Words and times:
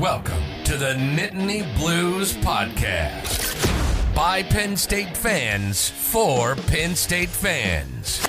Welcome 0.00 0.44
to 0.62 0.76
the 0.76 0.94
Nittany 0.94 1.76
Blues 1.76 2.32
Podcast. 2.34 4.14
By 4.14 4.44
Penn 4.44 4.76
State 4.76 5.16
fans 5.16 5.90
for 5.90 6.54
Penn 6.54 6.94
State 6.94 7.28
fans. 7.28 8.24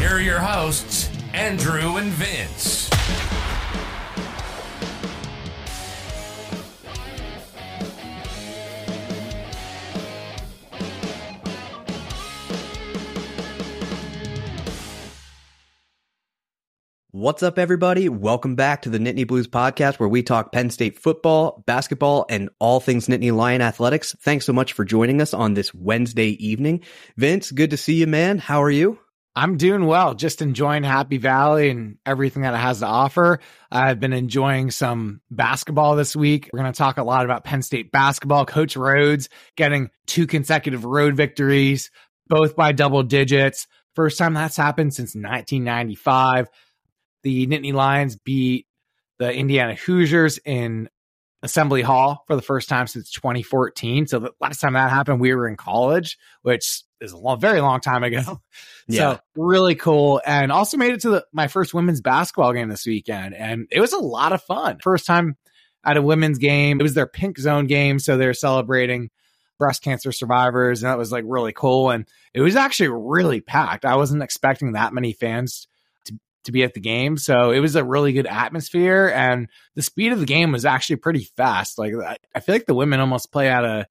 Here 0.00 0.16
are 0.16 0.20
your 0.20 0.40
hosts, 0.40 1.08
Andrew 1.32 1.98
and 1.98 2.10
Vince. 2.10 2.93
What's 17.24 17.42
up, 17.42 17.58
everybody? 17.58 18.10
Welcome 18.10 18.54
back 18.54 18.82
to 18.82 18.90
the 18.90 18.98
Nittany 18.98 19.26
Blues 19.26 19.48
podcast, 19.48 19.98
where 19.98 20.10
we 20.10 20.22
talk 20.22 20.52
Penn 20.52 20.68
State 20.68 20.98
football, 20.98 21.64
basketball, 21.64 22.26
and 22.28 22.50
all 22.58 22.80
things 22.80 23.06
Nittany 23.06 23.34
Lion 23.34 23.62
athletics. 23.62 24.14
Thanks 24.20 24.44
so 24.44 24.52
much 24.52 24.74
for 24.74 24.84
joining 24.84 25.22
us 25.22 25.32
on 25.32 25.54
this 25.54 25.72
Wednesday 25.72 26.32
evening. 26.46 26.82
Vince, 27.16 27.50
good 27.50 27.70
to 27.70 27.78
see 27.78 27.94
you, 27.94 28.06
man. 28.06 28.36
How 28.36 28.62
are 28.62 28.70
you? 28.70 28.98
I'm 29.34 29.56
doing 29.56 29.86
well, 29.86 30.12
just 30.12 30.42
enjoying 30.42 30.82
Happy 30.82 31.16
Valley 31.16 31.70
and 31.70 31.96
everything 32.04 32.42
that 32.42 32.52
it 32.52 32.58
has 32.58 32.80
to 32.80 32.86
offer. 32.86 33.40
I've 33.72 34.00
been 34.00 34.12
enjoying 34.12 34.70
some 34.70 35.22
basketball 35.30 35.96
this 35.96 36.14
week. 36.14 36.50
We're 36.52 36.60
going 36.60 36.74
to 36.74 36.76
talk 36.76 36.98
a 36.98 37.04
lot 37.04 37.24
about 37.24 37.42
Penn 37.42 37.62
State 37.62 37.90
basketball. 37.90 38.44
Coach 38.44 38.74
Rhoades 38.74 39.28
getting 39.56 39.88
two 40.06 40.26
consecutive 40.26 40.84
road 40.84 41.16
victories, 41.16 41.90
both 42.28 42.54
by 42.54 42.72
double 42.72 43.02
digits. 43.02 43.66
First 43.94 44.18
time 44.18 44.34
that's 44.34 44.58
happened 44.58 44.92
since 44.92 45.14
1995 45.14 46.48
the 47.24 47.46
Nittany 47.48 47.72
Lions 47.72 48.14
beat 48.16 48.66
the 49.18 49.32
Indiana 49.32 49.74
Hoosiers 49.74 50.38
in 50.44 50.88
Assembly 51.42 51.82
Hall 51.82 52.24
for 52.26 52.36
the 52.36 52.42
first 52.42 52.68
time 52.68 52.86
since 52.86 53.10
2014. 53.10 54.06
So 54.06 54.18
the 54.18 54.32
last 54.40 54.60
time 54.60 54.74
that 54.74 54.90
happened, 54.90 55.20
we 55.20 55.34
were 55.34 55.48
in 55.48 55.56
college, 55.56 56.18
which 56.42 56.82
is 57.00 57.12
a 57.12 57.18
long, 57.18 57.40
very 57.40 57.60
long 57.60 57.80
time 57.80 58.04
ago. 58.04 58.40
Yeah. 58.86 59.14
So 59.14 59.20
really 59.34 59.76
cool. 59.76 60.20
And 60.26 60.52
also 60.52 60.76
made 60.76 60.92
it 60.92 61.00
to 61.00 61.08
the, 61.08 61.26
my 61.32 61.48
first 61.48 61.72
women's 61.72 62.02
basketball 62.02 62.52
game 62.52 62.68
this 62.68 62.84
weekend. 62.84 63.34
And 63.34 63.66
it 63.70 63.80
was 63.80 63.94
a 63.94 63.98
lot 63.98 64.34
of 64.34 64.42
fun. 64.42 64.78
First 64.80 65.06
time 65.06 65.38
at 65.82 65.96
a 65.96 66.02
women's 66.02 66.36
game. 66.36 66.80
It 66.80 66.82
was 66.82 66.92
their 66.92 67.06
pink 67.06 67.38
zone 67.38 67.66
game. 67.66 67.98
So 67.98 68.18
they're 68.18 68.34
celebrating 68.34 69.08
breast 69.58 69.82
cancer 69.82 70.12
survivors. 70.12 70.82
And 70.82 70.90
that 70.90 70.98
was 70.98 71.10
like 71.10 71.24
really 71.26 71.54
cool. 71.54 71.88
And 71.88 72.06
it 72.34 72.42
was 72.42 72.56
actually 72.56 72.90
really 72.90 73.40
packed. 73.40 73.86
I 73.86 73.96
wasn't 73.96 74.22
expecting 74.22 74.72
that 74.72 74.92
many 74.92 75.14
fans 75.14 75.66
to 76.44 76.52
be 76.52 76.62
at 76.62 76.74
the 76.74 76.80
game. 76.80 77.16
So 77.16 77.50
it 77.50 77.60
was 77.60 77.76
a 77.76 77.84
really 77.84 78.12
good 78.12 78.26
atmosphere 78.26 79.12
and 79.14 79.48
the 79.74 79.82
speed 79.82 80.12
of 80.12 80.20
the 80.20 80.26
game 80.26 80.52
was 80.52 80.64
actually 80.64 80.96
pretty 80.96 81.28
fast. 81.36 81.78
Like 81.78 81.92
I 82.34 82.40
feel 82.40 82.54
like 82.54 82.66
the 82.66 82.74
women 82.74 83.00
almost 83.00 83.32
play 83.32 83.48
at 83.48 83.64
a 83.64 83.86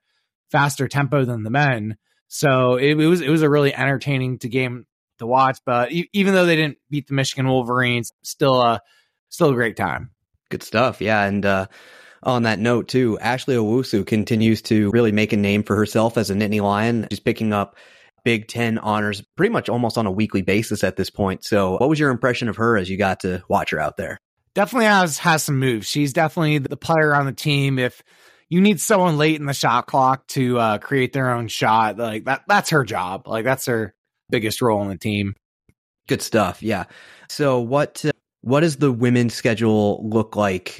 faster 0.51 0.87
tempo 0.87 1.25
than 1.25 1.43
the 1.43 1.49
men. 1.49 1.97
So 2.27 2.75
it, 2.75 2.99
it 2.99 3.07
was 3.07 3.21
it 3.21 3.29
was 3.29 3.41
a 3.41 3.49
really 3.49 3.75
entertaining 3.75 4.39
to 4.39 4.49
game 4.49 4.85
to 5.19 5.27
watch. 5.27 5.59
But 5.65 5.91
even 5.91 6.33
though 6.33 6.45
they 6.45 6.55
didn't 6.55 6.77
beat 6.89 7.07
the 7.07 7.13
Michigan 7.13 7.47
Wolverines, 7.47 8.11
still 8.23 8.61
a 8.61 8.81
still 9.29 9.49
a 9.49 9.55
great 9.55 9.77
time. 9.77 10.11
Good 10.49 10.63
stuff. 10.63 11.01
Yeah, 11.01 11.23
and 11.23 11.45
uh, 11.45 11.67
on 12.21 12.43
that 12.43 12.59
note 12.59 12.87
too, 12.87 13.19
Ashley 13.19 13.55
Owusu 13.55 14.05
continues 14.05 14.61
to 14.63 14.91
really 14.91 15.11
make 15.11 15.33
a 15.33 15.37
name 15.37 15.63
for 15.63 15.75
herself 15.75 16.17
as 16.17 16.29
a 16.29 16.35
Nittany 16.35 16.61
Lion. 16.61 17.07
She's 17.09 17.19
picking 17.19 17.53
up 17.53 17.75
Big 18.23 18.47
Ten 18.47 18.77
honors 18.77 19.21
pretty 19.35 19.51
much 19.51 19.69
almost 19.69 19.97
on 19.97 20.05
a 20.05 20.11
weekly 20.11 20.41
basis 20.41 20.83
at 20.83 20.95
this 20.95 21.09
point. 21.09 21.43
So, 21.43 21.77
what 21.77 21.89
was 21.89 21.99
your 21.99 22.09
impression 22.09 22.49
of 22.49 22.55
her 22.57 22.77
as 22.77 22.89
you 22.89 22.97
got 22.97 23.19
to 23.21 23.43
watch 23.49 23.71
her 23.71 23.79
out 23.79 23.97
there? 23.97 24.17
Definitely 24.55 24.85
has 24.85 25.17
has 25.19 25.43
some 25.43 25.59
moves. 25.59 25.87
She's 25.87 26.13
definitely 26.13 26.59
the 26.59 26.77
player 26.77 27.15
on 27.15 27.25
the 27.25 27.33
team. 27.33 27.79
If 27.79 28.01
you 28.49 28.61
need 28.61 28.79
someone 28.79 29.17
late 29.17 29.39
in 29.39 29.45
the 29.45 29.53
shot 29.53 29.87
clock 29.87 30.27
to 30.27 30.59
uh, 30.59 30.77
create 30.77 31.11
their 31.11 31.31
own 31.31 31.47
shot, 31.47 31.97
like 31.97 32.25
that, 32.25 32.43
that's 32.47 32.69
her 32.69 32.83
job. 32.83 33.27
Like 33.27 33.45
that's 33.45 33.65
her 33.65 33.95
biggest 34.29 34.61
role 34.61 34.81
in 34.83 34.89
the 34.89 34.97
team. 34.97 35.35
Good 36.07 36.21
stuff. 36.21 36.61
Yeah. 36.61 36.85
So, 37.29 37.59
what 37.59 38.05
uh, 38.05 38.11
what 38.41 38.59
does 38.59 38.77
the 38.77 38.91
women's 38.91 39.33
schedule 39.33 40.07
look 40.07 40.35
like? 40.35 40.79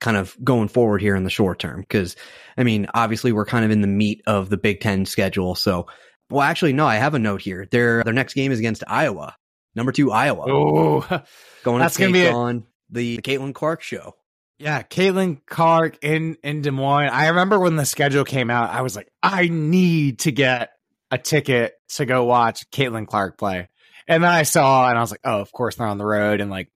Kind 0.00 0.16
of 0.16 0.36
going 0.42 0.66
forward 0.66 1.00
here 1.00 1.14
in 1.14 1.22
the 1.22 1.30
short 1.30 1.60
term, 1.60 1.82
because 1.82 2.16
I 2.56 2.64
mean, 2.64 2.88
obviously 2.92 3.30
we're 3.30 3.46
kind 3.46 3.64
of 3.64 3.70
in 3.70 3.82
the 3.82 3.86
meat 3.86 4.20
of 4.26 4.48
the 4.48 4.56
Big 4.56 4.80
Ten 4.80 5.06
schedule. 5.06 5.54
So, 5.54 5.86
well, 6.32 6.42
actually, 6.42 6.72
no, 6.72 6.86
I 6.86 6.96
have 6.96 7.14
a 7.14 7.18
note 7.18 7.42
here. 7.42 7.66
Their 7.70 8.02
their 8.04 8.12
next 8.12 8.34
game 8.34 8.52
is 8.52 8.58
against 8.58 8.82
Iowa, 8.86 9.36
number 9.74 9.92
two 9.92 10.10
Iowa. 10.10 10.44
Oh, 10.48 11.22
going 11.62 11.80
that's 11.80 11.96
going 11.98 12.12
to 12.12 12.18
be 12.18 12.28
on 12.28 12.64
the, 12.90 13.16
the 13.16 13.22
Caitlin 13.22 13.54
Clark 13.54 13.82
show. 13.82 14.14
Yeah, 14.58 14.82
Caitlin 14.82 15.40
Clark 15.46 15.98
in 16.02 16.36
in 16.42 16.62
Des 16.62 16.70
Moines. 16.70 17.10
I 17.10 17.28
remember 17.28 17.58
when 17.58 17.76
the 17.76 17.86
schedule 17.86 18.24
came 18.24 18.50
out, 18.50 18.70
I 18.70 18.82
was 18.82 18.96
like, 18.96 19.10
I 19.22 19.48
need 19.48 20.20
to 20.20 20.32
get 20.32 20.70
a 21.10 21.18
ticket 21.18 21.74
to 21.90 22.06
go 22.06 22.24
watch 22.24 22.70
Caitlin 22.70 23.06
Clark 23.06 23.38
play. 23.38 23.68
And 24.08 24.24
then 24.24 24.30
I 24.30 24.42
saw, 24.42 24.88
and 24.88 24.98
I 24.98 25.00
was 25.00 25.10
like, 25.10 25.20
oh, 25.24 25.40
of 25.40 25.52
course 25.52 25.76
they're 25.76 25.86
on 25.86 25.98
the 25.98 26.06
road. 26.06 26.40
And 26.40 26.50
like 26.50 26.68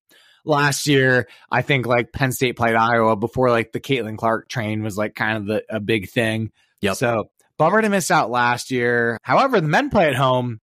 last 0.44 0.86
year, 0.86 1.28
I 1.50 1.62
think 1.62 1.86
like 1.86 2.12
Penn 2.12 2.32
State 2.32 2.56
played 2.56 2.74
Iowa 2.74 3.16
before 3.16 3.50
like 3.50 3.72
the 3.72 3.80
Caitlin 3.80 4.18
Clark 4.18 4.48
train 4.48 4.82
was 4.82 4.96
like 4.96 5.14
kind 5.14 5.38
of 5.38 5.46
the, 5.46 5.64
a 5.68 5.80
big 5.80 6.08
thing. 6.08 6.52
Yep. 6.82 6.96
So 6.96 7.30
Bummer 7.58 7.82
to 7.82 7.88
miss 7.88 8.10
out 8.10 8.30
last 8.30 8.70
year. 8.70 9.18
However, 9.22 9.60
the 9.60 9.68
men 9.68 9.90
play 9.90 10.08
at 10.08 10.14
home. 10.14 10.60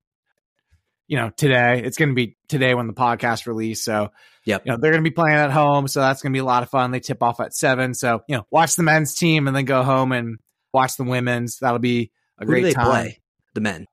You 1.07 1.17
know, 1.17 1.31
today 1.35 1.81
it's 1.83 1.97
going 1.97 2.09
to 2.09 2.15
be 2.15 2.37
today 2.47 2.73
when 2.73 2.87
the 2.87 2.93
podcast 2.93 3.45
release. 3.45 3.83
So, 3.83 4.11
yep. 4.45 4.63
you 4.65 4.71
know, 4.71 4.77
they're 4.77 4.91
going 4.91 5.03
to 5.03 5.09
be 5.09 5.13
playing 5.13 5.37
at 5.37 5.51
home. 5.51 5.87
So 5.87 5.99
that's 5.99 6.21
going 6.21 6.31
to 6.31 6.35
be 6.35 6.41
a 6.41 6.45
lot 6.45 6.63
of 6.63 6.69
fun. 6.69 6.91
They 6.91 7.01
tip 7.01 7.21
off 7.21 7.39
at 7.39 7.53
seven. 7.53 7.93
So, 7.93 8.21
you 8.27 8.37
know, 8.37 8.45
watch 8.51 8.75
the 8.75 8.83
men's 8.83 9.13
team 9.13 9.47
and 9.47 9.55
then 9.55 9.65
go 9.65 9.83
home 9.83 10.11
and 10.11 10.39
watch 10.73 10.95
the 10.95 11.03
women's. 11.03 11.59
That'll 11.59 11.79
be 11.79 12.11
a 12.39 12.45
Who 12.45 12.51
great 12.51 12.73
time. 12.73 12.85
Play? 12.85 13.21
The 13.53 13.61
men, 13.61 13.85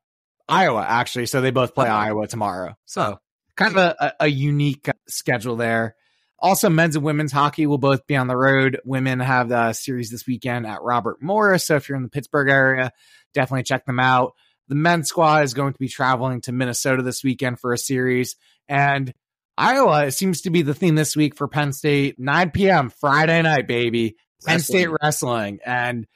Iowa, 0.49 0.85
actually. 0.89 1.27
So 1.27 1.41
they 1.41 1.51
both 1.51 1.75
play 1.75 1.89
oh. 1.89 1.93
Iowa 1.93 2.27
tomorrow. 2.27 2.75
So 2.87 3.19
kind 3.57 3.77
of 3.77 3.97
a, 4.01 4.15
a 4.21 4.27
unique 4.27 4.89
schedule 5.09 5.57
there. 5.57 5.97
Also, 6.41 6.71
men's 6.71 6.97
and 6.97 7.05
women's 7.05 7.33
hockey 7.33 7.67
will 7.67 7.79
both 7.79 8.07
be 8.07 8.17
on 8.17 8.27
the 8.27 8.37
road. 8.37 8.81
Women 8.85 9.21
have 9.21 9.49
the 9.49 9.73
series 9.73 10.11
this 10.11 10.27
weekend 10.27 10.67
at 10.67 10.83
Robert 10.83 11.21
Morris. 11.21 11.67
So 11.67 11.77
if 11.77 11.89
you're 11.89 11.97
in 11.97 12.03
the 12.03 12.09
Pittsburgh 12.09 12.49
area, 12.49 12.93
definitely 13.35 13.65
check 13.65 13.85
them 13.85 14.01
out. 14.01 14.33
The 14.69 14.75
men's 14.75 15.09
squad 15.09 15.45
is 15.45 15.53
going 15.53 15.73
to 15.73 15.79
be 15.79 15.89
traveling 15.89 16.41
to 16.43 16.53
Minnesota 16.53 17.03
this 17.03 17.23
weekend 17.23 17.59
for 17.59 17.73
a 17.73 17.79
series. 17.79 18.37
And 18.69 19.13
Iowa 19.59 20.11
seems 20.11 20.43
to 20.43 20.51
be 20.51 20.63
the 20.63 20.75
theme 20.75 20.95
this 20.95 21.15
week 21.15 21.37
for 21.37 21.49
Penn 21.49 21.73
State. 21.73 22.19
9 22.19 22.51
p.m. 22.53 22.89
Friday 22.89 23.43
night, 23.43 23.67
baby. 23.67 24.17
Penn 24.45 24.57
wrestling. 24.57 24.79
State 24.79 24.97
wrestling. 25.03 25.59
And, 25.67 26.07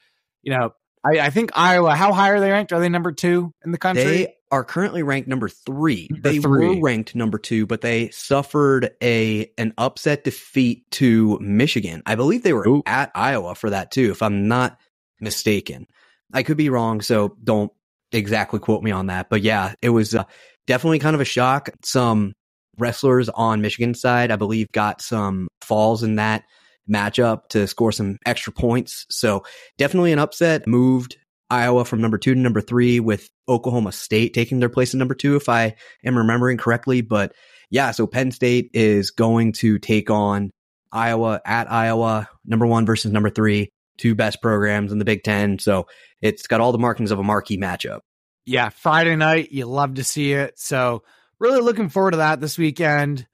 you 0.41 0.51
know, 0.57 0.71
I, 1.03 1.19
I, 1.19 1.29
think 1.29 1.51
Iowa, 1.53 1.95
how 1.95 2.13
high 2.13 2.31
are 2.31 2.39
they 2.39 2.49
ranked? 2.49 2.73
Are 2.73 2.79
they 2.79 2.89
number 2.89 3.11
two 3.11 3.53
in 3.63 3.71
the 3.71 3.77
country? 3.77 4.03
They 4.03 4.34
are 4.51 4.63
currently 4.63 5.03
ranked 5.03 5.27
number 5.27 5.49
three. 5.49 6.07
Number 6.11 6.29
they 6.29 6.39
three. 6.39 6.75
were 6.75 6.81
ranked 6.81 7.15
number 7.15 7.37
two, 7.37 7.65
but 7.65 7.81
they 7.81 8.09
suffered 8.09 8.91
a 9.01 9.51
an 9.57 9.73
upset 9.77 10.23
defeat 10.23 10.89
to 10.91 11.39
Michigan. 11.39 12.03
I 12.05 12.15
believe 12.15 12.43
they 12.43 12.53
were 12.53 12.67
Ooh. 12.67 12.83
at 12.85 13.11
Iowa 13.15 13.55
for 13.55 13.69
that 13.71 13.91
too, 13.91 14.11
if 14.11 14.21
I'm 14.21 14.47
not 14.47 14.77
mistaken. 15.19 15.87
I 16.33 16.43
could 16.43 16.57
be 16.57 16.69
wrong, 16.69 17.01
so 17.01 17.35
don't 17.43 17.71
exactly 18.11 18.59
quote 18.59 18.83
me 18.83 18.91
on 18.91 19.07
that. 19.07 19.29
But 19.29 19.41
yeah, 19.41 19.73
it 19.81 19.89
was 19.89 20.15
uh, 20.15 20.23
definitely 20.67 20.99
kind 20.99 21.15
of 21.15 21.21
a 21.21 21.25
shock. 21.25 21.69
Some 21.83 22.33
wrestlers 22.77 23.29
on 23.29 23.61
Michigan's 23.61 24.01
side, 24.01 24.31
I 24.31 24.35
believe, 24.35 24.71
got 24.71 25.01
some 25.01 25.47
falls 25.61 26.03
in 26.03 26.15
that 26.15 26.43
matchup 26.89 27.49
to 27.49 27.67
score 27.67 27.91
some 27.91 28.17
extra 28.25 28.53
points. 28.53 29.05
So 29.09 29.43
definitely 29.77 30.11
an 30.11 30.19
upset. 30.19 30.67
Moved 30.67 31.17
Iowa 31.49 31.85
from 31.85 32.01
number 32.01 32.17
two 32.17 32.33
to 32.33 32.39
number 32.39 32.61
three 32.61 32.99
with 32.99 33.29
Oklahoma 33.47 33.91
State 33.91 34.33
taking 34.33 34.59
their 34.59 34.69
place 34.69 34.93
in 34.93 34.99
number 34.99 35.15
two, 35.15 35.35
if 35.35 35.49
I 35.49 35.75
am 36.03 36.17
remembering 36.17 36.57
correctly. 36.57 37.01
But 37.01 37.33
yeah, 37.69 37.91
so 37.91 38.07
Penn 38.07 38.31
State 38.31 38.71
is 38.73 39.11
going 39.11 39.53
to 39.53 39.79
take 39.79 40.09
on 40.09 40.51
Iowa 40.91 41.41
at 41.45 41.71
Iowa, 41.71 42.29
number 42.45 42.65
one 42.65 42.85
versus 42.85 43.11
number 43.11 43.29
three, 43.29 43.69
two 43.97 44.15
best 44.15 44.41
programs 44.41 44.91
in 44.91 44.99
the 44.99 45.05
Big 45.05 45.23
Ten. 45.23 45.59
So 45.59 45.87
it's 46.21 46.47
got 46.47 46.61
all 46.61 46.71
the 46.71 46.77
markings 46.77 47.11
of 47.11 47.19
a 47.19 47.23
marquee 47.23 47.57
matchup. 47.57 47.99
Yeah, 48.45 48.69
Friday 48.69 49.15
night, 49.15 49.51
you 49.51 49.65
love 49.65 49.95
to 49.95 50.03
see 50.03 50.33
it. 50.33 50.59
So 50.59 51.03
really 51.39 51.61
looking 51.61 51.89
forward 51.89 52.11
to 52.11 52.17
that 52.17 52.39
this 52.39 52.57
weekend 52.57 53.27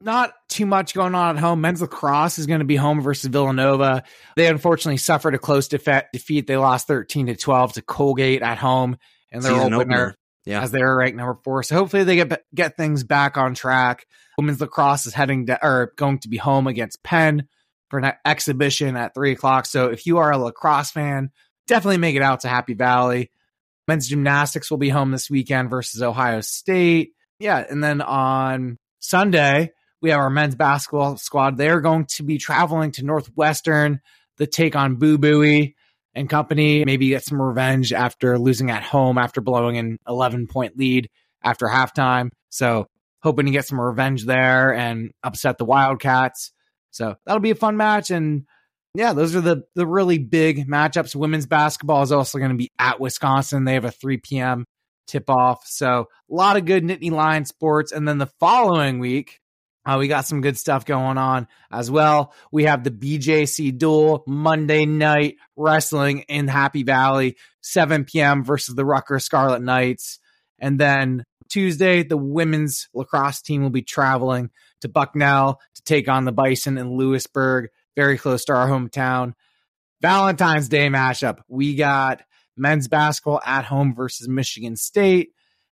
not 0.00 0.34
too 0.48 0.66
much 0.66 0.94
going 0.94 1.14
on 1.14 1.36
at 1.36 1.40
home. 1.40 1.60
Men's 1.60 1.80
lacrosse 1.80 2.38
is 2.38 2.46
going 2.46 2.60
to 2.60 2.66
be 2.66 2.76
home 2.76 3.00
versus 3.00 3.30
Villanova. 3.30 4.04
They 4.36 4.46
unfortunately 4.46 4.98
suffered 4.98 5.34
a 5.34 5.38
close 5.38 5.68
defeat. 5.68 6.46
They 6.46 6.56
lost 6.56 6.86
13 6.86 7.26
to 7.28 7.36
12 7.36 7.74
to 7.74 7.82
Colgate 7.82 8.42
at 8.42 8.58
home 8.58 8.98
and 9.32 9.42
their 9.42 9.52
opener, 9.52 9.76
opener. 9.76 10.14
Yeah. 10.44 10.62
as 10.62 10.70
they 10.70 10.80
were 10.80 10.96
ranked 10.96 11.16
number 11.16 11.38
four. 11.42 11.62
So 11.62 11.76
hopefully 11.76 12.04
they 12.04 12.16
get 12.16 12.42
get 12.54 12.76
things 12.76 13.04
back 13.04 13.36
on 13.36 13.54
track. 13.54 14.06
Women's 14.36 14.60
lacrosse 14.60 15.06
is 15.06 15.14
heading 15.14 15.46
to, 15.46 15.58
or 15.64 15.92
going 15.96 16.18
to 16.20 16.28
be 16.28 16.36
home 16.36 16.66
against 16.66 17.02
Penn 17.02 17.48
for 17.88 17.98
an 17.98 18.12
exhibition 18.24 18.96
at 18.96 19.14
three 19.14 19.32
o'clock. 19.32 19.66
So 19.66 19.86
if 19.86 20.06
you 20.06 20.18
are 20.18 20.30
a 20.30 20.38
lacrosse 20.38 20.90
fan, 20.90 21.30
definitely 21.66 21.98
make 21.98 22.16
it 22.16 22.22
out 22.22 22.40
to 22.40 22.48
Happy 22.48 22.74
Valley. 22.74 23.30
Men's 23.88 24.08
gymnastics 24.08 24.70
will 24.70 24.78
be 24.78 24.88
home 24.88 25.10
this 25.10 25.30
weekend 25.30 25.70
versus 25.70 26.02
Ohio 26.02 26.40
State. 26.40 27.12
Yeah, 27.38 27.64
and 27.68 27.82
then 27.82 28.00
on 28.00 28.78
Sunday 28.98 29.72
we 30.06 30.12
have 30.12 30.20
our 30.20 30.30
men's 30.30 30.54
basketball 30.54 31.16
squad. 31.16 31.56
They're 31.56 31.80
going 31.80 32.06
to 32.10 32.22
be 32.22 32.38
traveling 32.38 32.92
to 32.92 33.04
Northwestern. 33.04 34.00
the 34.36 34.46
take 34.46 34.76
on 34.76 34.94
Boo 34.96 35.18
Buie 35.18 35.74
and 36.14 36.30
company, 36.30 36.84
maybe 36.84 37.08
get 37.08 37.24
some 37.24 37.42
revenge 37.42 37.92
after 37.92 38.38
losing 38.38 38.70
at 38.70 38.84
home 38.84 39.18
after 39.18 39.40
blowing 39.40 39.78
an 39.78 39.98
11 40.06 40.46
point 40.46 40.78
lead 40.78 41.10
after 41.42 41.66
halftime. 41.66 42.30
So 42.50 42.86
hoping 43.20 43.46
to 43.46 43.52
get 43.52 43.66
some 43.66 43.80
revenge 43.80 44.26
there 44.26 44.72
and 44.72 45.10
upset 45.24 45.58
the 45.58 45.64
Wildcats. 45.64 46.52
So 46.92 47.16
that'll 47.26 47.40
be 47.40 47.50
a 47.50 47.56
fun 47.56 47.76
match. 47.76 48.12
And 48.12 48.44
yeah, 48.94 49.12
those 49.12 49.34
are 49.34 49.40
the 49.40 49.64
the 49.74 49.88
really 49.88 50.18
big 50.18 50.68
matchups. 50.68 51.16
Women's 51.16 51.46
basketball 51.46 52.02
is 52.02 52.12
also 52.12 52.38
going 52.38 52.52
to 52.52 52.56
be 52.56 52.70
at 52.78 53.00
Wisconsin. 53.00 53.64
They 53.64 53.74
have 53.74 53.84
a 53.84 53.90
3 53.90 54.18
p.m. 54.18 54.66
tip 55.08 55.28
off. 55.28 55.66
So 55.66 56.06
a 56.30 56.32
lot 56.32 56.56
of 56.56 56.64
good 56.64 56.84
Nittany 56.84 57.10
Lion 57.10 57.44
sports. 57.44 57.90
And 57.90 58.06
then 58.06 58.18
the 58.18 58.30
following 58.38 59.00
week, 59.00 59.40
uh, 59.86 59.96
we 59.98 60.08
got 60.08 60.26
some 60.26 60.40
good 60.40 60.58
stuff 60.58 60.84
going 60.84 61.16
on 61.16 61.46
as 61.70 61.90
well. 61.90 62.34
We 62.50 62.64
have 62.64 62.82
the 62.82 62.90
BJC 62.90 63.78
duel 63.78 64.24
Monday 64.26 64.84
night 64.84 65.36
wrestling 65.54 66.20
in 66.28 66.48
Happy 66.48 66.82
Valley, 66.82 67.36
7 67.60 68.04
p.m. 68.04 68.42
versus 68.42 68.74
the 68.74 68.84
Rutgers 68.84 69.24
Scarlet 69.24 69.62
Knights. 69.62 70.18
And 70.58 70.78
then 70.78 71.24
Tuesday, 71.48 72.02
the 72.02 72.16
women's 72.16 72.88
lacrosse 72.94 73.42
team 73.42 73.62
will 73.62 73.70
be 73.70 73.82
traveling 73.82 74.50
to 74.80 74.88
Bucknell 74.88 75.60
to 75.76 75.82
take 75.82 76.08
on 76.08 76.24
the 76.24 76.32
Bison 76.32 76.78
in 76.78 76.96
Lewisburg, 76.96 77.68
very 77.94 78.18
close 78.18 78.44
to 78.46 78.54
our 78.54 78.68
hometown. 78.68 79.34
Valentine's 80.02 80.68
Day 80.68 80.88
mashup. 80.88 81.38
We 81.46 81.76
got 81.76 82.22
men's 82.56 82.88
basketball 82.88 83.40
at 83.46 83.64
home 83.64 83.94
versus 83.94 84.28
Michigan 84.28 84.74
State. 84.76 85.30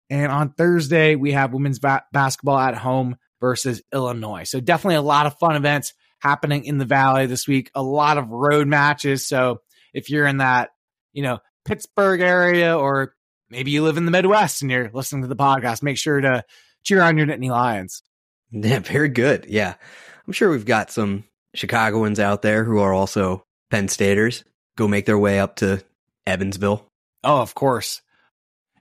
And 0.08 0.32
on 0.32 0.52
Thursday, 0.52 1.14
we 1.14 1.32
have 1.32 1.52
women's 1.52 1.78
ba- 1.78 2.04
basketball 2.11 2.58
at 2.58 2.75
home 2.75 3.16
versus 3.40 3.82
Illinois. 3.93 4.44
So 4.44 4.61
definitely 4.61 4.96
a 4.96 5.02
lot 5.02 5.26
of 5.26 5.38
fun 5.38 5.56
events 5.56 5.94
happening 6.20 6.64
in 6.64 6.79
the 6.79 6.85
Valley 6.85 7.26
this 7.26 7.46
week. 7.46 7.70
A 7.75 7.82
lot 7.82 8.19
of 8.19 8.31
road 8.31 8.67
matches. 8.67 9.26
So 9.26 9.61
if 9.94 10.11
you're 10.11 10.26
in 10.26 10.38
that, 10.38 10.70
you 11.12 11.23
know, 11.23 11.38
Pittsburgh 11.64 12.20
area 12.20 12.76
or 12.76 13.14
maybe 13.50 13.70
you 13.70 13.82
live 13.82 13.96
in 13.96 14.05
the 14.05 14.11
Midwest 14.11 14.62
and 14.62 14.70
you're 14.70 14.90
listening 14.93 15.23
to 15.23 15.29
the 15.29 15.37
podcast, 15.37 15.82
make 15.82 15.99
sure 15.99 16.20
to 16.20 16.44
cheer 16.82 17.02
on 17.02 17.19
your 17.19 17.26
Nittany 17.26 17.50
Lions. 17.50 18.02
Yeah, 18.50 18.79
very 18.81 19.08
good. 19.08 19.46
Yeah. 19.49 19.75
I'm 20.26 20.32
sure 20.32 20.50
we've 20.50 20.64
got 20.64 20.90
some 20.90 21.25
Chicagoans 21.55 22.20
out 22.20 22.43
there 22.43 22.64
who 22.64 22.79
are 22.79 22.93
also 22.93 23.44
Penn 23.70 23.88
Staters 23.88 24.44
go 24.76 24.88
make 24.88 25.06
their 25.06 25.19
way 25.19 25.40
up 25.40 25.56
to 25.56 25.82
Evansville. 26.26 26.87
Oh, 27.25 27.40
of 27.40 27.55
course 27.55 28.02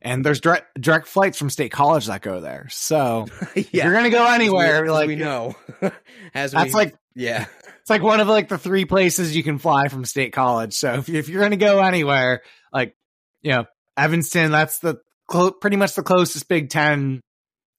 and 0.02 0.26
there's 0.26 0.42
direct 0.42 0.80
direct 0.80 1.08
flights 1.08 1.38
from 1.38 1.50
State 1.50 1.72
College 1.72 2.08
that 2.08 2.22
go 2.22 2.40
there. 2.40 2.68
So 2.70 3.28
yeah. 3.56 3.64
you're 3.86 3.94
gonna 3.94 4.10
go 4.10 4.26
anywhere. 4.26 4.84
We, 4.84 4.90
like 4.90 5.08
we 5.08 5.16
know, 5.16 5.56
as 6.34 6.52
that's 6.52 6.74
we, 6.74 6.74
like 6.74 6.96
yeah, 7.16 7.46
it's 7.82 7.90
like 7.90 8.04
one 8.04 8.20
of 8.20 8.28
like 8.28 8.50
the 8.50 8.58
three 8.58 8.86
places 8.86 9.36
you 9.36 9.44
can 9.44 9.58
fly 9.58 9.88
from 9.88 10.06
State 10.06 10.34
College. 10.34 10.74
So 10.74 10.96
if, 10.96 11.10
if 11.10 11.30
you're 11.30 11.42
gonna 11.42 11.58
go 11.58 11.80
anywhere, 11.80 12.42
like 12.72 12.96
you 13.42 13.52
know 13.52 13.66
Evanston, 13.96 14.52
that's 14.52 14.80
the 14.80 14.98
clo- 15.28 15.52
pretty 15.52 15.78
much 15.78 15.96
the 15.96 16.04
closest 16.04 16.48
Big 16.48 16.70
Ten 16.70 17.22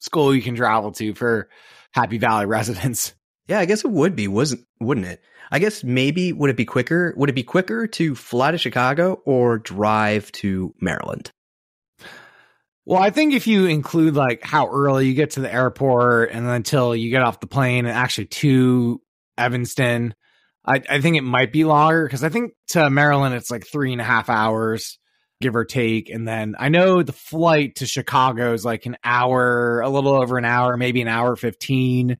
school 0.00 0.34
you 0.34 0.42
can 0.42 0.54
travel 0.54 0.92
to 0.92 1.14
for 1.14 1.48
Happy 1.92 2.18
Valley 2.18 2.46
residents. 2.46 3.14
Yeah, 3.46 3.60
I 3.60 3.64
guess 3.64 3.84
it 3.84 3.90
would 3.90 4.14
be, 4.14 4.28
wasn't 4.28 4.66
wouldn't 4.80 5.06
it? 5.06 5.22
I 5.50 5.58
guess 5.58 5.82
maybe 5.82 6.32
would 6.32 6.50
it 6.50 6.56
be 6.56 6.66
quicker? 6.66 7.14
Would 7.16 7.30
it 7.30 7.34
be 7.34 7.42
quicker 7.42 7.86
to 7.86 8.14
fly 8.14 8.50
to 8.50 8.58
Chicago 8.58 9.22
or 9.24 9.58
drive 9.58 10.30
to 10.32 10.74
Maryland? 10.80 11.32
Well, 12.88 13.02
I 13.02 13.10
think 13.10 13.34
if 13.34 13.46
you 13.46 13.66
include 13.66 14.16
like 14.16 14.42
how 14.42 14.66
early 14.68 15.08
you 15.08 15.12
get 15.12 15.32
to 15.32 15.40
the 15.40 15.52
airport 15.52 16.30
and 16.32 16.46
then 16.46 16.54
until 16.54 16.96
you 16.96 17.10
get 17.10 17.20
off 17.20 17.38
the 17.38 17.46
plane 17.46 17.84
and 17.84 17.94
actually 17.94 18.28
to 18.28 19.02
Evanston, 19.36 20.14
I, 20.64 20.80
I 20.88 20.98
think 21.02 21.18
it 21.18 21.22
might 21.22 21.52
be 21.52 21.64
longer 21.64 22.04
because 22.04 22.24
I 22.24 22.30
think 22.30 22.54
to 22.68 22.88
Maryland 22.88 23.34
it's 23.34 23.50
like 23.50 23.66
three 23.66 23.92
and 23.92 24.00
a 24.00 24.04
half 24.04 24.30
hours, 24.30 24.98
give 25.42 25.54
or 25.54 25.66
take. 25.66 26.08
And 26.08 26.26
then 26.26 26.56
I 26.58 26.70
know 26.70 27.02
the 27.02 27.12
flight 27.12 27.74
to 27.74 27.86
Chicago 27.86 28.54
is 28.54 28.64
like 28.64 28.86
an 28.86 28.96
hour, 29.04 29.82
a 29.82 29.90
little 29.90 30.14
over 30.14 30.38
an 30.38 30.46
hour, 30.46 30.78
maybe 30.78 31.02
an 31.02 31.08
hour 31.08 31.36
15. 31.36 32.16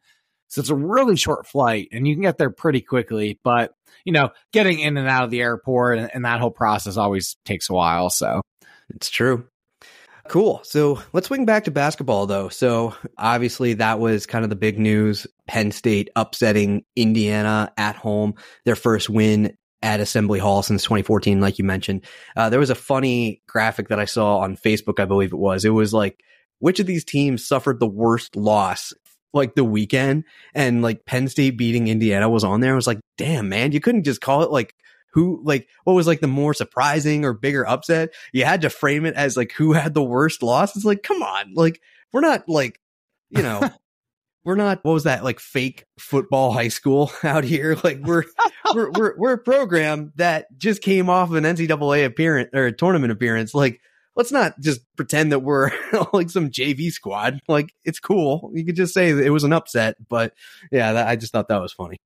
So 0.49 0.61
it's 0.61 0.69
a 0.69 0.75
really 0.75 1.17
short 1.17 1.47
flight 1.47 1.89
and 1.93 2.07
you 2.07 2.15
can 2.15 2.21
get 2.21 2.37
there 2.37 2.51
pretty 2.51 2.83
quickly. 2.83 3.41
But, 3.43 3.73
you 4.05 4.13
know, 4.13 4.33
getting 4.53 4.81
in 4.81 4.99
and 4.99 5.09
out 5.09 5.25
of 5.25 5.31
the 5.31 5.41
airport 5.41 5.97
and, 5.97 6.11
and 6.13 6.27
that 6.27 6.41
whole 6.41 6.51
process 6.51 6.99
always 6.99 7.39
takes 7.47 7.71
a 7.71 7.75
while. 7.75 8.11
So 8.11 8.43
it's 8.91 9.09
true. 9.09 9.49
Cool. 10.29 10.61
So 10.63 11.03
let's 11.13 11.29
swing 11.29 11.47
back 11.47 11.65
to 11.65 11.71
basketball, 11.71 12.27
though. 12.27 12.51
So 12.51 12.95
obviously, 13.17 13.75
that 13.75 13.99
was 13.99 14.27
kind 14.27 14.45
of 14.45 14.51
the 14.51 14.57
big 14.57 14.79
news. 14.79 15.27
Penn 15.47 15.73
State 15.73 16.11
upsetting 16.17 16.85
Indiana 16.95 17.73
at 17.79 17.97
home, 17.97 18.35
their 18.65 18.77
first 18.77 19.09
win 19.09 19.57
at 19.83 20.01
Assembly 20.01 20.39
Hall 20.39 20.63
since 20.63 20.83
2014, 20.83 21.41
like 21.41 21.59
you 21.59 21.65
mentioned. 21.65 22.05
Uh, 22.37 22.51
there 22.51 22.61
was 22.61 22.71
a 22.71 22.75
funny 22.75 23.43
graphic 23.47 23.89
that 23.89 23.99
I 23.99 24.05
saw 24.05 24.39
on 24.39 24.57
Facebook, 24.57 25.01
I 25.01 25.07
believe 25.07 25.33
it 25.33 25.39
was. 25.39 25.65
It 25.65 25.71
was 25.71 25.95
like, 25.95 26.23
which 26.59 26.81
of 26.81 26.87
these 26.87 27.05
teams 27.05 27.47
suffered 27.47 27.81
the 27.81 27.87
worst 27.87 28.37
loss 28.37 28.93
like 29.33 29.55
the 29.55 29.65
weekend? 29.65 30.25
And 30.55 30.83
like 30.83 31.07
Penn 31.07 31.29
State 31.29 31.57
beating 31.57 31.89
Indiana 31.89 32.29
was 32.29 32.45
on 32.45 32.61
there. 32.61 32.73
I 32.73 32.77
was 32.77 32.87
like, 32.87 33.01
damn, 33.17 33.49
man, 33.49 33.73
you 33.73 33.81
couldn't 33.81 34.05
just 34.05 34.21
call 34.21 34.43
it 34.43 34.51
like 34.51 34.75
who 35.13 35.41
like 35.45 35.69
what 35.85 35.95
was 35.95 36.07
like 36.07 36.21
the 36.21 36.27
more 36.27 36.55
surprising 36.55 37.25
or 37.25 37.33
bigger 37.33 37.67
upset? 37.67 38.11
You 38.33 38.45
had 38.45 38.63
to 38.63 38.71
frame 38.71 39.05
it 39.05 39.15
as 39.15 39.37
like 39.37 39.53
who 39.53 39.73
had 39.73 39.95
the 39.95 40.03
worst 40.03 40.43
loss? 40.43 40.77
It's 40.77 40.85
like 40.85 41.03
come 41.03 41.23
on 41.23 41.55
like 41.55 41.81
we're 42.13 42.21
not 42.21 42.49
like 42.49 42.81
you 43.31 43.43
know 43.43 43.69
we're 44.45 44.57
not 44.57 44.85
what 44.85 44.93
was 44.93 45.05
that 45.05 45.25
like 45.25 45.41
fake 45.41 45.85
football 45.99 46.53
high 46.53 46.69
school 46.69 47.11
out 47.25 47.45
here? 47.45 47.77
Like 47.83 48.01
we're 48.03 48.25
we're, 48.75 48.91
we're 48.97 49.19
we're 49.19 49.33
a 49.35 49.39
program 49.39 50.13
that 50.17 50.47
just 50.59 50.83
came 50.83 51.09
off 51.09 51.31
of 51.31 51.37
an 51.37 51.45
ncaa 51.45 52.05
appearance 52.05 52.51
or 52.55 52.67
a 52.67 52.73
tournament 52.73 53.13
appearance. 53.13 53.55
Like 53.55 53.81
let's 54.17 54.33
not 54.33 54.59
just 54.61 54.81
pretend 54.97 55.33
that 55.33 55.41
we're 55.41 55.71
like 56.13 56.31
some 56.31 56.51
jv 56.51 56.91
squad. 56.91 57.41
Like 57.49 57.73
it's 57.85 58.01
cool. 58.01 58.51
You 58.55 58.65
could 58.65 58.77
just 58.77 58.95
say 58.95 59.11
it 59.11 59.31
was 59.31 59.45
an 59.45 59.53
upset 59.53 59.97
but 60.09 60.33
yeah 60.71 60.93
that, 60.93 61.09
i 61.09 61.17
just 61.17 61.33
thought 61.33 61.49
that 61.49 61.61
was 61.61 61.73
funny 61.73 61.99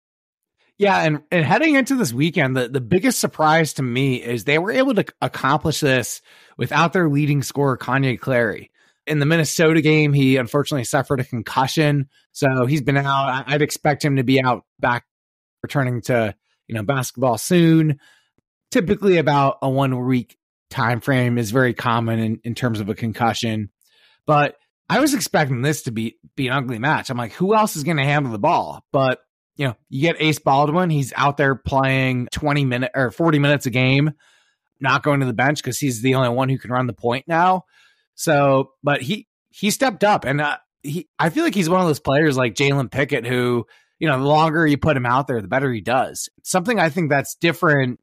yeah, 0.82 1.02
and, 1.02 1.22
and 1.30 1.44
heading 1.44 1.76
into 1.76 1.94
this 1.94 2.12
weekend, 2.12 2.56
the, 2.56 2.66
the 2.66 2.80
biggest 2.80 3.20
surprise 3.20 3.74
to 3.74 3.84
me 3.84 4.16
is 4.16 4.42
they 4.42 4.58
were 4.58 4.72
able 4.72 4.96
to 4.96 5.04
accomplish 5.20 5.78
this 5.78 6.20
without 6.56 6.92
their 6.92 7.08
leading 7.08 7.44
scorer, 7.44 7.78
Kanye 7.78 8.18
Clary. 8.18 8.72
In 9.06 9.20
the 9.20 9.26
Minnesota 9.26 9.80
game, 9.80 10.12
he 10.12 10.38
unfortunately 10.38 10.82
suffered 10.82 11.20
a 11.20 11.24
concussion, 11.24 12.08
so 12.32 12.66
he's 12.66 12.82
been 12.82 12.96
out. 12.96 13.44
I'd 13.46 13.62
expect 13.62 14.04
him 14.04 14.16
to 14.16 14.24
be 14.24 14.42
out 14.42 14.64
back, 14.80 15.04
returning 15.62 16.02
to 16.02 16.34
you 16.66 16.74
know 16.74 16.82
basketball 16.82 17.38
soon. 17.38 18.00
Typically, 18.72 19.18
about 19.18 19.58
a 19.62 19.70
one 19.70 20.04
week 20.04 20.36
time 20.68 21.00
frame 21.00 21.38
is 21.38 21.52
very 21.52 21.74
common 21.74 22.18
in, 22.18 22.40
in 22.42 22.56
terms 22.56 22.80
of 22.80 22.88
a 22.88 22.94
concussion, 22.96 23.70
but 24.26 24.56
I 24.90 24.98
was 24.98 25.14
expecting 25.14 25.62
this 25.62 25.82
to 25.82 25.92
be 25.92 26.16
be 26.34 26.48
an 26.48 26.54
ugly 26.54 26.80
match. 26.80 27.08
I'm 27.08 27.18
like, 27.18 27.34
who 27.34 27.54
else 27.54 27.76
is 27.76 27.84
going 27.84 27.98
to 27.98 28.04
handle 28.04 28.32
the 28.32 28.38
ball? 28.40 28.84
But 28.90 29.20
you 29.56 29.66
know, 29.66 29.76
you 29.88 30.00
get 30.00 30.20
Ace 30.20 30.38
Baldwin, 30.38 30.90
he's 30.90 31.12
out 31.16 31.36
there 31.36 31.54
playing 31.54 32.28
20 32.32 32.64
minutes 32.64 32.92
or 32.94 33.10
40 33.10 33.38
minutes 33.38 33.66
a 33.66 33.70
game, 33.70 34.12
not 34.80 35.02
going 35.02 35.20
to 35.20 35.26
the 35.26 35.32
bench 35.32 35.62
because 35.62 35.78
he's 35.78 36.02
the 36.02 36.14
only 36.14 36.30
one 36.30 36.48
who 36.48 36.58
can 36.58 36.70
run 36.70 36.86
the 36.86 36.92
point 36.92 37.26
now. 37.28 37.64
So, 38.14 38.72
but 38.82 39.02
he 39.02 39.28
he 39.50 39.70
stepped 39.70 40.04
up, 40.04 40.24
and 40.24 40.40
uh, 40.40 40.58
he 40.82 41.08
I 41.18 41.30
feel 41.30 41.44
like 41.44 41.54
he's 41.54 41.68
one 41.68 41.80
of 41.80 41.86
those 41.86 42.00
players 42.00 42.36
like 42.36 42.54
Jalen 42.54 42.90
Pickett 42.90 43.26
who, 43.26 43.66
you 43.98 44.08
know, 44.08 44.18
the 44.18 44.26
longer 44.26 44.66
you 44.66 44.78
put 44.78 44.96
him 44.96 45.06
out 45.06 45.26
there, 45.26 45.40
the 45.40 45.48
better 45.48 45.72
he 45.72 45.80
does. 45.80 46.28
Something 46.42 46.78
I 46.78 46.88
think 46.88 47.10
that's 47.10 47.34
different 47.34 48.00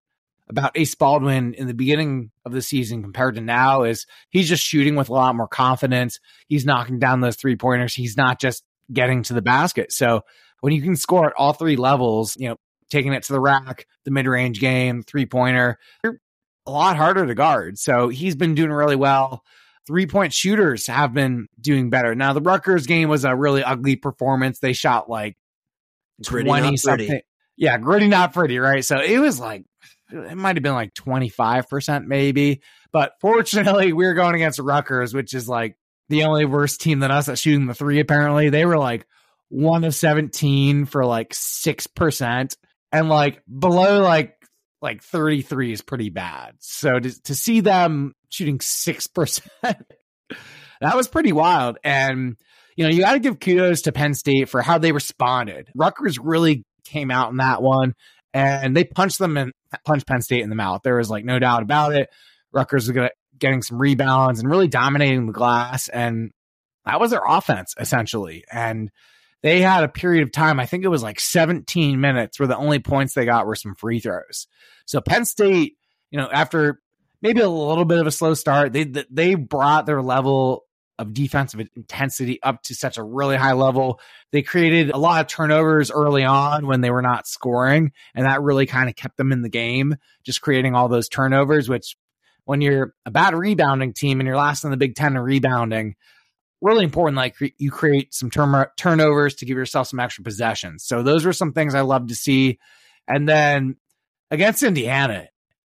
about 0.50 0.72
Ace 0.76 0.96
Baldwin 0.96 1.54
in 1.54 1.68
the 1.68 1.76
beginning 1.76 2.32
of 2.44 2.52
the 2.52 2.62
season 2.62 3.04
compared 3.04 3.36
to 3.36 3.42
now 3.42 3.84
is 3.84 4.08
he's 4.30 4.50
just 4.50 4.64
shooting 4.64 4.96
with 4.96 5.10
a 5.10 5.14
lot 5.14 5.36
more 5.36 5.48
confidence. 5.48 6.20
He's 6.48 6.66
knocking 6.66 6.98
down 6.98 7.22
those 7.22 7.36
three 7.36 7.56
pointers. 7.56 7.94
He's 7.94 8.18
not 8.18 8.40
just 8.40 8.64
getting 8.92 9.22
to 9.24 9.34
the 9.34 9.44
basket. 9.44 9.92
So 9.92 10.24
when 10.62 10.74
you 10.74 10.82
can 10.82 10.96
score 10.96 11.28
at 11.28 11.34
all 11.38 11.54
three 11.54 11.76
levels, 11.76 12.36
you 12.38 12.50
know, 12.50 12.58
taking 12.90 13.14
it 13.14 13.24
to 13.24 13.34
the 13.34 13.40
rack, 13.40 13.86
the 14.06 14.12
mid 14.12 14.26
range 14.28 14.60
game, 14.60 15.04
three 15.04 15.26
pointer, 15.26 15.78
you're 16.04 16.20
a 16.66 16.72
lot 16.72 16.98
harder 16.98 17.26
to 17.26 17.36
guard. 17.36 17.78
So 17.78 18.10
he's 18.10 18.36
been 18.36 18.56
doing 18.56 18.72
really 18.72 18.96
well. 18.96 19.44
Three 19.88 20.06
point 20.06 20.34
shooters 20.34 20.88
have 20.88 21.14
been 21.14 21.48
doing 21.60 21.90
better. 21.90 22.14
Now, 22.14 22.34
the 22.34 22.42
Rutgers 22.42 22.86
game 22.86 23.10
was 23.10 23.26
a 23.26 23.36
really 23.36 23.64
ugly 23.64 23.96
performance. 23.96 24.60
They 24.60 24.74
shot 24.74 25.10
like 25.10 25.36
gritty, 26.24 26.48
20 26.48 26.78
something. 26.78 27.22
Yeah, 27.58 27.78
gritty, 27.78 28.08
not 28.08 28.34
pretty, 28.34 28.60
right? 28.60 28.86
So 28.86 29.00
it 29.00 29.20
was 29.20 29.40
like, 29.40 29.66
it 30.12 30.38
might 30.38 30.56
have 30.56 30.64
been 30.64 30.74
like 30.74 30.94
25% 30.94 32.06
maybe. 32.06 32.62
But 32.92 33.14
fortunately, 33.20 33.94
we 33.94 34.06
were 34.06 34.14
going 34.14 34.36
against 34.36 34.60
Rutgers, 34.60 35.14
which 35.14 35.34
is 35.34 35.50
like 35.50 35.76
the 36.10 36.24
only 36.24 36.46
worse 36.46 36.78
team 36.78 37.00
than 37.00 37.12
us 37.12 37.30
at 37.30 37.40
shooting 37.40 37.68
the 37.68 37.74
three, 37.74 38.00
apparently. 38.00 38.50
They 38.50 38.66
were 38.66 38.78
like 38.78 39.08
one 39.50 39.84
of 39.84 39.94
17 39.96 40.86
for 40.86 41.06
like 41.06 41.34
6% 41.34 42.56
and 42.92 43.10
like 43.10 43.42
below 43.46 44.02
like 44.02 44.36
like 44.82 45.04
33 45.04 45.74
is 45.74 45.82
pretty 45.82 46.10
bad. 46.10 46.54
So 46.60 47.00
to, 47.00 47.22
to 47.24 47.36
see 47.36 47.60
them 47.60 48.14
shooting 48.30 48.60
6%, 48.60 49.42
that 49.62 50.96
was 50.96 51.08
pretty 51.10 51.34
wild. 51.34 51.78
And, 51.84 52.38
you 52.78 52.86
know, 52.86 52.90
you 52.90 53.02
got 53.02 53.14
to 53.14 53.20
give 53.20 53.42
kudos 53.42 53.82
to 53.84 53.92
Penn 53.92 54.14
State 54.14 54.48
for 54.48 54.62
how 54.62 54.78
they 54.78 54.94
responded. 54.94 55.68
Rutgers 55.76 56.18
really 56.18 56.64
came 56.86 57.12
out 57.12 57.30
in 57.32 57.38
that 57.38 57.62
one 57.62 57.94
and 58.34 58.76
they 58.76 58.84
punched 58.86 59.20
them 59.20 59.36
and 59.38 59.52
punched 59.86 60.08
Penn 60.08 60.22
State 60.22 60.44
in 60.44 60.50
the 60.50 60.56
mouth. 60.56 60.82
There 60.84 60.98
was 60.98 61.10
like 61.10 61.26
no 61.26 61.40
doubt 61.40 61.64
about 61.64 61.94
it. 61.94 62.10
Rutgers 62.54 62.88
was 62.88 62.96
gonna, 62.96 63.10
getting 63.38 63.62
some 63.62 63.80
rebounds 63.80 64.40
and 64.40 64.50
really 64.50 64.68
dominating 64.68 65.28
the 65.28 65.34
glass, 65.34 65.88
and 65.88 66.32
that 66.86 67.00
was 67.00 67.12
their 67.12 67.22
offense 67.26 67.74
essentially. 67.80 68.44
And 68.52 68.92
they 69.42 69.62
had 69.62 69.84
a 69.84 69.90
period 69.90 70.24
of 70.24 70.32
time, 70.32 70.60
I 70.60 70.66
think 70.66 70.84
it 70.84 70.90
was 70.90 71.04
like 71.04 71.20
17 71.20 72.00
minutes, 72.00 72.40
where 72.40 72.48
the 72.48 72.58
only 72.58 72.80
points 72.80 73.14
they 73.14 73.26
got 73.26 73.46
were 73.46 73.56
some 73.56 73.76
free 73.76 74.00
throws. 74.00 74.48
So 74.86 75.02
Penn 75.02 75.26
State, 75.26 75.78
you 76.12 76.20
know, 76.20 76.30
after 76.32 76.82
maybe 77.22 77.42
a 77.42 77.50
little 77.50 77.86
bit 77.86 78.00
of 78.00 78.08
a 78.08 78.12
slow 78.12 78.34
start, 78.34 78.74
they 78.74 78.84
they 78.84 79.36
brought 79.36 79.86
their 79.86 80.02
level 80.02 80.66
of 80.98 81.14
defensive 81.14 81.66
intensity 81.78 82.44
up 82.44 82.62
to 82.64 82.76
such 82.76 82.98
a 82.98 83.04
really 83.04 83.38
high 83.38 83.54
level. 83.54 84.02
They 84.34 84.42
created 84.42 84.92
a 84.92 84.98
lot 84.98 85.22
of 85.22 85.28
turnovers 85.28 85.90
early 85.90 86.26
on 86.26 86.68
when 86.68 86.82
they 86.82 86.92
were 86.92 87.02
not 87.02 87.26
scoring, 87.26 87.94
and 88.14 88.26
that 88.26 88.42
really 88.42 88.66
kind 88.66 88.90
of 88.90 88.96
kept 88.96 89.16
them 89.16 89.32
in 89.32 89.42
the 89.42 89.50
game, 89.50 89.96
just 90.24 90.42
creating 90.42 90.76
all 90.76 90.90
those 90.90 91.08
turnovers, 91.08 91.70
which 91.70 91.96
when 92.44 92.62
you're 92.62 92.94
a 93.06 93.12
bad 93.12 93.34
rebounding 93.34 93.94
team 93.94 94.20
and 94.20 94.28
you're 94.28 94.36
last 94.36 94.66
in 94.66 94.72
the 94.72 94.78
Big 94.78 94.96
Ten 94.96 95.16
in 95.16 95.22
rebounding, 95.22 95.96
really 96.62 96.84
important. 96.84 97.18
Like 97.18 97.36
you 97.58 97.72
create 97.72 98.14
some 98.14 98.30
turn- 98.30 98.68
turnovers 98.78 99.36
to 99.36 99.46
give 99.46 99.58
yourself 99.58 99.88
some 99.88 100.00
extra 100.00 100.24
possessions. 100.24 100.84
So 100.84 101.04
those 101.04 101.26
were 101.26 101.34
some 101.34 101.54
things 101.54 101.76
I 101.76 101.82
love 101.82 102.08
to 102.08 102.16
see. 102.16 102.60
And 103.08 103.28
then 103.28 103.78
against 104.32 104.64
Indiana, 104.64 105.28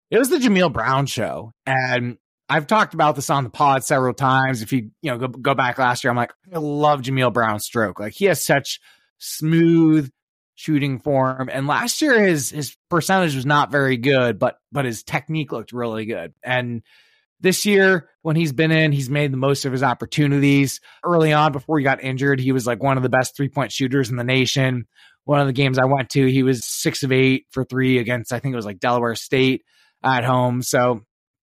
it 0.09 0.17
was 0.17 0.29
the 0.29 0.37
Jameel 0.37 0.71
Brown 0.71 1.05
show. 1.05 1.53
And 1.65 2.17
I've 2.49 2.67
talked 2.67 2.93
about 2.93 3.15
this 3.15 3.29
on 3.29 3.45
the 3.45 3.49
pod 3.49 3.83
several 3.83 4.13
times. 4.13 4.61
If 4.61 4.73
you, 4.73 4.91
you 5.01 5.11
know, 5.11 5.17
go, 5.17 5.27
go 5.27 5.53
back 5.53 5.77
last 5.77 6.03
year, 6.03 6.11
I'm 6.11 6.17
like, 6.17 6.33
I 6.53 6.57
love 6.57 7.01
Jameel 7.01 7.31
Brown's 7.31 7.63
stroke. 7.63 7.99
Like 7.99 8.13
he 8.13 8.25
has 8.25 8.43
such 8.43 8.81
smooth 9.17 10.11
shooting 10.55 10.99
form. 10.99 11.49
And 11.51 11.65
last 11.65 12.01
year 12.01 12.21
his 12.21 12.49
his 12.49 12.75
percentage 12.89 13.35
was 13.35 13.45
not 13.45 13.71
very 13.71 13.97
good, 13.97 14.37
but 14.37 14.57
but 14.71 14.85
his 14.85 15.03
technique 15.03 15.51
looked 15.51 15.71
really 15.71 16.05
good. 16.05 16.33
And 16.43 16.83
this 17.39 17.65
year, 17.65 18.09
when 18.21 18.35
he's 18.35 18.53
been 18.53 18.71
in, 18.71 18.91
he's 18.91 19.09
made 19.09 19.33
the 19.33 19.37
most 19.37 19.65
of 19.65 19.71
his 19.71 19.83
opportunities. 19.83 20.79
Early 21.03 21.33
on, 21.33 21.51
before 21.51 21.79
he 21.79 21.83
got 21.83 22.03
injured, 22.03 22.39
he 22.39 22.51
was 22.51 22.67
like 22.67 22.81
one 22.81 22.97
of 22.97 23.03
the 23.03 23.09
best 23.09 23.35
three 23.35 23.49
point 23.49 23.71
shooters 23.71 24.09
in 24.09 24.15
the 24.15 24.23
nation. 24.23 24.87
One 25.23 25.39
of 25.39 25.47
the 25.47 25.53
games 25.53 25.77
I 25.77 25.85
went 25.85 26.09
to, 26.11 26.25
he 26.25 26.43
was 26.43 26.65
six 26.65 27.03
of 27.03 27.11
eight 27.11 27.45
for 27.51 27.63
three 27.63 27.99
against, 27.99 28.33
I 28.33 28.39
think 28.39 28.53
it 28.53 28.57
was 28.57 28.65
like 28.65 28.79
Delaware 28.79 29.15
State 29.15 29.63
at 30.03 30.23
home. 30.23 30.61
So 30.61 31.01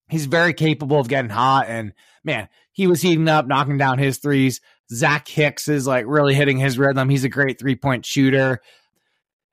he's 0.09 0.27
very 0.27 0.53
capable 0.53 0.99
of 0.99 1.09
getting 1.09 1.31
hot. 1.31 1.67
And 1.69 1.93
man, 2.25 2.49
he 2.73 2.87
was 2.87 3.03
heating 3.03 3.29
up, 3.29 3.47
knocking 3.47 3.79
down 3.79 3.99
his 3.99 4.19
threes. 4.19 4.61
Zach 4.93 5.29
Hicks 5.29 5.69
is 5.69 5.87
like 5.87 6.07
really 6.07 6.35
hitting 6.35 6.59
his 6.59 6.79
rhythm. 6.79 7.09
He's 7.09 7.25
a 7.25 7.29
great 7.29 7.59
three 7.59 7.77
point 7.77 8.07
shooter. 8.07 8.61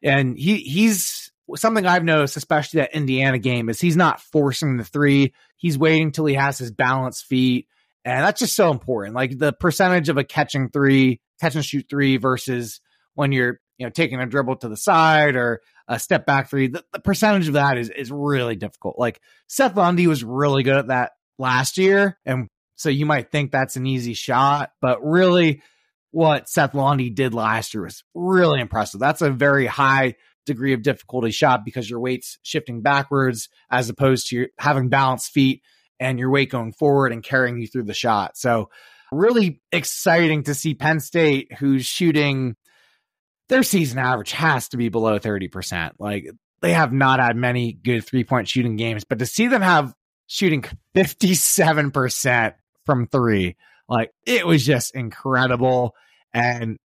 And 0.03 0.37
he 0.37 0.57
he's 0.57 1.31
something 1.55 1.85
I've 1.85 2.03
noticed, 2.03 2.37
especially 2.37 2.79
that 2.79 2.95
Indiana 2.95 3.37
game, 3.37 3.69
is 3.69 3.81
he's 3.81 3.97
not 3.97 4.21
forcing 4.21 4.77
the 4.77 4.83
three. 4.83 5.33
He's 5.65 5.79
waiting 5.79 6.11
till 6.11 6.27
he 6.27 6.35
has 6.35 6.59
his 6.59 6.69
balanced 6.69 7.25
feet. 7.25 7.67
And 8.03 8.23
that's 8.23 8.39
just 8.39 8.55
so 8.55 8.69
important. 8.69 9.15
Like 9.15 9.35
the 9.35 9.51
percentage 9.51 10.09
of 10.09 10.17
a 10.17 10.23
catching 10.23 10.69
three, 10.69 11.21
catch 11.41 11.55
and 11.55 11.65
shoot 11.65 11.87
three 11.89 12.17
versus 12.17 12.81
when 13.15 13.31
you're, 13.31 13.59
you 13.79 13.87
know, 13.87 13.89
taking 13.89 14.19
a 14.19 14.27
dribble 14.27 14.57
to 14.57 14.69
the 14.69 14.77
side 14.77 15.35
or 15.35 15.61
a 15.87 15.97
step 15.97 16.27
back 16.27 16.51
three, 16.51 16.67
the, 16.67 16.85
the 16.93 16.99
percentage 16.99 17.47
of 17.47 17.55
that 17.55 17.79
is 17.79 17.89
is 17.89 18.11
really 18.11 18.55
difficult. 18.55 18.99
Like 18.99 19.19
Seth 19.47 19.75
Lundy 19.75 20.05
was 20.05 20.23
really 20.23 20.61
good 20.61 20.77
at 20.77 20.87
that 20.89 21.13
last 21.39 21.79
year. 21.79 22.19
And 22.27 22.47
so 22.75 22.89
you 22.89 23.07
might 23.07 23.31
think 23.31 23.49
that's 23.49 23.75
an 23.75 23.87
easy 23.87 24.13
shot, 24.13 24.69
but 24.81 25.03
really 25.03 25.63
what 26.11 26.47
Seth 26.47 26.75
Lundy 26.75 27.09
did 27.09 27.33
last 27.33 27.73
year 27.73 27.85
was 27.85 28.03
really 28.13 28.61
impressive. 28.61 28.99
That's 28.99 29.23
a 29.23 29.31
very 29.31 29.65
high 29.65 30.13
degree 30.45 30.73
of 30.73 30.81
difficulty 30.81 31.31
shot 31.31 31.65
because 31.65 31.89
your 31.89 31.99
weight's 31.99 32.37
shifting 32.43 32.81
backwards 32.81 33.49
as 33.69 33.89
opposed 33.89 34.29
to 34.29 34.47
having 34.57 34.89
balanced 34.89 35.31
feet 35.31 35.61
and 35.99 36.19
your 36.19 36.29
weight 36.29 36.51
going 36.51 36.73
forward 36.73 37.11
and 37.11 37.23
carrying 37.23 37.59
you 37.59 37.67
through 37.67 37.83
the 37.83 37.93
shot. 37.93 38.37
So 38.37 38.69
really 39.11 39.61
exciting 39.71 40.43
to 40.43 40.53
see 40.53 40.73
Penn 40.73 40.99
State 40.99 41.53
who's 41.53 41.85
shooting 41.85 42.55
their 43.47 43.63
season 43.63 43.99
average 43.99 44.31
has 44.31 44.69
to 44.69 44.77
be 44.77 44.89
below 44.89 45.19
30%. 45.19 45.91
Like 45.99 46.27
they 46.61 46.73
have 46.73 46.91
not 46.91 47.19
had 47.19 47.35
many 47.35 47.73
good 47.73 48.05
three-point 48.05 48.47
shooting 48.47 48.75
games, 48.75 49.03
but 49.03 49.19
to 49.19 49.25
see 49.25 49.47
them 49.47 49.61
have 49.61 49.93
shooting 50.27 50.63
57% 50.95 52.53
from 52.85 53.07
3, 53.07 53.55
like 53.87 54.11
it 54.25 54.47
was 54.47 54.65
just 54.65 54.95
incredible 54.95 55.95
and 56.33 56.77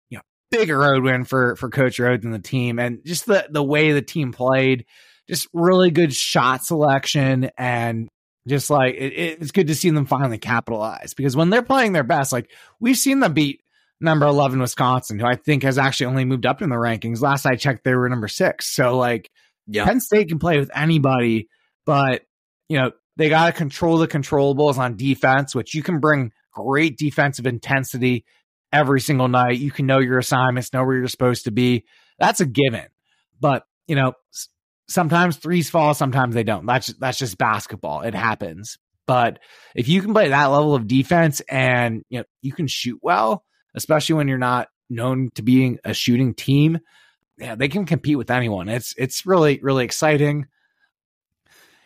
big 0.52 0.70
road 0.70 1.04
win 1.04 1.26
for 1.26 1.56
for 1.56 1.70
Coach 1.70 1.98
Rhoades 1.98 2.24
and 2.24 2.34
the 2.34 2.40
team, 2.40 2.80
and 2.80 3.00
just 3.06 3.26
the 3.26 3.48
the 3.50 3.64
way 3.64 3.92
the 3.92 4.02
team 4.02 4.32
played, 4.32 4.86
just 5.28 5.48
really 5.54 5.92
good 5.92 6.14
shot 6.14 6.64
selection, 6.64 7.52
and 7.58 8.10
just 8.48 8.70
like 8.70 8.96
it, 8.96 9.14
it's 9.14 9.52
good 9.52 9.68
to 9.68 9.76
see 9.76 9.90
them 9.90 10.06
finally 10.06 10.38
capitalize 10.38 11.14
because 11.14 11.36
when 11.36 11.50
they're 11.50 11.62
playing 11.62 11.94
their 11.94 12.04
best, 12.04 12.32
like 12.32 12.52
we've 12.80 12.98
seen 12.98 13.20
them 13.20 13.34
beat 13.34 13.62
number 14.02 14.26
11 14.26 14.60
Wisconsin, 14.60 15.20
who 15.20 15.26
I 15.26 15.36
think 15.36 15.64
has 15.64 15.78
actually 15.78 16.08
only 16.08 16.26
moved 16.26 16.46
up 16.46 16.62
in 16.62 16.70
the 16.70 16.78
rankings. 16.78 17.22
Last 17.22 17.46
I 17.46 17.56
checked, 17.56 17.84
they 17.84 17.94
were 17.94 18.10
number 18.10 18.28
six. 18.30 18.74
So 18.74 18.98
like 18.98 19.30
yeah. 19.68 19.86
Penn 19.86 20.00
State 20.00 20.30
can 20.30 20.40
play 20.40 20.58
with 20.58 20.72
anybody, 20.74 21.50
but 21.86 22.24
you 22.70 22.78
know, 22.78 22.92
they 23.18 23.30
got 23.30 23.48
to 23.48 23.52
control 23.52 23.98
the 23.98 24.08
controllables 24.08 24.78
on 24.78 24.96
defense, 24.96 25.54
which 25.54 25.74
you 25.74 25.84
can 25.84 26.00
bring 26.00 26.32
great 26.54 26.98
defensive 26.98 27.46
intensity 27.46 28.26
every 28.72 29.02
single 29.02 29.28
night. 29.28 29.60
You 29.60 29.72
can 29.72 29.86
know 29.86 30.00
your 30.00 30.18
assignments, 30.18 30.74
know 30.74 30.84
where 30.84 30.98
you're 30.98 31.08
supposed 31.08 31.46
to 31.46 31.52
be. 31.52 31.86
That's 32.20 32.42
a 32.42 32.46
given. 32.46 32.88
But, 33.40 33.64
you 33.88 33.96
know, 33.96 34.14
sometimes 34.88 35.38
threes 35.38 35.70
fall, 35.70 35.94
sometimes 35.94 36.36
they 36.36 36.44
don't. 36.44 36.66
That's 36.66 36.88
that's 37.00 37.18
just 37.18 37.38
basketball. 37.38 38.02
It 38.02 38.16
happens. 38.16 38.78
But 39.06 39.40
if 39.74 39.88
you 39.88 40.02
can 40.02 40.14
play 40.14 40.30
that 40.30 40.46
level 40.46 40.76
of 40.76 40.88
defense 40.88 41.42
and, 41.50 42.04
you 42.10 42.20
know, 42.20 42.26
you 42.42 42.54
can 42.54 42.68
shoot 42.68 43.00
well, 43.02 43.44
especially 43.76 44.16
when 44.16 44.28
you're 44.28 44.38
not 44.38 44.68
known 44.90 45.30
to 45.36 45.42
being 45.42 45.80
a 45.84 45.94
shooting 45.94 46.34
team, 46.34 46.80
yeah, 47.38 47.56
they 47.56 47.70
can 47.70 47.86
compete 47.86 48.18
with 48.18 48.30
anyone. 48.30 48.68
It's 48.68 48.94
it's 48.98 49.26
really 49.26 49.60
really 49.64 49.86
exciting. 49.86 50.48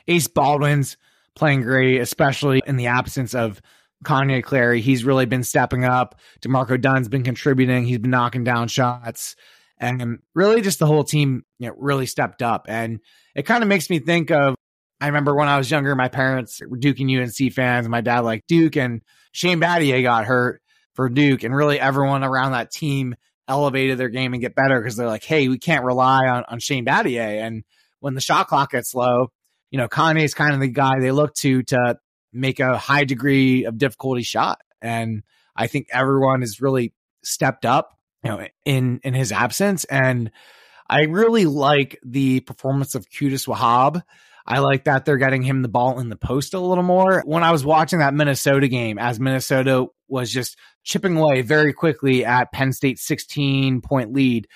Ace 0.07 0.27
Baldwin's 0.27 0.97
playing 1.35 1.61
great, 1.61 2.01
especially 2.01 2.61
in 2.65 2.75
the 2.75 2.87
absence 2.87 3.33
of 3.35 3.61
Kanye 4.03 4.43
Clary, 4.43 4.81
he's 4.81 5.03
really 5.03 5.25
been 5.25 5.43
stepping 5.43 5.85
up. 5.85 6.19
D'Marco 6.41 6.77
Dunn's 6.77 7.09
been 7.09 7.23
contributing. 7.23 7.85
He's 7.85 7.99
been 7.99 8.11
knocking 8.11 8.43
down 8.43 8.67
shots. 8.67 9.35
And 9.79 10.19
really 10.33 10.61
just 10.61 10.79
the 10.79 10.85
whole 10.85 11.03
team, 11.03 11.43
you 11.59 11.67
know, 11.67 11.75
really 11.77 12.05
stepped 12.05 12.41
up. 12.41 12.65
And 12.69 12.99
it 13.35 13.43
kind 13.43 13.63
of 13.63 13.69
makes 13.69 13.89
me 13.89 13.99
think 13.99 14.31
of 14.31 14.55
I 15.01 15.07
remember 15.07 15.35
when 15.35 15.49
I 15.49 15.57
was 15.57 15.69
younger, 15.69 15.95
my 15.95 16.07
parents 16.07 16.61
were 16.65 16.77
Duke 16.77 16.99
and 17.01 17.11
UNC 17.11 17.51
fans. 17.51 17.89
My 17.89 17.99
dad 17.99 18.21
liked 18.21 18.47
Duke 18.47 18.77
and 18.77 19.01
Shane 19.33 19.59
Battier 19.59 20.01
got 20.01 20.23
hurt 20.23 20.61
for 20.93 21.09
Duke. 21.09 21.43
And 21.43 21.53
really 21.53 21.77
everyone 21.77 22.23
around 22.23 22.53
that 22.53 22.71
team 22.71 23.15
elevated 23.47 23.97
their 23.97 24.07
game 24.07 24.31
and 24.31 24.41
get 24.41 24.55
better 24.55 24.79
because 24.79 24.95
they're 24.95 25.07
like, 25.07 25.25
hey, 25.25 25.49
we 25.49 25.57
can't 25.57 25.83
rely 25.83 26.27
on, 26.27 26.45
on 26.47 26.59
Shane 26.59 26.85
Battier. 26.85 27.41
And 27.41 27.65
when 27.99 28.13
the 28.13 28.21
shot 28.21 28.47
clock 28.47 28.71
gets 28.71 28.95
low, 28.95 29.27
you 29.71 29.77
know, 29.77 29.89
Kanye's 29.89 30.33
kind 30.33 30.53
of 30.53 30.61
the 30.61 30.69
guy 30.69 30.99
they 31.01 31.11
look 31.11 31.33
to 31.35 31.63
to 31.63 31.97
make 32.33 32.59
a 32.59 32.77
high 32.77 33.05
degree 33.05 33.65
of 33.65 33.77
difficulty 33.77 34.23
shot. 34.23 34.61
And 34.81 35.23
I 35.55 35.67
think 35.67 35.87
everyone 35.91 36.41
has 36.41 36.61
really 36.61 36.93
stepped 37.23 37.65
up, 37.65 37.97
you 38.23 38.31
know, 38.31 38.47
in 38.65 38.99
in 39.03 39.13
his 39.13 39.31
absence. 39.31 39.85
And 39.85 40.31
I 40.89 41.03
really 41.03 41.45
like 41.45 41.99
the 42.03 42.41
performance 42.41 42.95
of 42.95 43.09
Qudus 43.09 43.47
Wahab. 43.47 44.01
I 44.45 44.59
like 44.59 44.83
that 44.83 45.05
they're 45.05 45.17
getting 45.17 45.41
him 45.41 45.61
the 45.61 45.69
ball 45.69 45.99
in 45.99 46.09
the 46.09 46.17
post 46.17 46.53
a 46.53 46.59
little 46.59 46.83
more. 46.83 47.23
When 47.25 47.43
I 47.43 47.51
was 47.51 47.63
watching 47.63 47.99
that 47.99 48.13
Minnesota 48.13 48.67
game, 48.67 48.99
as 48.99 49.19
Minnesota 49.19 49.87
was 50.09 50.29
just 50.29 50.57
chipping 50.83 51.17
away 51.17 51.41
very 51.41 51.71
quickly 51.71 52.25
at 52.25 52.51
Penn 52.51 52.73
State's 52.73 53.03
16 53.03 53.81
point 53.81 54.11
lead, 54.11 54.47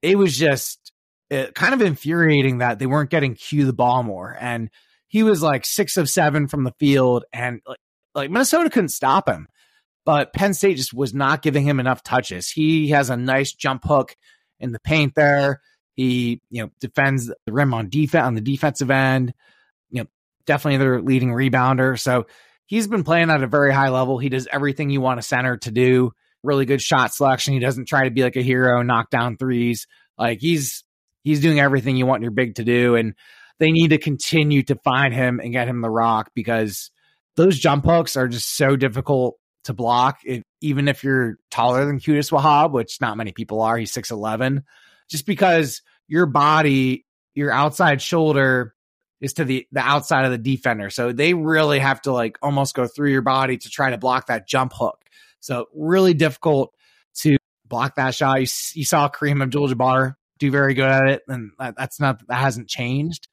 it 0.00 0.16
was 0.16 0.38
just 0.38 0.92
uh, 1.32 1.46
kind 1.54 1.74
of 1.74 1.82
infuriating 1.82 2.58
that 2.58 2.78
they 2.78 2.86
weren't 2.86 3.10
getting 3.10 3.34
Q 3.34 3.64
the 3.66 3.72
ball 3.72 4.02
more. 4.04 4.36
And 4.38 4.70
he 5.12 5.22
was 5.22 5.42
like 5.42 5.66
six 5.66 5.98
of 5.98 6.08
seven 6.08 6.48
from 6.48 6.64
the 6.64 6.72
field, 6.80 7.24
and 7.34 7.60
like, 7.66 7.78
like 8.14 8.30
Minnesota 8.30 8.70
couldn't 8.70 8.88
stop 8.88 9.28
him. 9.28 9.46
But 10.06 10.32
Penn 10.32 10.54
State 10.54 10.78
just 10.78 10.94
was 10.94 11.12
not 11.12 11.42
giving 11.42 11.64
him 11.64 11.78
enough 11.78 12.02
touches. 12.02 12.48
He 12.48 12.88
has 12.88 13.10
a 13.10 13.16
nice 13.16 13.52
jump 13.52 13.84
hook 13.84 14.16
in 14.58 14.72
the 14.72 14.80
paint 14.80 15.14
there. 15.14 15.60
He, 15.92 16.40
you 16.48 16.62
know, 16.62 16.70
defends 16.80 17.26
the 17.26 17.52
rim 17.52 17.74
on 17.74 17.90
defense 17.90 18.24
on 18.24 18.34
the 18.34 18.40
defensive 18.40 18.90
end. 18.90 19.34
You 19.90 20.04
know, 20.04 20.08
definitely 20.46 20.78
their 20.78 21.02
leading 21.02 21.28
rebounder. 21.28 22.00
So 22.00 22.24
he's 22.64 22.86
been 22.86 23.04
playing 23.04 23.28
at 23.28 23.42
a 23.42 23.46
very 23.46 23.72
high 23.72 23.90
level. 23.90 24.16
He 24.16 24.30
does 24.30 24.48
everything 24.50 24.88
you 24.88 25.02
want 25.02 25.20
a 25.20 25.22
center 25.22 25.58
to 25.58 25.70
do. 25.70 26.12
Really 26.42 26.64
good 26.64 26.80
shot 26.80 27.12
selection. 27.12 27.52
He 27.52 27.60
doesn't 27.60 27.86
try 27.86 28.04
to 28.04 28.10
be 28.10 28.22
like 28.22 28.36
a 28.36 28.42
hero, 28.42 28.80
knock 28.80 29.10
down 29.10 29.36
threes. 29.36 29.86
Like 30.16 30.40
he's 30.40 30.84
he's 31.22 31.42
doing 31.42 31.60
everything 31.60 31.98
you 31.98 32.06
want 32.06 32.22
your 32.22 32.30
big 32.30 32.54
to 32.54 32.64
do. 32.64 32.96
And 32.96 33.14
they 33.62 33.70
need 33.70 33.90
to 33.90 33.98
continue 33.98 34.64
to 34.64 34.74
find 34.82 35.14
him 35.14 35.38
and 35.38 35.52
get 35.52 35.68
him 35.68 35.82
the 35.82 35.88
rock 35.88 36.32
because 36.34 36.90
those 37.36 37.56
jump 37.56 37.84
hooks 37.84 38.16
are 38.16 38.26
just 38.26 38.56
so 38.56 38.74
difficult 38.74 39.36
to 39.64 39.72
block. 39.72 40.18
It, 40.24 40.42
even 40.60 40.88
if 40.88 41.04
you're 41.04 41.36
taller 41.48 41.86
than 41.86 42.00
Qudus 42.00 42.32
Wahab, 42.32 42.72
which 42.72 43.00
not 43.00 43.16
many 43.16 43.30
people 43.30 43.60
are, 43.60 43.78
he's 43.78 43.92
6'11, 43.92 44.64
just 45.08 45.26
because 45.26 45.80
your 46.08 46.26
body 46.26 47.06
your 47.34 47.52
outside 47.52 48.02
shoulder 48.02 48.74
is 49.20 49.34
to 49.34 49.44
the 49.44 49.64
the 49.70 49.80
outside 49.80 50.24
of 50.24 50.32
the 50.32 50.38
defender. 50.38 50.90
So 50.90 51.12
they 51.12 51.32
really 51.32 51.78
have 51.78 52.02
to 52.02 52.12
like 52.12 52.38
almost 52.42 52.74
go 52.74 52.88
through 52.88 53.12
your 53.12 53.22
body 53.22 53.56
to 53.58 53.70
try 53.70 53.90
to 53.90 53.98
block 53.98 54.26
that 54.26 54.48
jump 54.48 54.72
hook. 54.74 54.98
So 55.38 55.66
really 55.72 56.14
difficult 56.14 56.74
to 57.18 57.36
block 57.64 57.94
that 57.94 58.16
shot. 58.16 58.40
You, 58.40 58.48
you 58.74 58.84
saw 58.84 59.08
Kareem 59.08 59.40
Abdul-Jabbar 59.40 60.14
do 60.38 60.50
very 60.50 60.74
good 60.74 60.88
at 60.88 61.08
it, 61.08 61.22
and 61.28 61.52
that, 61.58 61.76
that's 61.76 62.00
not 62.00 62.26
that 62.26 62.34
hasn't 62.34 62.68
changed. 62.68 63.28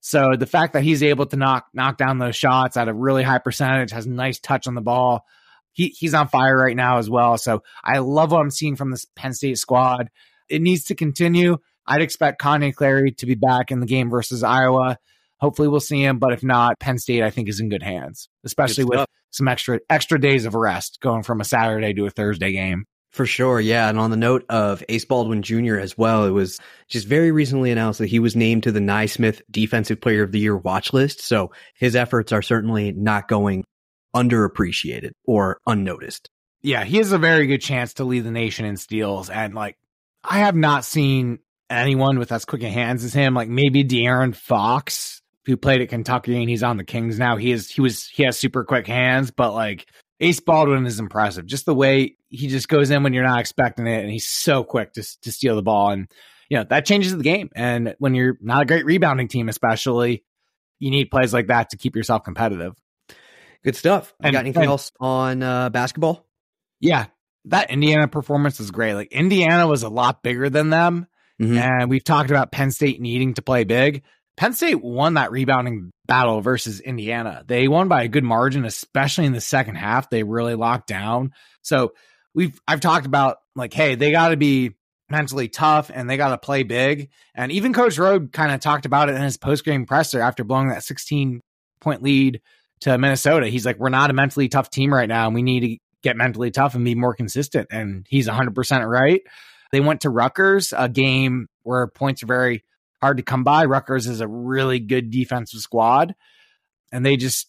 So 0.00 0.32
the 0.38 0.46
fact 0.46 0.72
that 0.72 0.82
he's 0.82 1.02
able 1.02 1.26
to 1.26 1.36
knock 1.36 1.66
knock 1.74 1.98
down 1.98 2.18
those 2.18 2.36
shots 2.36 2.76
at 2.76 2.88
a 2.88 2.94
really 2.94 3.22
high 3.22 3.38
percentage, 3.38 3.92
has 3.92 4.06
a 4.06 4.10
nice 4.10 4.38
touch 4.38 4.66
on 4.66 4.74
the 4.74 4.80
ball. 4.80 5.24
He 5.72 5.88
he's 5.88 6.14
on 6.14 6.28
fire 6.28 6.56
right 6.56 6.76
now 6.76 6.98
as 6.98 7.08
well. 7.08 7.36
So 7.38 7.62
I 7.84 7.98
love 7.98 8.32
what 8.32 8.40
I'm 8.40 8.50
seeing 8.50 8.76
from 8.76 8.90
this 8.90 9.06
Penn 9.14 9.34
State 9.34 9.58
squad. 9.58 10.10
It 10.48 10.62
needs 10.62 10.84
to 10.86 10.94
continue. 10.94 11.58
I'd 11.86 12.02
expect 12.02 12.40
Kanye 12.40 12.74
Clary 12.74 13.12
to 13.12 13.26
be 13.26 13.34
back 13.34 13.70
in 13.70 13.80
the 13.80 13.86
game 13.86 14.10
versus 14.10 14.42
Iowa. 14.42 14.98
Hopefully 15.38 15.68
we'll 15.68 15.80
see 15.80 16.02
him, 16.02 16.18
but 16.18 16.32
if 16.32 16.42
not, 16.42 16.78
Penn 16.80 16.98
State 16.98 17.22
I 17.22 17.30
think 17.30 17.48
is 17.48 17.60
in 17.60 17.68
good 17.68 17.82
hands, 17.82 18.28
especially 18.44 18.84
with 18.84 19.06
some 19.30 19.48
extra 19.48 19.80
extra 19.88 20.20
days 20.20 20.44
of 20.44 20.54
rest 20.54 20.98
going 21.00 21.22
from 21.22 21.40
a 21.40 21.44
Saturday 21.44 21.92
to 21.94 22.06
a 22.06 22.10
Thursday 22.10 22.52
game. 22.52 22.86
For 23.10 23.26
sure, 23.26 23.60
yeah. 23.60 23.88
And 23.88 23.98
on 23.98 24.10
the 24.10 24.16
note 24.16 24.44
of 24.48 24.84
Ace 24.88 25.04
Baldwin 25.04 25.42
Jr. 25.42 25.76
as 25.76 25.98
well, 25.98 26.24
it 26.24 26.30
was 26.30 26.60
just 26.88 27.08
very 27.08 27.32
recently 27.32 27.72
announced 27.72 27.98
that 27.98 28.06
he 28.06 28.20
was 28.20 28.36
named 28.36 28.62
to 28.62 28.72
the 28.72 28.80
Naismith 28.80 29.42
Defensive 29.50 30.00
Player 30.00 30.22
of 30.22 30.30
the 30.30 30.38
Year 30.38 30.56
watch 30.56 30.92
list. 30.92 31.20
So 31.20 31.50
his 31.74 31.96
efforts 31.96 32.30
are 32.30 32.42
certainly 32.42 32.92
not 32.92 33.26
going 33.26 33.64
underappreciated 34.14 35.10
or 35.24 35.58
unnoticed. 35.66 36.28
Yeah, 36.62 36.84
he 36.84 36.98
has 36.98 37.10
a 37.10 37.18
very 37.18 37.46
good 37.46 37.60
chance 37.60 37.94
to 37.94 38.04
lead 38.04 38.24
the 38.24 38.30
nation 38.30 38.64
in 38.64 38.76
steals. 38.76 39.28
And 39.28 39.54
like, 39.54 39.76
I 40.22 40.40
have 40.40 40.54
not 40.54 40.84
seen 40.84 41.40
anyone 41.68 42.18
with 42.18 42.32
as 42.32 42.44
quick 42.44 42.62
hands 42.62 43.02
as 43.04 43.14
him. 43.14 43.34
Like 43.34 43.48
maybe 43.48 43.82
De'Aaron 43.82 44.34
Fox, 44.36 45.22
who 45.46 45.56
played 45.56 45.80
at 45.80 45.88
Kentucky 45.88 46.36
and 46.38 46.50
he's 46.50 46.62
on 46.62 46.76
the 46.76 46.84
Kings 46.84 47.18
now. 47.18 47.36
He 47.36 47.50
is 47.50 47.70
he 47.70 47.80
was 47.80 48.06
he 48.06 48.24
has 48.24 48.38
super 48.38 48.64
quick 48.64 48.86
hands, 48.86 49.30
but 49.30 49.52
like 49.52 49.86
Ace 50.20 50.40
Baldwin 50.40 50.86
is 50.86 51.00
impressive. 51.00 51.46
Just 51.46 51.66
the 51.66 51.74
way 51.74 52.16
he 52.28 52.48
just 52.48 52.68
goes 52.68 52.90
in 52.90 53.02
when 53.02 53.14
you're 53.14 53.24
not 53.24 53.40
expecting 53.40 53.86
it, 53.86 54.00
and 54.00 54.10
he's 54.10 54.26
so 54.26 54.62
quick 54.62 54.92
to 54.94 55.20
to 55.22 55.32
steal 55.32 55.56
the 55.56 55.62
ball, 55.62 55.90
and 55.90 56.08
you 56.48 56.58
know 56.58 56.64
that 56.68 56.84
changes 56.84 57.16
the 57.16 57.22
game. 57.22 57.48
And 57.54 57.94
when 57.98 58.14
you're 58.14 58.36
not 58.40 58.62
a 58.62 58.66
great 58.66 58.84
rebounding 58.84 59.28
team, 59.28 59.48
especially, 59.48 60.24
you 60.78 60.90
need 60.90 61.10
plays 61.10 61.32
like 61.32 61.46
that 61.46 61.70
to 61.70 61.78
keep 61.78 61.96
yourself 61.96 62.22
competitive. 62.24 62.74
Good 63.64 63.76
stuff. 63.76 64.14
And, 64.20 64.32
got 64.32 64.40
anything 64.40 64.62
and, 64.62 64.70
else 64.70 64.92
on 65.00 65.42
uh, 65.42 65.70
basketball? 65.70 66.26
Yeah, 66.80 67.06
that 67.46 67.70
Indiana 67.70 68.08
performance 68.08 68.58
was 68.58 68.70
great. 68.70 68.94
Like 68.94 69.12
Indiana 69.12 69.66
was 69.66 69.82
a 69.82 69.88
lot 69.88 70.22
bigger 70.22 70.50
than 70.50 70.70
them, 70.70 71.06
mm-hmm. 71.40 71.56
and 71.56 71.90
we've 71.90 72.04
talked 72.04 72.30
about 72.30 72.52
Penn 72.52 72.70
State 72.70 73.00
needing 73.00 73.34
to 73.34 73.42
play 73.42 73.64
big. 73.64 74.02
Penn 74.40 74.54
State 74.54 74.82
won 74.82 75.14
that 75.14 75.32
rebounding 75.32 75.90
battle 76.06 76.40
versus 76.40 76.80
Indiana. 76.80 77.44
They 77.46 77.68
won 77.68 77.88
by 77.88 78.04
a 78.04 78.08
good 78.08 78.24
margin, 78.24 78.64
especially 78.64 79.26
in 79.26 79.34
the 79.34 79.40
second 79.40 79.74
half. 79.74 80.08
They 80.08 80.22
really 80.22 80.54
locked 80.54 80.86
down. 80.86 81.34
So 81.60 81.92
we've 82.34 82.58
I've 82.66 82.80
talked 82.80 83.04
about 83.04 83.36
like, 83.54 83.74
hey, 83.74 83.96
they 83.96 84.10
got 84.10 84.28
to 84.28 84.38
be 84.38 84.76
mentally 85.10 85.48
tough 85.48 85.90
and 85.92 86.08
they 86.08 86.16
got 86.16 86.30
to 86.30 86.38
play 86.38 86.62
big. 86.62 87.10
And 87.34 87.52
even 87.52 87.74
Coach 87.74 87.98
Rode 87.98 88.32
kind 88.32 88.50
of 88.50 88.60
talked 88.60 88.86
about 88.86 89.10
it 89.10 89.16
in 89.16 89.20
his 89.20 89.36
post 89.36 89.62
game 89.62 89.84
presser 89.84 90.22
after 90.22 90.42
blowing 90.42 90.68
that 90.68 90.84
16 90.84 91.42
point 91.82 92.02
lead 92.02 92.40
to 92.80 92.96
Minnesota. 92.96 93.46
He's 93.48 93.66
like, 93.66 93.78
we're 93.78 93.90
not 93.90 94.08
a 94.08 94.14
mentally 94.14 94.48
tough 94.48 94.70
team 94.70 94.90
right 94.90 95.08
now, 95.08 95.26
and 95.26 95.34
we 95.34 95.42
need 95.42 95.60
to 95.60 95.76
get 96.02 96.16
mentally 96.16 96.50
tough 96.50 96.74
and 96.74 96.82
be 96.82 96.94
more 96.94 97.12
consistent. 97.12 97.68
And 97.70 98.06
he's 98.08 98.26
100% 98.26 98.88
right. 98.88 99.20
They 99.70 99.80
went 99.80 100.00
to 100.00 100.08
Rutgers, 100.08 100.72
a 100.74 100.88
game 100.88 101.46
where 101.62 101.88
points 101.88 102.22
are 102.22 102.26
very 102.26 102.64
hard 103.00 103.18
to 103.18 103.22
come 103.22 103.44
by. 103.44 103.64
Rutgers 103.64 104.06
is 104.06 104.20
a 104.20 104.28
really 104.28 104.78
good 104.78 105.10
defensive 105.10 105.60
squad, 105.60 106.14
and 106.92 107.04
they 107.04 107.16
just, 107.16 107.48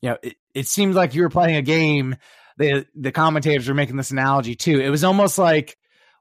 you 0.00 0.10
know, 0.10 0.18
it, 0.22 0.36
it 0.54 0.66
seems 0.66 0.96
like 0.96 1.14
you 1.14 1.22
were 1.22 1.30
playing 1.30 1.56
a 1.56 1.62
game. 1.62 2.16
The 2.58 2.86
the 2.94 3.12
commentators 3.12 3.68
were 3.68 3.74
making 3.74 3.96
this 3.96 4.10
analogy 4.10 4.54
too. 4.54 4.80
It 4.80 4.90
was 4.90 5.04
almost 5.04 5.38
like 5.38 5.76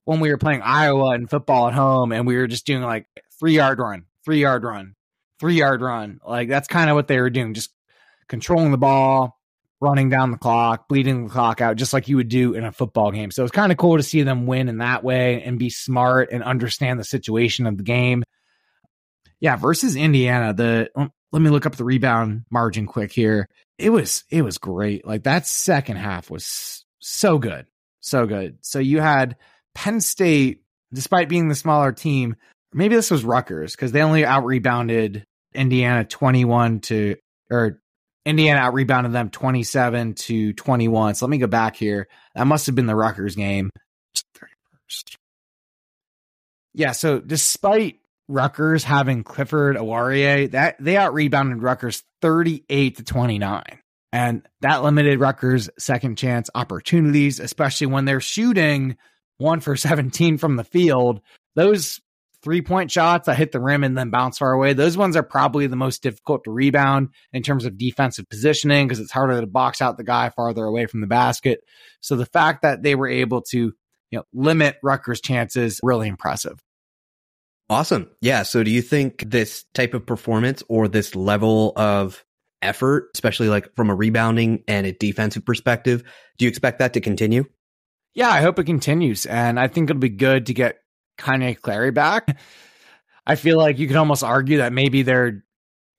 when 0.06 0.20
we 0.20 0.30
were 0.30 0.38
playing 0.38 0.62
Iowa 0.62 1.12
and 1.12 1.30
football 1.30 1.68
at 1.68 1.74
home, 1.74 2.12
and 2.12 2.26
we 2.26 2.38
were 2.38 2.48
just 2.48 2.66
doing 2.66 2.82
like 2.82 3.08
three 3.40 3.54
yard 3.54 3.80
run, 3.80 4.06
three 4.24 4.40
yard 4.40 4.64
run, 4.64 4.96
three 5.40 5.56
yard 5.56 5.82
run. 5.82 6.20
Like 6.26 6.50
that's 6.50 6.68
kind 6.68 6.90
of 6.90 6.96
what 6.96 7.08
they 7.08 7.20
were 7.20 7.30
doing, 7.30 7.54
just 7.54 7.72
controlling 8.28 8.72
the 8.72 8.78
ball, 8.78 9.38
running 9.82 10.10
down 10.10 10.32
the 10.32 10.38
clock, 10.38 10.88
bleeding 10.88 11.26
the 11.26 11.30
clock 11.30 11.60
out, 11.60 11.76
just 11.76 11.92
like 11.92 12.08
you 12.08 12.16
would 12.16 12.30
do 12.30 12.54
in 12.54 12.64
a 12.64 12.72
football 12.72 13.12
game. 13.12 13.32
So 13.32 13.44
it's 13.44 13.52
kind 13.52 13.72
of 13.72 13.78
cool 13.78 13.98
to 13.98 14.04
see 14.04 14.22
them 14.22 14.46
win 14.46 14.70
in 14.70 14.78
that 14.78 15.04
way 15.04 15.44
and 15.44 15.60
be 15.60 15.70
smart 15.70 16.30
and 16.32 16.44
understand 16.44 17.00
the 17.00 17.04
situation 17.04 17.66
of 17.66 17.78
the 17.78 17.84
game. 17.84 18.24
Yeah, 19.42 19.58
versus 19.58 19.96
Indiana, 19.96 20.54
the 20.54 20.90
um, 20.96 21.12
let 21.34 21.42
me 21.42 21.50
look 21.50 21.66
up 21.66 21.76
the 21.76 21.84
rebound 21.84 22.46
margin 22.50 22.86
quick 22.86 23.12
here. 23.12 23.50
It 23.78 23.90
was 23.90 24.24
it 24.30 24.44
was 24.44 24.58
great. 24.58 25.06
Like 25.06 25.24
that 25.24 25.48
second 25.48 25.98
half 25.98 26.30
was 26.30 26.86
so 27.00 27.38
good. 27.38 27.66
So 28.00 28.26
good. 28.26 28.58
So 28.62 28.80
you 28.80 29.02
had 29.02 29.36
Penn 29.76 30.00
State 30.00 30.62
despite 30.94 31.30
being 31.30 31.48
the 31.48 31.56
smaller 31.56 31.92
team, 31.92 32.36
maybe 32.74 32.96
this 32.96 33.12
was 33.12 33.24
Rutgers 33.24 33.76
because 33.76 33.92
they 33.92 34.02
only 34.02 34.26
out 34.26 34.46
rebounded 34.46 35.26
Indiana 35.54 36.04
21 36.06 36.82
to 36.82 37.16
or 37.50 37.82
Indiana 38.26 38.60
out 38.60 38.74
rebounded 38.74 39.14
them 39.14 39.30
27 39.30 40.14
to 40.14 40.54
21. 40.54 41.16
So 41.16 41.26
let 41.26 41.30
me 41.30 41.38
go 41.38 41.48
back 41.48 41.76
here. 41.76 42.08
That 42.36 42.48
must 42.48 42.66
have 42.68 42.76
been 42.76 42.86
the 42.86 42.96
Rutgers 42.96 43.36
game. 43.36 43.72
31st. 44.16 45.16
Yeah, 46.74 46.92
so 46.92 47.20
despite 47.20 48.01
Rutgers 48.32 48.84
having 48.84 49.24
Clifford 49.24 49.76
Omoruyi, 49.76 50.52
that 50.52 50.78
they 50.80 50.98
out 50.98 51.14
rebounded 51.14 51.62
Rutgers 51.62 52.04
38 52.22 52.98
to 52.98 53.04
29. 53.04 53.64
And 54.14 54.48
that 54.62 54.84
limited 54.84 55.20
Rutgers' 55.20 55.70
second 55.78 56.18
chance 56.18 56.50
opportunities, 56.54 57.40
especially 57.40 57.88
when 57.88 58.06
they're 58.06 58.20
shooting 58.20 58.98
one 59.38 59.60
for 59.60 59.76
17 59.78 60.38
from 60.38 60.56
the 60.56 60.64
field. 60.64 61.22
Those 61.56 62.00
three 62.44 62.62
point 62.62 62.90
shots 62.90 63.28
that 63.28 63.38
hit 63.38 63.52
the 63.52 63.60
rim 63.60 63.84
and 63.84 63.98
then 63.98 64.10
bounce 64.10 64.40
far 64.40 64.52
away, 64.52 64.74
those 64.74 64.98
ones 64.98 65.16
are 65.16 65.24
probably 65.24 65.68
the 65.68 65.76
most 65.76 66.02
difficult 66.02 66.44
to 66.44 66.52
rebound 66.52 67.10
in 67.34 67.44
terms 67.44 67.66
of 67.66 67.78
defensive 67.78 68.28
positioning 68.30 68.88
because 68.88 69.00
it's 69.00 69.12
harder 69.12 69.40
to 69.40 69.48
box 69.48 69.82
out 69.82 69.98
the 69.98 70.04
guy 70.04 70.30
farther 70.30 70.64
away 70.66 70.88
from 70.88 71.02
the 71.02 71.08
basket. 71.08 71.62
So 72.00 72.16
the 72.16 72.26
fact 72.26 72.64
that 72.64 72.82
they 72.82 72.96
were 72.96 73.08
able 73.08 73.42
to 73.52 73.74
you 74.10 74.20
know, 74.20 74.24
limit 74.34 74.78
Rutgers' 74.84 75.22
chances 75.22 75.80
really 75.84 76.08
impressive. 76.08 76.60
Awesome. 77.72 78.10
Yeah. 78.20 78.44
So 78.44 78.66
do 78.66 78.70
you 78.70 78.82
think 78.82 79.24
this 79.32 79.64
type 79.74 79.94
of 79.94 80.06
performance 80.06 80.62
or 80.68 80.90
this 80.90 81.16
level 81.16 81.72
of 81.78 82.26
effort, 82.62 83.12
especially 83.16 83.48
like 83.48 83.74
from 83.78 83.90
a 83.90 83.96
rebounding 83.96 84.66
and 84.68 84.86
a 84.86 84.92
defensive 84.92 85.46
perspective, 85.46 86.04
do 86.38 86.44
you 86.44 86.50
expect 86.50 86.80
that 86.80 86.92
to 86.96 87.00
continue? 87.00 87.46
Yeah, 88.14 88.30
I 88.30 88.42
hope 88.42 88.60
it 88.60 88.66
continues. 88.66 89.26
And 89.26 89.58
I 89.58 89.70
think 89.70 89.90
it'll 89.90 90.02
be 90.02 90.10
good 90.10 90.48
to 90.48 90.54
get 90.54 90.80
Kanye 91.18 91.58
Clary 91.58 91.92
back. 91.92 92.38
I 93.26 93.36
feel 93.36 93.58
like 93.58 93.80
you 93.80 93.88
could 93.88 93.96
almost 93.96 94.22
argue 94.22 94.58
that 94.58 94.74
maybe 94.74 95.04
they're, 95.04 95.42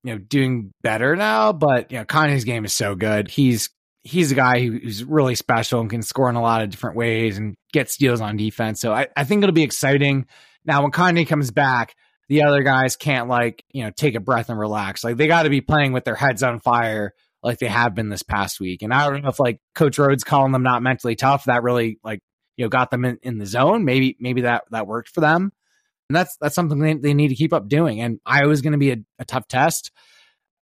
you 0.04 0.12
know, 0.12 0.18
doing 0.18 0.72
better 0.82 1.16
now, 1.16 1.54
but 1.54 1.90
you 1.90 1.96
know, 1.96 2.04
Kanye's 2.04 2.44
game 2.44 2.66
is 2.66 2.74
so 2.74 2.94
good. 2.94 3.30
He's 3.30 3.70
he's 4.02 4.30
a 4.30 4.34
guy 4.34 4.60
who's 4.60 5.04
really 5.04 5.36
special 5.36 5.80
and 5.80 5.88
can 5.88 6.02
score 6.02 6.28
in 6.28 6.36
a 6.36 6.42
lot 6.42 6.60
of 6.60 6.68
different 6.68 6.96
ways 6.96 7.38
and 7.38 7.54
get 7.72 7.88
steals 7.88 8.20
on 8.20 8.36
defense. 8.36 8.78
So 8.78 8.92
I, 8.92 9.06
I 9.16 9.24
think 9.24 9.42
it'll 9.42 9.54
be 9.54 9.62
exciting. 9.62 10.26
Now, 10.64 10.82
when 10.82 10.92
Kanye 10.92 11.26
comes 11.26 11.50
back, 11.50 11.94
the 12.28 12.44
other 12.44 12.62
guys 12.62 12.96
can't 12.96 13.28
like, 13.28 13.64
you 13.70 13.84
know, 13.84 13.90
take 13.90 14.14
a 14.14 14.20
breath 14.20 14.48
and 14.48 14.58
relax. 14.58 15.04
Like 15.04 15.16
they 15.16 15.26
got 15.26 15.42
to 15.42 15.50
be 15.50 15.60
playing 15.60 15.92
with 15.92 16.04
their 16.04 16.14
heads 16.14 16.42
on 16.42 16.60
fire 16.60 17.12
like 17.42 17.58
they 17.58 17.66
have 17.66 17.94
been 17.94 18.08
this 18.08 18.22
past 18.22 18.60
week. 18.60 18.82
And 18.82 18.94
I 18.94 19.08
don't 19.10 19.22
know 19.22 19.28
if 19.28 19.40
like 19.40 19.60
Coach 19.74 19.98
Rhoades 19.98 20.24
calling 20.24 20.52
them 20.52 20.62
not 20.62 20.82
mentally 20.82 21.16
tough, 21.16 21.44
that 21.44 21.62
really 21.62 21.98
like, 22.04 22.20
you 22.56 22.64
know, 22.64 22.68
got 22.68 22.90
them 22.90 23.04
in, 23.04 23.18
in 23.22 23.38
the 23.38 23.46
zone. 23.46 23.84
Maybe, 23.84 24.16
maybe 24.20 24.42
that, 24.42 24.64
that 24.70 24.86
worked 24.86 25.08
for 25.08 25.20
them. 25.20 25.52
And 26.08 26.16
that's, 26.16 26.36
that's 26.40 26.54
something 26.54 26.78
they, 26.78 26.94
they 26.94 27.14
need 27.14 27.28
to 27.28 27.34
keep 27.34 27.52
up 27.52 27.68
doing. 27.68 28.00
And 28.00 28.20
Iowa's 28.24 28.62
going 28.62 28.72
to 28.72 28.78
be 28.78 28.92
a, 28.92 28.98
a 29.18 29.24
tough 29.24 29.48
test. 29.48 29.90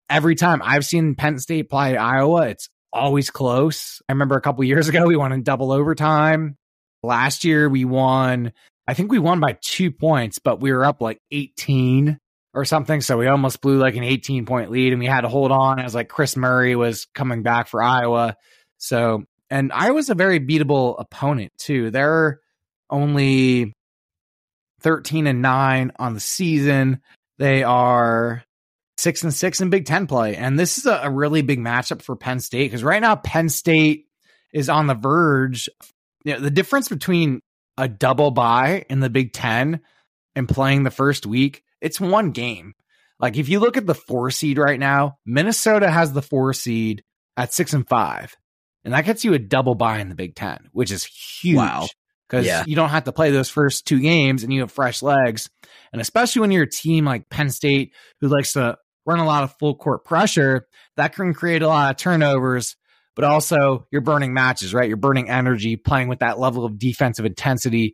Every 0.10 0.36
time 0.36 0.62
I've 0.64 0.86
seen 0.86 1.16
Penn 1.16 1.38
State 1.38 1.70
play 1.70 1.98
Iowa, 1.98 2.48
it's 2.48 2.70
always 2.94 3.30
close. 3.30 4.02
I 4.08 4.14
remember 4.14 4.38
a 4.38 4.42
couple 4.42 4.64
years 4.64 4.88
ago, 4.90 5.06
we 5.06 5.18
won 5.18 5.34
in 5.34 5.44
double 5.44 5.72
overtime. 5.72 6.58
Last 7.04 7.46
year, 7.46 7.70
we 7.70 7.86
won 7.86 8.54
I 8.90 8.96
think 8.96 9.12
we 9.12 9.20
won 9.20 9.40
by 9.40 9.56
two 9.62 9.92
points, 9.92 10.40
but 10.40 10.60
we 10.60 10.72
were 10.72 10.84
up 10.84 11.00
like 11.00 11.22
18 11.30 12.20
or 12.56 12.66
something. 12.66 13.02
So 13.02 13.20
we 13.20 13.28
almost 13.28 13.62
blew 13.62 13.78
like 13.78 13.96
an 13.96 14.04
18 14.04 14.48
point 14.48 14.72
lead 14.72 14.94
and 14.94 15.00
we 15.00 15.06
had 15.06 15.22
to 15.22 15.28
hold 15.28 15.52
on 15.52 15.78
as 15.80 15.94
like 15.94 16.10
Kris 16.10 16.36
Murray 16.36 16.76
was 16.76 17.06
coming 17.14 17.44
back 17.44 17.68
for 17.68 17.84
Iowa. 17.84 18.36
So, 18.80 19.26
and 19.52 19.72
Iowa's 19.72 20.10
a 20.10 20.16
very 20.16 20.40
beatable 20.40 20.96
opponent 20.98 21.52
too. 21.60 21.92
They're 21.92 22.40
only 22.90 23.76
13 24.82 25.28
and 25.28 25.44
9 25.44 25.92
on 26.00 26.16
the 26.16 26.20
season. 26.20 27.02
They 27.38 27.62
are 27.62 28.44
six 28.98 29.22
and 29.22 29.32
six 29.32 29.62
in 29.62 29.70
Big 29.70 29.86
Ten 29.86 30.08
play. 30.08 30.36
And 30.36 30.58
this 30.58 30.80
is 30.80 30.88
a, 30.88 31.02
a 31.04 31.12
really 31.12 31.44
big 31.44 31.60
matchup 31.60 32.02
for 32.02 32.16
Penn 32.16 32.40
State 32.40 32.66
because 32.66 32.84
right 32.84 33.04
now 33.04 33.16
Penn 33.16 33.50
State 33.50 34.08
is 34.52 34.68
on 34.68 34.88
the 34.88 34.96
verge. 34.96 35.70
You 36.24 36.34
know, 36.34 36.40
the 36.40 36.50
difference 36.50 36.90
between 36.90 37.44
a 37.80 37.88
double 37.88 38.32
bye 38.32 38.86
in 38.90 39.00
the 39.00 39.10
Big 39.10 39.34
Ten 39.34 39.82
and 40.36 40.48
playing 40.48 40.84
the 40.84 40.92
first 40.92 41.26
week 41.26 41.64
it's 41.82 42.00
one 42.00 42.32
game. 42.32 42.74
Like 43.20 43.38
if 43.38 43.50
you 43.50 43.60
look 43.60 43.78
at 43.78 43.86
the 43.86 43.96
four 43.96 44.32
seed 44.32 44.58
right 44.58 44.80
now, 44.80 45.18
Minnesota 45.26 45.90
has 45.90 46.14
the 46.14 46.22
four 46.22 46.54
seed 46.54 47.04
at 47.38 47.54
six 47.54 47.74
and 47.74 47.88
five. 47.88 48.36
And 48.84 48.94
that 48.94 49.06
gets 49.06 49.26
you 49.26 49.34
a 49.34 49.40
double 49.40 49.76
bye 49.76 50.00
in 50.00 50.10
the 50.10 50.16
Big 50.16 50.36
Ten, 50.36 50.70
which 50.72 50.92
is 50.92 51.04
huge. 51.04 51.58
Wow. 51.58 51.88
Because 52.28 52.46
yeah. 52.46 52.64
you 52.66 52.76
don't 52.76 52.90
have 52.90 53.06
to 53.06 53.12
play 53.12 53.32
those 53.32 53.50
first 53.50 53.88
two 53.88 54.00
games 54.00 54.44
and 54.44 54.54
you 54.54 54.62
have 54.62 54.72
fresh 54.72 55.02
legs. 55.02 55.50
And 55.92 56.02
especially 56.02 56.42
when 56.42 56.52
you're 56.52 56.64
a 56.64 56.70
team 56.70 57.06
like 57.06 57.30
Penn 57.30 57.50
State 57.50 57.94
who 58.22 58.28
likes 58.28 58.54
to 58.54 58.78
run 59.06 59.20
a 59.20 59.26
lot 59.26 59.44
of 59.44 59.56
full 59.58 59.76
court 59.76 60.06
pressure, 60.06 60.68
that 60.96 61.16
can 61.16 61.34
create 61.34 61.64
a 61.64 61.68
lot 61.68 61.92
of 61.92 61.98
turnovers, 61.98 62.78
but 63.20 63.30
also 63.30 63.86
you're 63.92 64.00
burning 64.00 64.34
matches, 64.34 64.74
right? 64.74 64.88
You're 64.88 64.96
burning 64.96 65.30
energy 65.30 65.76
playing 65.76 66.08
with 66.08 66.20
that 66.20 66.40
level 66.40 66.64
of 66.64 66.80
defensive 66.80 67.26
intensity 67.26 67.94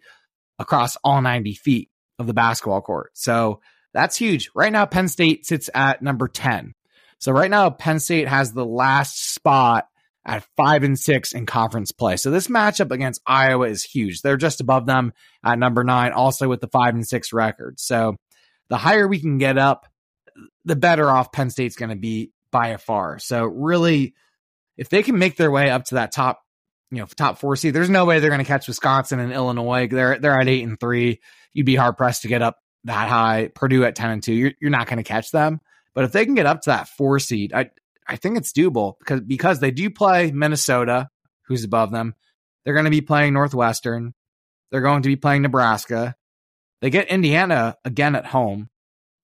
across 0.59 0.97
all 1.03 1.19
90 1.19 1.55
feet 1.55 1.89
of 2.19 2.27
the 2.27 2.33
basketball 2.35 2.81
court. 2.81 3.09
So 3.15 3.59
that's 3.91 4.15
huge. 4.15 4.51
Right 4.53 4.71
now, 4.71 4.85
Penn 4.85 5.07
State 5.07 5.47
sits 5.47 5.67
at 5.73 6.03
number 6.03 6.27
10. 6.27 6.75
So 7.17 7.31
right 7.31 7.49
now, 7.49 7.71
Penn 7.71 7.99
State 7.99 8.27
has 8.27 8.53
the 8.53 8.67
last 8.67 9.33
spot 9.33 9.88
at 10.27 10.45
five 10.55 10.83
and 10.83 10.97
six 10.97 11.33
in 11.33 11.47
conference 11.47 11.91
play. 11.91 12.17
So 12.17 12.29
this 12.29 12.47
matchup 12.47 12.91
against 12.91 13.21
Iowa 13.25 13.67
is 13.67 13.83
huge. 13.83 14.21
They're 14.21 14.38
just 14.38 14.61
above 14.61 14.85
them 14.85 15.11
at 15.43 15.57
number 15.57 15.83
nine, 15.83 16.11
also 16.11 16.47
with 16.47 16.61
the 16.61 16.67
five 16.67 16.93
and 16.93 17.07
six 17.07 17.33
record. 17.33 17.79
So 17.79 18.15
the 18.69 18.77
higher 18.77 19.07
we 19.07 19.19
can 19.19 19.39
get 19.39 19.57
up, 19.57 19.88
the 20.65 20.75
better 20.75 21.09
off 21.09 21.31
Penn 21.31 21.49
State's 21.49 21.77
going 21.77 21.89
to 21.89 21.95
be 21.95 22.29
by 22.51 22.77
far. 22.77 23.17
So 23.17 23.45
really, 23.45 24.13
if 24.77 24.89
they 24.89 25.03
can 25.03 25.17
make 25.17 25.38
their 25.38 25.51
way 25.51 25.69
up 25.69 25.85
to 25.85 25.95
that 25.95 26.11
top, 26.11 26.41
you 26.91 26.99
know, 26.99 27.05
top 27.05 27.39
four 27.39 27.55
seed, 27.55 27.73
there's 27.73 27.89
no 27.89 28.05
way 28.05 28.19
they're 28.19 28.29
going 28.29 28.39
to 28.39 28.45
catch 28.45 28.67
Wisconsin 28.67 29.19
and 29.19 29.31
Illinois. 29.31 29.88
They're 29.88 30.19
they're 30.19 30.39
at 30.39 30.47
eight 30.47 30.63
and 30.63 30.79
three. 30.79 31.21
You'd 31.53 31.65
be 31.65 31.75
hard 31.75 31.97
pressed 31.97 32.23
to 32.23 32.27
get 32.27 32.41
up 32.41 32.57
that 32.83 33.09
high. 33.09 33.49
Purdue 33.53 33.83
at 33.83 33.95
ten 33.95 34.11
and 34.11 34.23
two. 34.23 34.33
You're 34.33 34.51
you're 34.59 34.71
not 34.71 34.88
going 34.88 34.97
to 34.97 35.03
catch 35.03 35.31
them. 35.31 35.59
But 35.93 36.03
if 36.03 36.11
they 36.11 36.25
can 36.25 36.35
get 36.35 36.45
up 36.45 36.61
to 36.61 36.71
that 36.71 36.89
four 36.89 37.19
seed, 37.19 37.53
I 37.53 37.69
I 38.07 38.17
think 38.17 38.38
it's 38.38 38.51
doable 38.51 38.93
because 38.99 39.21
because 39.21 39.59
they 39.59 39.71
do 39.71 39.89
play 39.89 40.31
Minnesota, 40.31 41.09
who's 41.47 41.63
above 41.63 41.91
them. 41.91 42.13
They're 42.63 42.73
going 42.73 42.85
to 42.85 42.91
be 42.91 43.01
playing 43.01 43.33
Northwestern. 43.33 44.13
They're 44.71 44.81
going 44.81 45.03
to 45.03 45.09
be 45.09 45.15
playing 45.15 45.43
Nebraska. 45.43 46.15
They 46.81 46.89
get 46.89 47.07
Indiana 47.07 47.77
again 47.85 48.15
at 48.15 48.25
home. 48.25 48.69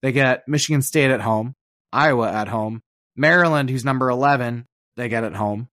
They 0.01 0.11
get 0.11 0.47
Michigan 0.47 0.81
State 0.81 1.11
at 1.11 1.21
home, 1.21 1.55
Iowa 1.91 2.31
at 2.31 2.47
home, 2.47 2.81
Maryland, 3.15 3.69
who's 3.69 3.85
number 3.85 4.09
11, 4.09 4.67
they 4.95 5.09
get 5.09 5.23
at 5.23 5.35
home. 5.35 5.69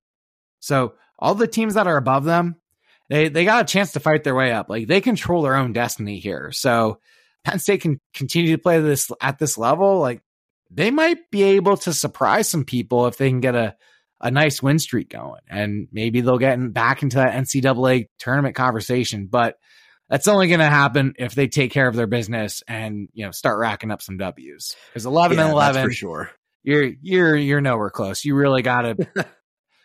So 0.60 0.94
all 1.18 1.34
the 1.34 1.46
teams 1.46 1.74
that 1.74 1.86
are 1.86 1.96
above 1.96 2.24
them, 2.24 2.56
they 3.08 3.28
they 3.28 3.44
got 3.44 3.62
a 3.62 3.72
chance 3.72 3.92
to 3.92 4.00
fight 4.00 4.24
their 4.24 4.34
way 4.34 4.52
up. 4.52 4.68
Like 4.68 4.86
they 4.86 5.00
control 5.00 5.42
their 5.42 5.56
own 5.56 5.72
destiny 5.72 6.18
here. 6.18 6.52
So 6.52 7.00
Penn 7.44 7.58
State 7.58 7.82
can 7.82 8.00
continue 8.14 8.56
to 8.56 8.62
play 8.62 8.80
this 8.80 9.10
at 9.20 9.38
this 9.38 9.56
level. 9.58 9.98
Like 9.98 10.22
they 10.70 10.90
might 10.90 11.30
be 11.30 11.42
able 11.42 11.76
to 11.78 11.92
surprise 11.92 12.48
some 12.48 12.64
people 12.64 13.06
if 13.06 13.16
they 13.16 13.28
can 13.28 13.40
get 13.40 13.54
a 13.54 13.76
a 14.20 14.30
nice 14.30 14.62
win 14.62 14.78
streak 14.78 15.10
going, 15.10 15.40
and 15.48 15.88
maybe 15.92 16.20
they'll 16.20 16.38
get 16.38 16.72
back 16.72 17.02
into 17.02 17.16
that 17.16 17.34
NCAA 17.34 18.08
tournament 18.18 18.56
conversation. 18.56 19.28
But 19.30 19.56
that's 20.08 20.28
only 20.28 20.48
going 20.48 20.60
to 20.60 20.66
happen 20.66 21.14
if 21.18 21.34
they 21.34 21.46
take 21.48 21.70
care 21.70 21.86
of 21.86 21.94
their 21.94 22.06
business 22.06 22.62
and 22.66 23.08
you 23.12 23.24
know 23.24 23.30
start 23.30 23.58
racking 23.58 23.90
up 23.90 24.02
some 24.02 24.16
W's. 24.16 24.76
Because 24.90 25.06
eleven 25.06 25.38
yeah, 25.38 25.44
and 25.44 25.52
eleven 25.52 25.84
for 25.84 25.92
sure, 25.92 26.30
you're 26.62 26.90
you're 27.02 27.36
you're 27.36 27.60
nowhere 27.60 27.90
close. 27.90 28.24
You 28.24 28.34
really 28.34 28.62
got 28.62 28.82
to. 28.82 29.08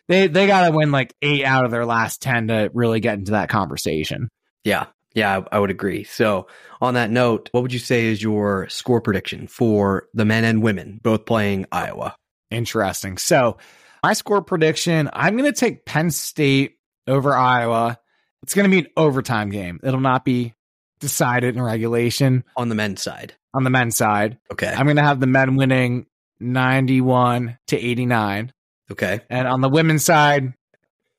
they 0.08 0.28
they 0.28 0.48
got 0.48 0.70
to 0.70 0.76
win 0.76 0.92
like 0.92 1.14
eight 1.22 1.46
out 1.46 1.66
of 1.66 1.72
their 1.72 1.86
last 1.86 2.22
ten 2.22 2.48
to 2.48 2.70
really 2.74 3.00
get 3.00 3.18
into 3.18 3.32
that 3.32 3.50
conversation. 3.50 4.30
Yeah, 4.64 4.88
yeah, 5.14 5.40
I, 5.52 5.58
I, 5.58 5.60
would 5.60 5.70
agree. 5.70 6.04
So, 6.04 6.48
on 6.82 6.96
that 6.96 7.12
note, 7.12 7.50
what 7.52 7.62
would 7.62 7.74
you 7.74 7.80
say 7.80 8.06
is 8.06 8.22
your 8.22 8.68
score 8.70 9.02
prediction 9.02 9.48
for 9.48 10.08
the 10.14 10.26
men 10.26 10.44
and 10.44 10.64
women 10.64 11.00
both 11.04 11.26
playing 11.26 11.66
Iowa? 11.72 12.16
Interesting. 12.50 13.18
So, 13.18 13.58
my 14.02 14.14
score 14.14 14.42
prediction, 14.42 15.10
I'm 15.14 15.38
going 15.38 15.52
to 15.52 15.58
take 15.58 15.86
Penn 15.86 16.12
State 16.12 16.78
over 17.08 17.36
Iowa. 17.36 18.00
It's 18.42 18.54
going 18.54 18.70
to 18.70 18.72
be 18.72 18.88
an 18.88 18.92
overtime 18.98 19.50
game. 19.50 19.80
It'll 19.84 20.00
not 20.00 20.26
be 20.26 20.54
decided 21.00 21.56
in 21.56 21.62
regulation. 21.62 22.44
On 22.58 22.70
the 22.70 22.76
men's 22.76 23.02
side. 23.02 23.34
On 23.54 23.64
the 23.64 23.70
men's 23.70 23.96
side. 23.96 24.40
Okay. 24.52 24.68
I'm 24.68 24.86
going 24.86 24.98
to 24.98 25.04
have 25.04 25.20
the 25.20 25.28
men 25.28 25.56
winning 25.56 26.08
91 26.44 27.58
to 27.68 27.78
89. 27.78 28.54
Okay. 28.92 29.22
And 29.30 29.48
on 29.48 29.62
the 29.62 29.70
women's 29.70 30.04
side, 30.04 30.54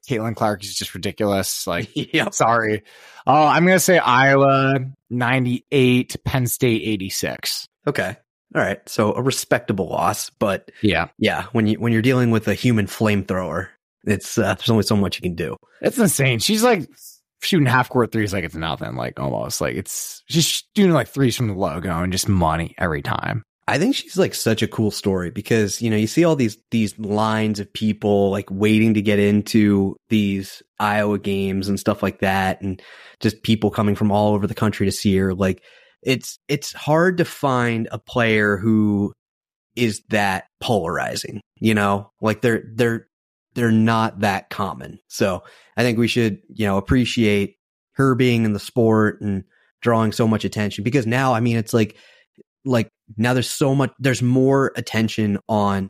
Caitlin 0.08 0.36
Clark 0.36 0.62
is 0.62 0.74
just 0.74 0.94
ridiculous. 0.94 1.66
Like, 1.66 1.90
yeah, 1.94 2.30
sorry. 2.30 2.82
Oh, 3.26 3.46
I'm 3.46 3.64
going 3.64 3.76
to 3.76 3.80
say 3.80 3.98
Iowa 3.98 4.74
98, 5.10 6.16
Penn 6.24 6.46
State 6.46 6.82
86. 6.84 7.66
Okay. 7.86 8.16
All 8.54 8.62
right. 8.62 8.86
So 8.88 9.14
a 9.14 9.22
respectable 9.22 9.88
loss, 9.88 10.30
but 10.30 10.70
yeah. 10.82 11.08
Yeah. 11.18 11.44
When 11.52 11.66
you, 11.66 11.80
when 11.80 11.92
you're 11.92 12.02
dealing 12.02 12.30
with 12.30 12.46
a 12.48 12.54
human 12.54 12.86
flamethrower, 12.86 13.68
it's, 14.04 14.38
uh, 14.38 14.54
there's 14.54 14.70
only 14.70 14.84
so 14.84 14.96
much 14.96 15.16
you 15.16 15.22
can 15.22 15.34
do. 15.34 15.56
It's 15.80 15.98
insane. 15.98 16.38
She's 16.38 16.62
like 16.62 16.88
shooting 17.40 17.66
half 17.66 17.88
court 17.88 18.12
threes 18.12 18.32
like 18.32 18.44
it's 18.44 18.54
nothing, 18.54 18.94
like 18.94 19.18
almost 19.18 19.60
like 19.60 19.74
it's, 19.74 20.22
she's 20.28 20.62
doing 20.74 20.92
like 20.92 21.08
threes 21.08 21.36
from 21.36 21.48
the 21.48 21.54
logo 21.54 21.90
and 21.90 22.12
just 22.12 22.28
money 22.28 22.74
every 22.78 23.02
time. 23.02 23.42
I 23.66 23.78
think 23.78 23.94
she's 23.94 24.18
like 24.18 24.34
such 24.34 24.62
a 24.62 24.68
cool 24.68 24.90
story 24.90 25.30
because, 25.30 25.80
you 25.80 25.88
know, 25.88 25.96
you 25.96 26.06
see 26.06 26.24
all 26.24 26.36
these, 26.36 26.58
these 26.70 26.98
lines 26.98 27.60
of 27.60 27.72
people 27.72 28.30
like 28.30 28.48
waiting 28.50 28.94
to 28.94 29.02
get 29.02 29.18
into 29.18 29.96
these 30.10 30.62
Iowa 30.78 31.18
games 31.18 31.68
and 31.68 31.80
stuff 31.80 32.02
like 32.02 32.20
that. 32.20 32.60
And 32.60 32.82
just 33.20 33.42
people 33.42 33.70
coming 33.70 33.94
from 33.94 34.10
all 34.10 34.34
over 34.34 34.46
the 34.46 34.54
country 34.54 34.84
to 34.86 34.92
see 34.92 35.16
her. 35.16 35.32
Like 35.32 35.62
it's, 36.02 36.38
it's 36.46 36.72
hard 36.72 37.16
to 37.18 37.24
find 37.24 37.88
a 37.90 37.98
player 37.98 38.58
who 38.58 39.14
is 39.76 40.02
that 40.10 40.44
polarizing, 40.60 41.40
you 41.56 41.72
know, 41.74 42.10
like 42.20 42.42
they're, 42.42 42.64
they're, 42.74 43.06
they're 43.54 43.70
not 43.70 44.20
that 44.20 44.50
common. 44.50 44.98
So 45.08 45.42
I 45.76 45.82
think 45.82 45.98
we 45.98 46.08
should, 46.08 46.40
you 46.48 46.66
know, 46.66 46.76
appreciate 46.76 47.56
her 47.92 48.14
being 48.14 48.44
in 48.44 48.52
the 48.52 48.60
sport 48.60 49.22
and 49.22 49.44
drawing 49.80 50.12
so 50.12 50.28
much 50.28 50.44
attention 50.44 50.84
because 50.84 51.06
now, 51.06 51.32
I 51.32 51.40
mean, 51.40 51.56
it's 51.56 51.72
like, 51.72 51.96
like 52.64 52.88
now 53.16 53.34
there's 53.34 53.50
so 53.50 53.74
much, 53.74 53.92
there's 53.98 54.22
more 54.22 54.72
attention 54.76 55.38
on 55.48 55.88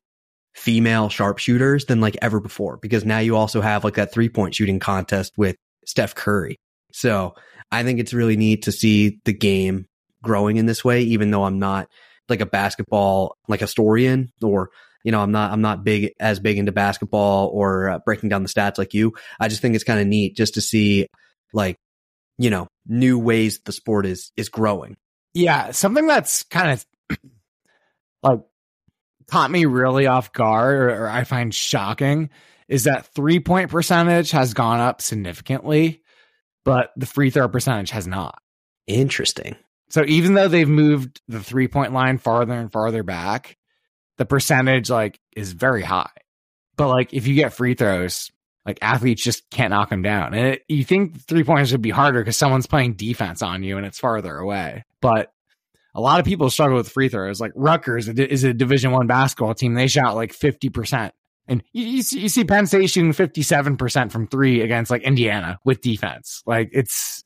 female 0.55 1.09
sharpshooters 1.09 1.87
than 1.87 2.01
like 2.01 2.17
ever 2.23 2.41
before 2.41 2.79
because 2.81 3.05
now 3.05 3.19
you 3.19 3.37
also 3.37 3.61
have 3.61 3.85
like 3.85 3.95
that 3.95 4.13
three 4.13 4.29
point 4.29 4.55
shooting 4.55 4.79
contest 4.79 5.33
with 5.37 5.57
Steph 5.87 6.15
Curry. 6.15 6.57
So 6.93 7.35
I 7.73 7.83
think 7.83 7.99
it's 7.99 8.15
really 8.15 8.37
neat 8.37 8.63
to 8.63 8.73
see 8.73 9.19
the 9.25 9.33
game 9.33 9.87
growing 10.23 10.57
in 10.57 10.67
this 10.67 10.85
way, 10.85 11.03
even 11.03 11.31
though 11.31 11.45
I'm 11.45 11.59
not 11.59 11.89
like 12.29 12.41
a 12.41 12.47
basketball 12.47 13.37
like 13.49 13.61
historian 13.61 14.33
or 14.43 14.71
you 15.03 15.13
know 15.13 15.21
I'm 15.21 15.33
not 15.33 15.53
I'm 15.53 15.61
not 15.61 15.85
big 15.85 16.13
as 16.21 16.41
big 16.41 16.57
into 16.57 16.73
basketball 16.73 17.49
or 17.49 17.91
uh, 17.91 17.99
breaking 18.05 18.29
down 18.29 18.43
the 18.43 18.49
stats 18.49 18.79
like 18.79 18.95
you. 18.95 19.13
I 19.41 19.49
just 19.49 19.61
think 19.61 19.75
it's 19.75 19.85
kind 19.85 20.01
of 20.01 20.07
neat 20.07 20.37
just 20.37 20.55
to 20.55 20.61
see 20.61 21.09
like 21.53 21.77
you 22.39 22.51
know 22.51 22.69
new 22.87 23.19
ways 23.19 23.61
the 23.65 23.73
sport 23.73 24.07
is 24.07 24.33
is 24.37 24.49
growing. 24.49 24.97
Yeah, 25.35 25.73
something 25.73 26.07
that's 26.07 26.44
kind 26.44 26.70
of 26.70 26.87
like 28.23 28.40
caught 29.29 29.51
me 29.51 29.66
really 29.66 30.07
off 30.07 30.33
guard 30.33 30.77
or, 30.77 31.05
or 31.05 31.09
I 31.09 31.25
find 31.25 31.55
shocking 31.55 32.31
is 32.68 32.85
that 32.85 33.07
three 33.14 33.40
point 33.40 33.70
percentage 33.70 34.31
has 34.31 34.55
gone 34.55 34.81
up 34.81 35.03
significantly, 35.03 36.03
but 36.64 36.92
the 36.97 37.07
free 37.07 37.31
throw 37.31 37.49
percentage 37.49 37.90
has 37.90 38.07
not. 38.07 38.40
Interesting. 38.87 39.57
So 39.90 40.05
even 40.07 40.35
though 40.35 40.49
they've 40.49 40.68
moved 40.68 41.20
the 41.29 41.42
three 41.42 41.68
point 41.68 41.92
line 41.92 42.18
farther 42.18 42.55
and 42.55 42.73
farther 42.73 43.03
back, 43.03 43.57
the 44.18 44.25
percentage 44.25 44.90
like 44.90 45.20
is 45.37 45.53
very 45.53 45.83
high. 45.83 46.11
But 46.77 46.88
like 46.88 47.12
if 47.12 47.27
you 47.27 47.35
get 47.35 47.53
free 47.53 47.75
throws, 47.75 48.31
like 48.66 48.79
athletes 48.83 49.22
just 49.22 49.48
can't 49.50 49.70
knock 49.70 49.90
them 49.90 50.03
down. 50.03 50.35
And 50.35 50.46
it, 50.55 50.64
you 50.68 50.85
think 50.85 51.20
three 51.22 51.44
pointers 51.44 51.72
would 51.72 51.83
be 51.83 51.90
harder 51.90 52.20
because 52.20 52.37
someone's 52.37 52.66
playing 52.66 52.94
defense 52.94 53.42
on 53.42 53.62
you 53.62 53.77
and 53.77 53.87
it's 53.87 53.98
farther 53.98 54.37
away. 54.37 54.85
But 55.00 55.33
a 55.94 56.00
lot 56.00 56.18
of 56.18 56.27
people 56.27 56.50
struggle 56.50 56.77
with 56.77 56.88
free 56.88 57.09
throws. 57.09 57.40
Like 57.40 57.53
Rutgers 57.55 58.09
is 58.09 58.44
a 58.44 58.53
Division 58.53 58.90
One 58.90 59.07
basketball 59.07 59.55
team; 59.55 59.74
they 59.74 59.87
shot 59.87 60.16
like 60.16 60.33
fifty 60.33 60.68
percent, 60.68 61.14
and 61.46 61.62
you, 61.72 61.85
you, 61.85 62.03
see, 62.03 62.20
you 62.20 62.29
see 62.29 62.44
Penn 62.44 62.66
State 62.66 62.90
shooting 62.90 63.12
fifty 63.12 63.42
seven 63.42 63.77
percent 63.77 64.11
from 64.11 64.27
three 64.27 64.61
against 64.61 64.90
like 64.90 65.03
Indiana 65.03 65.61
with 65.64 65.81
defense. 65.81 66.42
Like 66.46 66.70
it's 66.72 67.22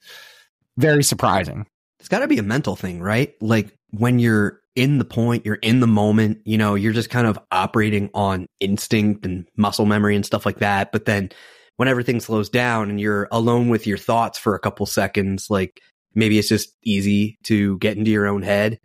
very 0.77 1.03
surprising. 1.03 1.67
It's 2.01 2.09
got 2.09 2.21
to 2.21 2.29
be 2.29 2.39
a 2.39 2.43
mental 2.43 2.77
thing, 2.77 3.01
right? 3.01 3.35
Like 3.41 3.77
when 3.91 4.19
you're 4.19 4.61
in 4.79 4.99
the 4.99 5.05
point, 5.05 5.45
you're 5.45 5.57
in 5.57 5.81
the 5.81 5.89
moment. 5.89 6.39
You 6.45 6.57
know, 6.57 6.77
you're 6.77 6.93
just 6.93 7.11
kind 7.11 7.27
of 7.27 7.37
operating 7.51 8.11
on 8.15 8.47
instinct 8.61 9.27
and 9.27 9.49
muscle 9.57 9.87
memory 9.87 10.15
and 10.15 10.25
stuff 10.25 10.47
like 10.47 10.61
that. 10.61 10.93
But 10.93 11.05
then 11.05 11.31
when 11.77 11.89
everything 11.89 12.21
slows 12.21 12.49
down 12.49 12.89
and 12.89 13.01
you're 13.01 13.27
alone 13.33 13.71
with 13.71 13.89
your 13.89 13.99
thoughts 13.99 14.39
for 14.39 14.55
a 14.55 14.61
couple 14.61 14.87
seconds, 14.87 15.51
like 15.51 15.81
maybe 16.15 16.39
it's 16.39 16.49
just 16.49 16.77
easy 16.85 17.39
to 17.43 17.77
get 17.79 17.97
into 17.97 18.13
your 18.13 18.29
own 18.29 18.43
head, 18.43 18.79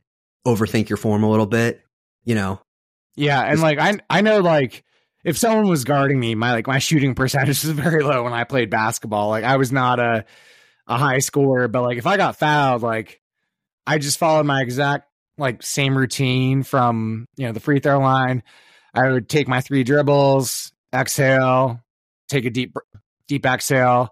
overthink 0.47 0.89
your 0.89 0.97
form 0.97 1.21
a 1.21 1.29
little 1.29 1.45
bit, 1.45 1.81
you 2.23 2.33
know. 2.33 2.59
Yeah, 3.15 3.41
and 3.41 3.61
like 3.61 3.77
I 3.77 3.99
I 4.09 4.21
know 4.21 4.39
like 4.39 4.83
if 5.23 5.37
someone 5.37 5.67
was 5.67 5.83
guarding 5.83 6.19
me, 6.19 6.33
my 6.33 6.53
like 6.53 6.65
my 6.65 6.79
shooting 6.79 7.13
percentage 7.15 7.63
was 7.63 7.71
very 7.71 8.01
low 8.01 8.23
when 8.23 8.33
I 8.33 8.45
played 8.45 8.71
basketball. 8.71 9.29
Like 9.29 9.43
I 9.43 9.57
was 9.57 9.71
not 9.71 9.99
a 9.99 10.25
a 10.87 10.97
high 10.97 11.19
scorer, 11.19 11.67
but 11.67 11.83
like 11.83 11.99
if 11.99 12.07
I 12.07 12.17
got 12.17 12.39
fouled, 12.39 12.81
like 12.81 13.21
I 13.85 13.99
just 13.99 14.17
followed 14.17 14.47
my 14.47 14.63
exact 14.63 15.07
like 15.37 15.63
same 15.63 15.97
routine 15.97 16.63
from 16.63 17.27
you 17.35 17.47
know 17.47 17.53
the 17.53 17.59
free 17.59 17.79
throw 17.79 17.99
line. 17.99 18.43
I 18.93 19.09
would 19.09 19.27
take 19.27 19.47
my 19.47 19.61
three 19.61 19.83
dribbles, 19.83 20.71
exhale, 20.93 21.81
take 22.27 22.45
a 22.45 22.49
deep 22.49 22.75
deep 23.27 23.45
exhale, 23.45 24.09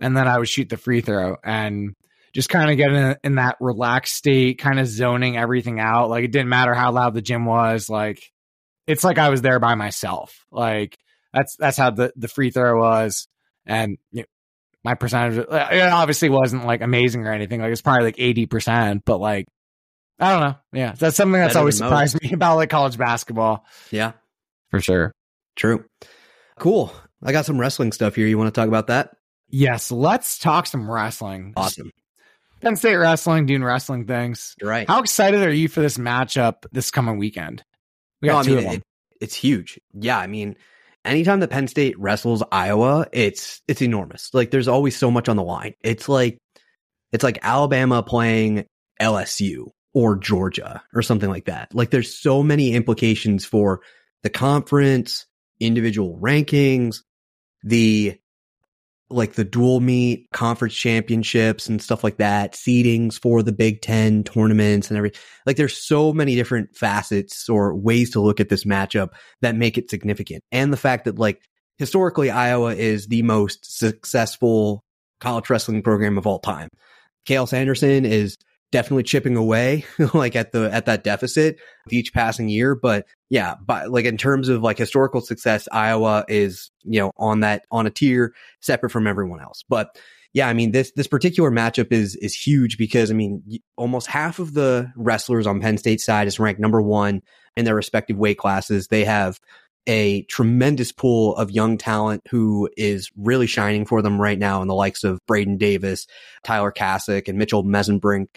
and 0.00 0.16
then 0.16 0.26
I 0.26 0.38
would 0.38 0.48
shoot 0.48 0.68
the 0.68 0.76
free 0.76 1.00
throw 1.00 1.36
and 1.44 1.94
just 2.34 2.48
kind 2.48 2.70
of 2.70 2.76
get 2.76 2.92
in, 2.92 3.16
in 3.24 3.34
that 3.36 3.56
relaxed 3.60 4.14
state, 4.14 4.58
kind 4.58 4.78
of 4.78 4.86
zoning 4.86 5.36
everything 5.36 5.80
out. 5.80 6.10
Like 6.10 6.24
it 6.24 6.32
didn't 6.32 6.50
matter 6.50 6.74
how 6.74 6.92
loud 6.92 7.14
the 7.14 7.22
gym 7.22 7.44
was. 7.46 7.88
Like 7.88 8.20
it's 8.86 9.04
like 9.04 9.18
I 9.18 9.30
was 9.30 9.42
there 9.42 9.58
by 9.58 9.74
myself. 9.74 10.44
Like 10.50 10.98
that's 11.32 11.56
that's 11.56 11.76
how 11.76 11.90
the 11.90 12.12
the 12.16 12.28
free 12.28 12.50
throw 12.50 12.80
was, 12.80 13.28
and 13.64 13.98
you 14.10 14.22
know, 14.22 14.26
my 14.84 14.94
percentage 14.94 15.38
uh, 15.38 15.68
it 15.72 15.80
obviously 15.80 16.28
wasn't 16.28 16.64
like 16.66 16.82
amazing 16.82 17.26
or 17.26 17.32
anything. 17.32 17.60
Like 17.60 17.72
it's 17.72 17.82
probably 17.82 18.04
like 18.04 18.18
eighty 18.18 18.46
percent, 18.46 19.04
but 19.04 19.18
like 19.18 19.46
I 20.18 20.32
don't 20.32 20.40
know. 20.40 20.56
Yeah, 20.72 20.92
that's 20.92 21.16
something 21.16 21.40
that's 21.40 21.50
Better 21.50 21.60
always 21.60 21.78
surprised 21.78 22.20
me 22.22 22.30
about 22.32 22.56
like 22.56 22.70
college 22.70 22.96
basketball. 22.96 23.64
Yeah, 23.90 24.12
for 24.70 24.80
sure. 24.80 25.12
True. 25.56 25.84
Cool. 26.58 26.92
I 27.22 27.32
got 27.32 27.46
some 27.46 27.58
wrestling 27.58 27.92
stuff 27.92 28.14
here. 28.14 28.26
You 28.26 28.38
want 28.38 28.54
to 28.54 28.58
talk 28.58 28.68
about 28.68 28.86
that? 28.88 29.16
Yes, 29.48 29.90
let's 29.90 30.38
talk 30.38 30.66
some 30.66 30.90
wrestling. 30.90 31.52
Awesome. 31.56 31.90
Penn 32.60 32.76
State 32.76 32.96
wrestling, 32.96 33.46
doing 33.46 33.62
wrestling 33.62 34.06
things. 34.06 34.54
You're 34.60 34.70
right. 34.70 34.88
How 34.88 35.00
excited 35.00 35.42
are 35.42 35.52
you 35.52 35.68
for 35.68 35.80
this 35.80 35.98
matchup 35.98 36.66
this 36.72 36.90
coming 36.90 37.18
weekend? 37.18 37.62
We 38.22 38.28
got 38.28 38.46
no, 38.46 38.52
I 38.52 38.54
mean, 38.54 38.58
of 38.58 38.64
them. 38.64 38.74
It, 38.74 38.82
it's 39.20 39.34
huge. 39.34 39.78
Yeah, 39.92 40.18
I 40.18 40.26
mean, 40.26 40.56
anytime 41.04 41.40
that 41.40 41.50
Penn 41.50 41.68
State 41.68 41.98
wrestles 41.98 42.42
Iowa, 42.50 43.06
it's 43.12 43.60
it's 43.68 43.82
enormous. 43.82 44.30
Like 44.32 44.50
there's 44.50 44.68
always 44.68 44.96
so 44.96 45.10
much 45.10 45.28
on 45.28 45.36
the 45.36 45.42
line. 45.42 45.74
It's 45.82 46.08
like 46.08 46.38
it's 47.12 47.24
like 47.24 47.38
Alabama 47.42 48.02
playing 48.02 48.64
LSU 49.00 49.68
or 49.96 50.14
Georgia 50.14 50.82
or 50.94 51.00
something 51.00 51.30
like 51.30 51.46
that. 51.46 51.74
Like 51.74 51.88
there's 51.88 52.20
so 52.20 52.42
many 52.42 52.74
implications 52.74 53.46
for 53.46 53.80
the 54.22 54.28
conference, 54.28 55.24
individual 55.58 56.20
rankings, 56.20 56.98
the 57.62 58.20
like 59.08 59.32
the 59.32 59.44
dual 59.44 59.80
meet 59.80 60.28
conference 60.34 60.74
championships 60.74 61.66
and 61.70 61.80
stuff 61.80 62.04
like 62.04 62.18
that, 62.18 62.52
seedings 62.52 63.18
for 63.18 63.42
the 63.42 63.52
Big 63.52 63.80
Ten 63.80 64.22
tournaments 64.22 64.90
and 64.90 64.98
everything. 64.98 65.18
Like 65.46 65.56
there's 65.56 65.82
so 65.82 66.12
many 66.12 66.34
different 66.34 66.76
facets 66.76 67.48
or 67.48 67.74
ways 67.74 68.10
to 68.10 68.20
look 68.20 68.38
at 68.38 68.50
this 68.50 68.64
matchup 68.64 69.14
that 69.40 69.56
make 69.56 69.78
it 69.78 69.88
significant. 69.88 70.44
And 70.52 70.74
the 70.74 70.76
fact 70.76 71.06
that 71.06 71.18
like 71.18 71.40
historically 71.78 72.28
Iowa 72.28 72.74
is 72.74 73.06
the 73.06 73.22
most 73.22 73.78
successful 73.78 74.84
college 75.20 75.48
wrestling 75.48 75.80
program 75.80 76.18
of 76.18 76.26
all 76.26 76.40
time. 76.40 76.68
Cael 77.26 77.48
Sanderson 77.48 78.04
is 78.04 78.36
definitely 78.72 79.04
chipping 79.04 79.36
away 79.36 79.84
like 80.14 80.36
at 80.36 80.52
the 80.52 80.72
at 80.72 80.86
that 80.86 81.04
deficit 81.04 81.58
with 81.84 81.92
each 81.92 82.12
passing 82.12 82.48
year. 82.48 82.74
But 82.74 83.06
yeah 83.30 83.54
but 83.64 83.90
like 83.90 84.04
in 84.04 84.16
terms 84.16 84.48
of 84.48 84.62
like 84.62 84.78
historical 84.78 85.20
success 85.20 85.68
iowa 85.72 86.24
is 86.28 86.70
you 86.84 87.00
know 87.00 87.10
on 87.16 87.40
that 87.40 87.64
on 87.70 87.86
a 87.86 87.90
tier 87.90 88.34
separate 88.60 88.90
from 88.90 89.06
everyone 89.06 89.40
else. 89.40 89.64
But 89.68 89.98
yeah 90.34 90.48
i 90.48 90.52
mean 90.52 90.72
this 90.72 90.92
this 90.96 91.06
particular 91.06 91.50
matchup 91.50 91.92
is 91.92 92.14
is 92.16 92.34
huge 92.34 92.76
because 92.76 93.10
i 93.10 93.14
mean 93.14 93.42
almost 93.76 94.08
half 94.08 94.40
of 94.40 94.52
the 94.52 94.92
wrestlers 94.96 95.46
on 95.46 95.60
penn 95.60 95.78
state 95.78 96.00
side 96.00 96.26
is 96.26 96.38
ranked 96.38 96.60
number 96.60 96.82
one 96.82 97.22
in 97.56 97.64
their 97.64 97.74
respective 97.74 98.16
weight 98.16 98.38
classes. 98.38 98.88
They 98.88 99.04
have 99.04 99.40
a 99.88 100.22
tremendous 100.22 100.92
pool 100.92 101.36
of 101.36 101.50
young 101.50 101.78
talent 101.78 102.22
who 102.28 102.68
is 102.76 103.10
really 103.16 103.46
shining 103.46 103.86
for 103.86 104.02
them 104.02 104.20
right 104.20 104.38
now 104.38 104.60
in 104.62 104.68
the 104.68 104.74
likes 104.74 105.04
of 105.04 105.20
Braeden 105.26 105.58
Davis, 105.58 106.06
Tyler 106.44 106.72
Kasak, 106.72 107.28
and 107.28 107.38
Mitchell 107.38 107.64
Mesenbrink. 107.64 108.28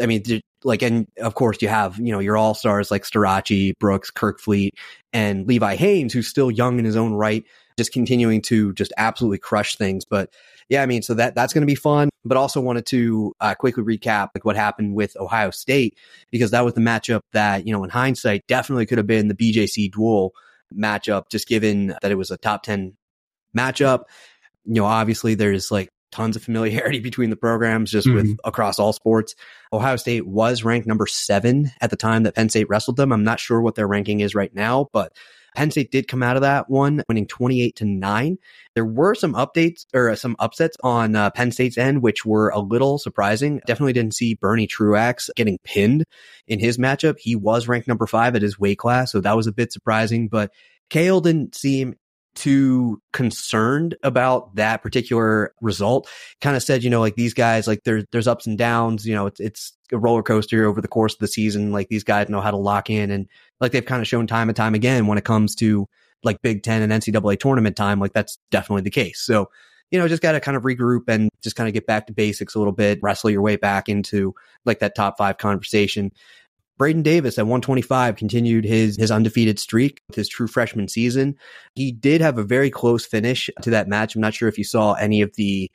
I 0.00 0.06
mean, 0.06 0.22
like, 0.64 0.82
and 0.82 1.06
of 1.20 1.34
course 1.34 1.60
you 1.60 1.68
have, 1.68 1.98
you 1.98 2.12
know, 2.12 2.18
your 2.18 2.36
all 2.36 2.54
stars 2.54 2.90
like 2.90 3.04
Starocci, 3.04 3.72
Brooks, 3.78 4.10
Kerkvliet, 4.10 4.70
and 5.12 5.46
Levi 5.46 5.76
Haines, 5.76 6.12
who's 6.12 6.28
still 6.28 6.50
young 6.50 6.78
in 6.78 6.84
his 6.84 6.96
own 6.96 7.12
right, 7.14 7.44
just 7.76 7.92
continuing 7.92 8.42
to 8.42 8.72
just 8.74 8.92
absolutely 8.96 9.38
crush 9.38 9.76
things. 9.76 10.04
But 10.04 10.30
yeah, 10.68 10.82
I 10.82 10.86
mean, 10.86 11.02
so 11.02 11.14
that, 11.14 11.34
that's 11.34 11.52
going 11.52 11.62
to 11.62 11.70
be 11.70 11.74
fun, 11.74 12.08
but 12.24 12.36
also 12.36 12.60
wanted 12.60 12.86
to 12.86 13.34
uh, 13.40 13.54
quickly 13.54 13.82
recap 13.82 14.30
like 14.34 14.44
what 14.44 14.56
happened 14.56 14.94
with 14.94 15.16
Ohio 15.16 15.50
State, 15.50 15.98
because 16.30 16.52
that 16.52 16.64
was 16.64 16.74
the 16.74 16.80
matchup 16.80 17.20
that, 17.32 17.66
you 17.66 17.72
know, 17.72 17.84
in 17.84 17.90
hindsight 17.90 18.46
definitely 18.46 18.86
could 18.86 18.98
have 18.98 19.06
been 19.06 19.28
the 19.28 19.34
BJC 19.34 19.92
duel 19.92 20.32
matchup, 20.74 21.24
just 21.30 21.48
given 21.48 21.88
that 22.00 22.10
it 22.10 22.16
was 22.16 22.30
a 22.30 22.38
top 22.38 22.62
10 22.62 22.96
matchup. 23.56 24.04
You 24.64 24.74
know, 24.74 24.84
obviously 24.84 25.34
there's 25.34 25.70
like 25.70 25.90
tons 26.12 26.36
of 26.36 26.42
familiarity 26.42 27.00
between 27.00 27.30
the 27.30 27.36
programs 27.36 27.90
just 27.90 28.06
mm-hmm. 28.06 28.16
with 28.16 28.38
across 28.44 28.78
all 28.78 28.92
sports. 28.92 29.34
Ohio 29.72 29.96
State 29.96 30.26
was 30.26 30.62
ranked 30.62 30.86
number 30.86 31.06
seven 31.06 31.70
at 31.80 31.90
the 31.90 31.96
time 31.96 32.22
that 32.22 32.34
Penn 32.34 32.48
State 32.48 32.68
wrestled 32.68 32.96
them. 32.96 33.12
I'm 33.12 33.24
not 33.24 33.40
sure 33.40 33.60
what 33.60 33.74
their 33.74 33.88
ranking 33.88 34.20
is 34.20 34.34
right 34.34 34.54
now, 34.54 34.88
but 34.92 35.12
Penn 35.54 35.70
State 35.70 35.90
did 35.90 36.08
come 36.08 36.22
out 36.22 36.36
of 36.36 36.42
that 36.42 36.70
one 36.70 37.02
winning 37.08 37.26
28 37.26 37.76
to 37.76 37.84
9. 37.84 38.38
There 38.74 38.84
were 38.84 39.14
some 39.14 39.34
updates 39.34 39.84
or 39.92 40.14
some 40.16 40.36
upsets 40.38 40.76
on 40.82 41.14
uh, 41.14 41.30
Penn 41.30 41.52
State's 41.52 41.76
end, 41.76 42.02
which 42.02 42.24
were 42.24 42.48
a 42.48 42.58
little 42.58 42.98
surprising. 42.98 43.60
Definitely 43.66 43.92
didn't 43.92 44.14
see 44.14 44.34
Bernie 44.34 44.66
Truax 44.66 45.28
getting 45.36 45.58
pinned 45.62 46.04
in 46.46 46.58
his 46.58 46.78
matchup. 46.78 47.18
He 47.18 47.36
was 47.36 47.68
ranked 47.68 47.88
number 47.88 48.06
five 48.06 48.34
at 48.34 48.42
his 48.42 48.58
weight 48.58 48.78
class, 48.78 49.12
so 49.12 49.20
that 49.20 49.36
was 49.36 49.46
a 49.46 49.52
bit 49.52 49.72
surprising, 49.72 50.28
but 50.28 50.50
Cael 50.90 51.22
didn't 51.22 51.54
seem 51.54 51.94
too 52.34 53.00
concerned 53.12 53.96
about 54.02 54.54
that 54.56 54.82
particular 54.82 55.54
result. 55.60 56.08
Kind 56.40 56.56
of 56.56 56.62
said, 56.62 56.82
you 56.82 56.90
know, 56.90 57.00
like 57.00 57.14
these 57.14 57.34
guys, 57.34 57.66
like 57.66 57.84
there's 57.84 58.04
there's 58.12 58.26
ups 58.26 58.46
and 58.46 58.56
downs. 58.56 59.06
You 59.06 59.14
know, 59.14 59.26
it's 59.26 59.40
it's 59.40 59.72
a 59.92 59.98
roller 59.98 60.22
coaster 60.22 60.64
over 60.64 60.80
the 60.80 60.88
course 60.88 61.14
of 61.14 61.20
the 61.20 61.28
season. 61.28 61.72
Like 61.72 61.88
these 61.88 62.04
guys 62.04 62.28
know 62.28 62.40
how 62.40 62.50
to 62.50 62.56
lock 62.56 62.90
in, 62.90 63.10
and 63.10 63.28
like 63.60 63.72
they've 63.72 63.84
kind 63.84 64.00
of 64.00 64.08
shown 64.08 64.26
time 64.26 64.48
and 64.48 64.56
time 64.56 64.74
again 64.74 65.06
when 65.06 65.18
it 65.18 65.24
comes 65.24 65.54
to 65.56 65.86
like 66.24 66.42
Big 66.42 66.62
Ten 66.62 66.82
and 66.82 66.92
NCAA 66.92 67.38
tournament 67.38 67.76
time. 67.76 68.00
Like 68.00 68.12
that's 68.12 68.38
definitely 68.50 68.82
the 68.82 68.90
case. 68.90 69.20
So. 69.20 69.48
You 69.90 69.98
know, 69.98 70.08
just 70.08 70.22
got 70.22 70.32
to 70.32 70.40
kind 70.40 70.56
of 70.56 70.62
regroup 70.62 71.02
and 71.08 71.28
just 71.42 71.54
kind 71.54 71.68
of 71.68 71.74
get 71.74 71.86
back 71.86 72.06
to 72.06 72.14
basics 72.14 72.54
a 72.54 72.58
little 72.58 72.72
bit, 72.72 72.98
wrestle 73.02 73.28
your 73.28 73.42
way 73.42 73.56
back 73.56 73.90
into 73.90 74.34
like 74.64 74.78
that 74.78 74.94
top 74.94 75.18
five 75.18 75.36
conversation. 75.36 76.12
Braeden 76.82 77.04
Davis 77.04 77.38
at 77.38 77.46
125 77.46 78.16
continued 78.16 78.64
his 78.64 78.96
his 78.96 79.12
undefeated 79.12 79.60
streak 79.60 80.02
with 80.08 80.16
his 80.16 80.28
true 80.28 80.48
freshman 80.48 80.88
season. 80.88 81.36
He 81.76 81.92
did 81.92 82.20
have 82.20 82.38
a 82.38 82.42
very 82.42 82.70
close 82.70 83.06
finish 83.06 83.48
to 83.60 83.70
that 83.70 83.86
match. 83.86 84.16
I'm 84.16 84.20
not 84.20 84.34
sure 84.34 84.48
if 84.48 84.58
you 84.58 84.64
saw 84.64 84.94
any 84.94 85.22
of 85.22 85.32
the 85.36 85.70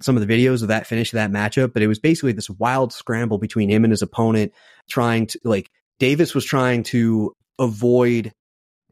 some 0.00 0.16
of 0.16 0.24
the 0.24 0.32
videos 0.32 0.62
of 0.62 0.68
that 0.68 0.86
finish 0.86 1.12
of 1.12 1.16
that 1.16 1.32
matchup, 1.32 1.72
but 1.72 1.82
it 1.82 1.88
was 1.88 1.98
basically 1.98 2.30
this 2.30 2.48
wild 2.48 2.92
scramble 2.92 3.38
between 3.38 3.68
him 3.68 3.82
and 3.82 3.90
his 3.90 4.00
opponent 4.00 4.52
trying 4.88 5.26
to 5.26 5.40
like 5.42 5.72
Davis 5.98 6.36
was 6.36 6.44
trying 6.44 6.84
to 6.84 7.32
avoid 7.58 8.32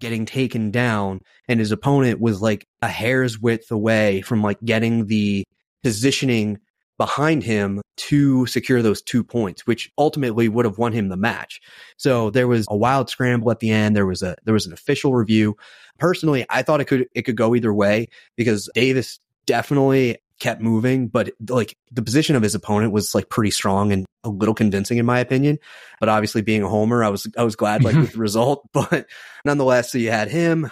getting 0.00 0.26
taken 0.26 0.72
down 0.72 1.20
and 1.46 1.60
his 1.60 1.70
opponent 1.70 2.20
was 2.20 2.42
like 2.42 2.66
a 2.82 2.88
hair's 2.88 3.38
width 3.38 3.70
away 3.70 4.20
from 4.22 4.42
like 4.42 4.58
getting 4.64 5.06
the 5.06 5.44
positioning 5.84 6.58
behind 7.02 7.42
him 7.42 7.80
to 7.96 8.46
secure 8.46 8.80
those 8.80 9.02
two 9.02 9.24
points, 9.24 9.66
which 9.66 9.90
ultimately 9.98 10.48
would 10.48 10.64
have 10.64 10.78
won 10.78 10.92
him 10.92 11.08
the 11.08 11.16
match. 11.16 11.60
So 11.96 12.30
there 12.30 12.46
was 12.46 12.64
a 12.70 12.76
wild 12.76 13.10
scramble 13.10 13.50
at 13.50 13.58
the 13.58 13.72
end. 13.72 13.96
There 13.96 14.06
was 14.06 14.22
a 14.22 14.36
there 14.44 14.54
was 14.54 14.66
an 14.66 14.72
official 14.72 15.12
review. 15.12 15.56
Personally, 15.98 16.46
I 16.48 16.62
thought 16.62 16.80
it 16.80 16.84
could 16.84 17.08
it 17.12 17.22
could 17.22 17.36
go 17.36 17.56
either 17.56 17.74
way 17.74 18.06
because 18.36 18.70
Davis 18.76 19.18
definitely 19.46 20.18
kept 20.38 20.60
moving, 20.60 21.08
but 21.08 21.30
like 21.48 21.76
the 21.90 22.02
position 22.02 22.36
of 22.36 22.42
his 22.44 22.54
opponent 22.54 22.92
was 22.92 23.16
like 23.16 23.28
pretty 23.28 23.50
strong 23.50 23.90
and 23.90 24.06
a 24.22 24.28
little 24.28 24.54
convincing 24.54 24.98
in 24.98 25.04
my 25.04 25.18
opinion. 25.18 25.58
But 25.98 26.08
obviously 26.08 26.42
being 26.42 26.62
a 26.62 26.68
homer, 26.68 27.02
I 27.02 27.08
was 27.08 27.26
I 27.36 27.42
was 27.42 27.56
glad 27.56 27.82
like 27.82 27.96
with 27.96 28.12
the 28.12 28.18
result. 28.28 28.62
But 28.72 29.06
nonetheless, 29.44 29.90
so 29.90 29.98
you 29.98 30.12
had 30.12 30.30
him. 30.30 30.70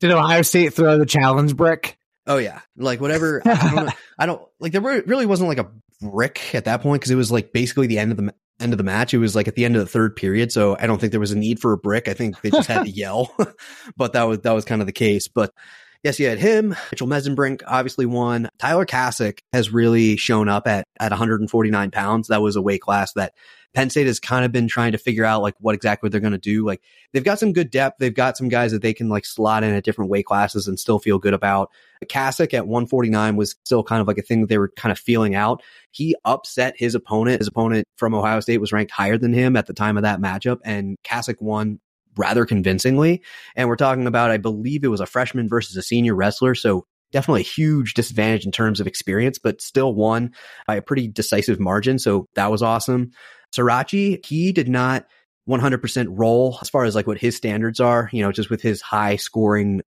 Did 0.00 0.10
Ohio 0.10 0.40
State 0.40 0.72
throw 0.72 0.96
the 0.96 1.04
challenge 1.04 1.54
brick? 1.54 1.98
Oh 2.26 2.38
yeah, 2.38 2.60
like 2.76 3.00
whatever. 3.00 3.42
I 3.44 3.74
don't, 3.74 3.94
I 4.18 4.26
don't 4.26 4.42
like 4.58 4.72
there 4.72 4.82
really 4.82 5.26
wasn't 5.26 5.48
like 5.48 5.58
a 5.58 5.70
brick 6.00 6.54
at 6.54 6.64
that 6.64 6.82
point 6.82 7.00
because 7.00 7.10
it 7.10 7.16
was 7.16 7.30
like 7.30 7.52
basically 7.52 7.86
the 7.86 7.98
end 7.98 8.10
of 8.10 8.16
the 8.18 8.34
end 8.60 8.72
of 8.72 8.78
the 8.78 8.84
match. 8.84 9.14
It 9.14 9.18
was 9.18 9.36
like 9.36 9.48
at 9.48 9.54
the 9.54 9.64
end 9.64 9.76
of 9.76 9.80
the 9.80 9.90
third 9.90 10.16
period, 10.16 10.52
so 10.52 10.76
I 10.78 10.86
don't 10.86 11.00
think 11.00 11.12
there 11.12 11.20
was 11.20 11.32
a 11.32 11.38
need 11.38 11.60
for 11.60 11.72
a 11.72 11.78
brick. 11.78 12.08
I 12.08 12.14
think 12.14 12.40
they 12.40 12.50
just 12.50 12.68
had 12.68 12.84
to 12.84 12.90
yell, 12.90 13.34
but 13.96 14.14
that 14.14 14.24
was 14.24 14.40
that 14.40 14.52
was 14.52 14.64
kind 14.64 14.80
of 14.80 14.86
the 14.86 14.92
case. 14.92 15.28
But 15.28 15.52
yes, 16.06 16.20
you 16.20 16.28
had 16.28 16.38
him. 16.38 16.76
Mitchell 16.92 17.08
Mesenbrink 17.08 17.62
obviously 17.66 18.06
won. 18.06 18.48
Tyler 18.60 18.86
Kasak 18.86 19.40
has 19.52 19.72
really 19.72 20.16
shown 20.16 20.48
up 20.48 20.68
at 20.68 20.86
at 21.00 21.10
149 21.10 21.90
pounds. 21.90 22.28
That 22.28 22.40
was 22.40 22.54
a 22.54 22.62
weight 22.62 22.80
class 22.80 23.12
that 23.14 23.34
Penn 23.74 23.90
State 23.90 24.06
has 24.06 24.20
kind 24.20 24.44
of 24.44 24.52
been 24.52 24.68
trying 24.68 24.92
to 24.92 24.98
figure 24.98 25.24
out 25.24 25.42
like 25.42 25.54
what 25.58 25.74
exactly 25.74 26.08
they're 26.08 26.20
going 26.20 26.32
to 26.32 26.38
do. 26.38 26.64
Like 26.64 26.80
they've 27.12 27.24
got 27.24 27.40
some 27.40 27.52
good 27.52 27.70
depth. 27.70 27.96
They've 27.98 28.14
got 28.14 28.36
some 28.36 28.48
guys 28.48 28.70
that 28.70 28.82
they 28.82 28.94
can 28.94 29.08
like 29.08 29.26
slot 29.26 29.64
in 29.64 29.74
at 29.74 29.82
different 29.82 30.10
weight 30.10 30.26
classes 30.26 30.68
and 30.68 30.78
still 30.78 31.00
feel 31.00 31.18
good 31.18 31.34
about. 31.34 31.70
Kasak 32.08 32.54
at 32.54 32.68
149 32.68 33.34
was 33.34 33.56
still 33.64 33.82
kind 33.82 34.00
of 34.00 34.06
like 34.06 34.18
a 34.18 34.22
thing 34.22 34.42
that 34.42 34.46
they 34.46 34.58
were 34.58 34.70
kind 34.76 34.92
of 34.92 34.98
feeling 34.98 35.34
out. 35.34 35.60
He 35.90 36.14
upset 36.24 36.74
his 36.78 36.94
opponent. 36.94 37.40
His 37.40 37.48
opponent 37.48 37.88
from 37.96 38.14
Ohio 38.14 38.38
State 38.38 38.60
was 38.60 38.72
ranked 38.72 38.92
higher 38.92 39.18
than 39.18 39.32
him 39.32 39.56
at 39.56 39.66
the 39.66 39.74
time 39.74 39.96
of 39.96 40.04
that 40.04 40.20
matchup 40.20 40.58
and 40.64 40.96
Kasak 41.02 41.42
won 41.42 41.80
rather 42.16 42.44
convincingly. 42.44 43.22
And 43.54 43.68
we're 43.68 43.76
talking 43.76 44.06
about, 44.06 44.30
I 44.30 44.36
believe 44.38 44.84
it 44.84 44.88
was 44.88 45.00
a 45.00 45.06
freshman 45.06 45.48
versus 45.48 45.76
a 45.76 45.82
senior 45.82 46.14
wrestler. 46.14 46.54
So 46.54 46.86
definitely 47.12 47.42
a 47.42 47.44
huge 47.44 47.94
disadvantage 47.94 48.46
in 48.46 48.52
terms 48.52 48.80
of 48.80 48.86
experience, 48.86 49.38
but 49.38 49.60
still 49.60 49.94
won 49.94 50.32
by 50.66 50.76
a 50.76 50.82
pretty 50.82 51.08
decisive 51.08 51.60
margin. 51.60 51.98
So 51.98 52.26
that 52.34 52.50
was 52.50 52.62
awesome. 52.62 53.10
Starocci, 53.54 54.24
he 54.24 54.52
did 54.52 54.68
not 54.68 55.06
100% 55.48 56.06
roll 56.10 56.58
as 56.60 56.68
far 56.68 56.84
as 56.84 56.94
like 56.94 57.06
what 57.06 57.18
his 57.18 57.36
standards 57.36 57.80
are, 57.80 58.10
you 58.12 58.22
know, 58.22 58.32
just 58.32 58.50
with 58.50 58.60
his 58.60 58.82
high 58.82 59.16
scoring, 59.16 59.82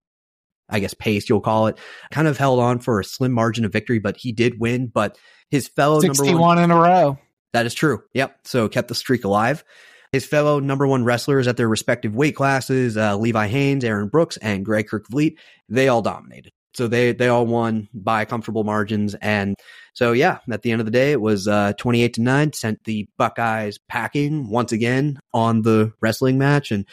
I 0.70 0.80
guess 0.80 0.94
pace, 0.94 1.28
you'll 1.28 1.42
call 1.42 1.68
it, 1.68 1.78
kind 2.12 2.28
of 2.28 2.38
held 2.38 2.60
on 2.60 2.80
for 2.80 3.00
a 3.00 3.04
slim 3.04 3.34
margin 3.34 3.66
of 3.66 3.74
victory, 3.74 4.00
but 4.00 4.18
he 4.18 4.32
did 4.32 4.60
win. 4.60 4.88
But 4.88 5.18
his 5.52 5.68
fellow 5.68 6.00
61 6.00 6.28
number 6.28 6.42
one, 6.42 6.58
in 6.60 6.72
a 6.72 6.76
row. 6.76 7.18
That 7.54 7.66
is 7.66 7.74
true. 7.74 8.04
Yep. 8.14 8.40
So 8.46 8.70
kept 8.70 8.88
the 8.88 8.96
streak 8.96 9.26
alive. 9.26 9.64
His 10.12 10.26
fellow 10.26 10.60
number 10.60 10.88
one 10.88 11.04
wrestlers 11.04 11.48
at 11.48 11.58
their 11.58 11.70
respective 11.70 12.16
weight 12.16 12.36
classes, 12.36 12.98
uh, 12.98 13.16
Levi 13.16 13.48
Haines, 13.48 13.84
Aaron 13.84 14.08
Brooks, 14.08 14.38
and 14.38 14.66
Greg 14.66 14.88
Kerkvliet, 14.88 15.36
they 15.68 15.88
all 15.88 16.02
dominated. 16.02 16.52
So 16.74 16.88
they 16.88 17.14
they 17.14 17.28
all 17.28 17.46
won 17.46 17.90
by 17.94 18.26
comfortable 18.26 18.64
margins. 18.64 19.16
And 19.16 19.56
so 19.94 20.12
yeah, 20.14 20.40
at 20.52 20.62
the 20.62 20.72
end 20.72 20.82
of 20.82 20.86
the 20.86 20.92
day, 20.92 21.12
it 21.12 21.22
was 21.22 21.48
uh, 21.48 21.74
twenty 21.74 22.02
eight 22.04 22.14
to 22.16 22.22
nine. 22.22 22.54
Sent 22.54 22.84
the 22.86 23.08
Buckeyes 23.18 23.78
packing 23.88 24.50
once 24.50 24.72
again 24.72 25.20
on 25.34 25.62
the 25.62 25.94
wrestling 26.02 26.38
match. 26.38 26.72
And 26.72 26.86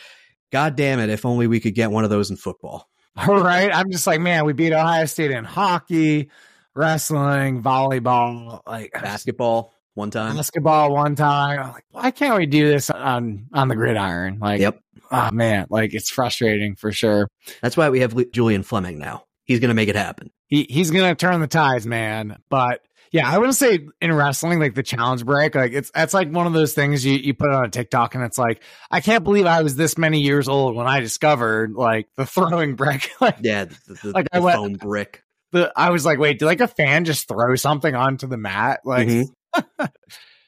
god 0.51 0.77
damn 0.77 0.99
it, 0.99 1.11
if 1.11 1.25
only 1.25 1.47
we 1.47 1.61
could 1.61 1.75
get 1.75 1.91
one 1.91 2.05
of 2.05 2.11
those 2.11 2.31
in 2.31 2.37
football. 2.37 2.89
All 3.17 3.39
right, 3.43 3.75
I'm 3.75 3.91
just 3.91 4.07
like, 4.07 4.21
man, 4.21 4.45
we 4.45 4.53
beat 4.53 4.73
Ohio 4.73 5.07
State 5.07 5.31
in 5.31 5.45
hockey, 5.45 6.31
wrestling, 6.75 7.63
volleyball, 7.63 8.61
like 8.67 8.93
basketball 8.95 9.76
one 9.97 10.11
time. 10.11 10.37
Basketball 10.37 10.93
one 10.93 11.15
time. 11.15 11.61
I'm 11.61 11.73
like, 11.73 11.85
why 11.91 12.11
can't 12.11 12.37
we 12.37 12.47
do 12.47 12.69
this 12.69 12.91
on 12.91 13.47
on 13.53 13.69
the 13.69 13.75
gridiron? 13.75 14.39
Like, 14.39 14.61
yep. 14.61 14.81
Oh 15.11 15.31
man, 15.33 15.67
like 15.71 15.95
it's 15.95 16.11
frustrating 16.11 16.77
for 16.77 16.93
sure. 16.93 17.29
That's 17.63 17.77
why 17.77 17.91
we 17.91 18.01
have 18.01 18.31
Julian 18.31 18.63
Fleming 18.63 18.99
now. 18.99 19.25
He's 19.45 19.61
going 19.61 19.69
to 19.69 19.75
make 19.75 19.89
it 19.89 19.97
happen. 19.97 20.31
He 20.49 20.67
he's 20.69 20.91
going 20.91 21.09
to 21.09 21.15
turn 21.15 21.41
the 21.41 21.47
tides, 21.47 21.87
man. 21.87 22.39
But 22.49 22.83
yeah, 23.13 23.31
I 23.31 23.39
wouldn't 23.39 23.57
say 23.57 23.87
in 24.01 24.13
wrestling 24.13 24.59
like 24.59 24.75
the 24.75 24.83
challenge 24.83 25.25
brick. 25.25 25.55
Like 25.55 25.73
it's 25.73 25.91
that's 25.93 26.13
like 26.13 26.31
one 26.31 26.47
of 26.47 26.53
those 26.53 26.75
things 26.75 27.05
you 27.05 27.15
you 27.15 27.35
put 27.35 27.51
on 27.51 27.65
a 27.65 27.71
TikTok 27.71 28.15
and 28.15 28.25
it's 28.25 28.39
like 28.39 28.63
I 28.91 29.01
can't 29.01 29.25
believe 29.25 29.47
I 29.47 29.63
was 29.63 29.77
this 29.77 29.97
many 29.97 30.21
years 30.21 30.49
old 30.49 30.75
when 30.75 30.87
I 30.87 31.01
discovered 31.01 31.73
like 31.73 32.09
the 32.17 32.27
throwing 32.27 32.75
brick. 32.75 33.11
like 33.21 33.39
yeah, 33.43 33.65
the, 33.65 33.95
the, 34.03 34.11
like 34.11 34.29
the 34.31 34.37
I 34.37 34.41
went, 34.41 34.81
brick. 34.81 35.23
The 35.53 35.73
I 35.77 35.91
was 35.91 36.05
like, 36.05 36.19
wait, 36.19 36.39
did 36.39 36.47
like 36.47 36.61
a 36.61 36.69
fan 36.69 37.05
just 37.05 37.29
throw 37.29 37.55
something 37.55 37.95
onto 37.95 38.27
the 38.27 38.37
mat? 38.37 38.81
Like. 38.85 39.09
Mm-hmm. 39.09 39.33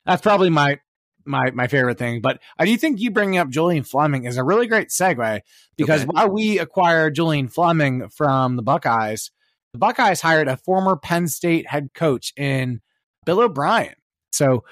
That's 0.07 0.23
probably 0.23 0.51
my 0.51 0.79
my 1.25 1.51
my 1.53 1.66
favorite 1.68 1.99
thing. 1.99 2.21
But 2.21 2.40
I 2.59 2.66
do 2.66 2.77
think 2.77 3.01
you 3.01 3.11
bringing 3.11 3.38
up 3.38 3.51
Julian 3.51 3.85
Fleming 3.85 4.25
is 4.25 4.37
a 4.37 4.44
really 4.44 4.66
great 4.66 4.88
segue 4.88 5.40
because 5.77 6.03
okay. 6.03 6.11
while 6.12 6.31
we 6.31 6.59
acquired 6.59 7.14
Julian 7.14 7.49
Fleming 7.49 8.09
from 8.09 8.57
the 8.57 8.62
Buckeyes, 8.62 9.31
the 9.73 9.79
Buckeyes 9.79 10.21
hired 10.21 10.49
a 10.49 10.57
former 10.57 10.97
Penn 10.97 11.29
State 11.29 11.68
head 11.68 11.90
coach 11.94 12.33
in 12.37 12.81
Bill 13.25 13.40
O'Brien. 13.40 13.94
So 14.33 14.64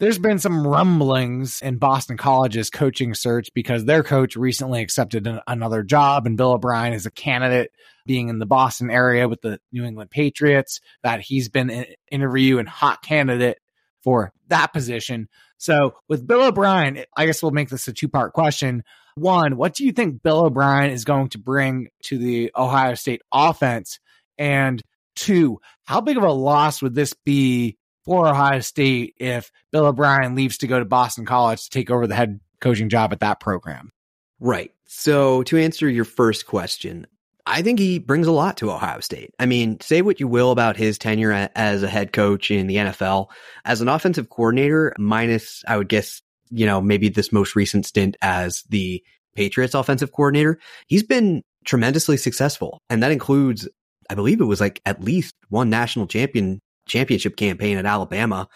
there's 0.00 0.18
been 0.18 0.38
some 0.38 0.66
rumblings 0.66 1.60
in 1.60 1.78
Boston 1.78 2.16
College's 2.16 2.70
coaching 2.70 3.14
search 3.14 3.52
because 3.52 3.84
their 3.84 4.02
coach 4.02 4.36
recently 4.36 4.80
accepted 4.80 5.26
an, 5.26 5.40
another 5.46 5.82
job, 5.82 6.26
and 6.26 6.36
Bill 6.36 6.52
O'Brien 6.52 6.92
is 6.92 7.06
a 7.06 7.10
candidate 7.10 7.72
being 8.06 8.28
in 8.28 8.38
the 8.38 8.46
Boston 8.46 8.90
area 8.90 9.28
with 9.28 9.40
the 9.40 9.60
New 9.72 9.84
England 9.84 10.10
Patriots. 10.10 10.80
That 11.02 11.20
he's 11.20 11.48
been 11.48 11.70
an 11.70 11.86
interview 12.10 12.58
and 12.58 12.68
hot 12.68 13.02
candidate 13.02 13.58
for 14.02 14.32
that 14.48 14.72
position. 14.72 15.28
So 15.58 15.96
with 16.08 16.26
Bill 16.26 16.44
O'Brien, 16.44 17.04
I 17.16 17.26
guess 17.26 17.42
we'll 17.42 17.50
make 17.50 17.68
this 17.68 17.88
a 17.88 17.92
two 17.92 18.08
part 18.08 18.32
question. 18.32 18.84
One, 19.16 19.56
what 19.56 19.74
do 19.74 19.84
you 19.84 19.90
think 19.90 20.22
Bill 20.22 20.44
O'Brien 20.44 20.92
is 20.92 21.04
going 21.04 21.30
to 21.30 21.38
bring 21.38 21.88
to 22.04 22.18
the 22.18 22.52
Ohio 22.56 22.94
State 22.94 23.22
offense? 23.32 23.98
And 24.38 24.80
two, 25.16 25.60
how 25.82 26.00
big 26.00 26.16
of 26.16 26.22
a 26.22 26.32
loss 26.32 26.80
would 26.80 26.94
this 26.94 27.14
be 27.24 27.77
for 28.08 28.26
Ohio 28.26 28.60
State 28.60 29.14
if 29.18 29.52
Bill 29.70 29.84
O'Brien 29.84 30.34
leaves 30.34 30.58
to 30.58 30.66
go 30.66 30.78
to 30.78 30.84
Boston 30.86 31.26
College 31.26 31.64
to 31.64 31.70
take 31.70 31.90
over 31.90 32.06
the 32.06 32.14
head 32.14 32.40
coaching 32.58 32.88
job 32.88 33.12
at 33.12 33.20
that 33.20 33.38
program? 33.38 33.92
Right. 34.40 34.72
So 34.86 35.42
to 35.44 35.58
answer 35.58 35.86
your 35.88 36.06
first 36.06 36.46
question, 36.46 37.06
I 37.44 37.60
think 37.60 37.78
he 37.78 37.98
brings 37.98 38.26
a 38.26 38.32
lot 38.32 38.56
to 38.58 38.70
Ohio 38.70 39.00
State. 39.00 39.34
I 39.38 39.44
mean, 39.44 39.78
say 39.80 40.00
what 40.00 40.20
you 40.20 40.26
will 40.26 40.52
about 40.52 40.78
his 40.78 40.96
tenure 40.96 41.50
as 41.54 41.82
a 41.82 41.88
head 41.88 42.14
coach 42.14 42.50
in 42.50 42.66
the 42.66 42.76
NFL. 42.76 43.26
As 43.66 43.82
an 43.82 43.88
offensive 43.88 44.30
coordinator, 44.30 44.94
minus, 44.98 45.62
I 45.68 45.76
would 45.76 45.88
guess, 45.88 46.22
you 46.50 46.64
know, 46.64 46.80
maybe 46.80 47.10
this 47.10 47.30
most 47.30 47.56
recent 47.56 47.84
stint 47.84 48.16
as 48.22 48.62
the 48.70 49.02
Patriots 49.36 49.74
offensive 49.74 50.12
coordinator, 50.12 50.58
he's 50.86 51.02
been 51.02 51.42
tremendously 51.66 52.16
successful. 52.16 52.80
And 52.88 53.02
that 53.02 53.12
includes, 53.12 53.68
I 54.08 54.14
believe 54.14 54.40
it 54.40 54.46
was 54.46 54.62
like 54.62 54.80
at 54.86 55.04
least 55.04 55.34
one 55.50 55.68
national 55.68 56.06
champion 56.06 56.62
championship 56.88 57.36
campaign 57.36 57.78
at 57.78 57.86
Alabama. 57.86 58.48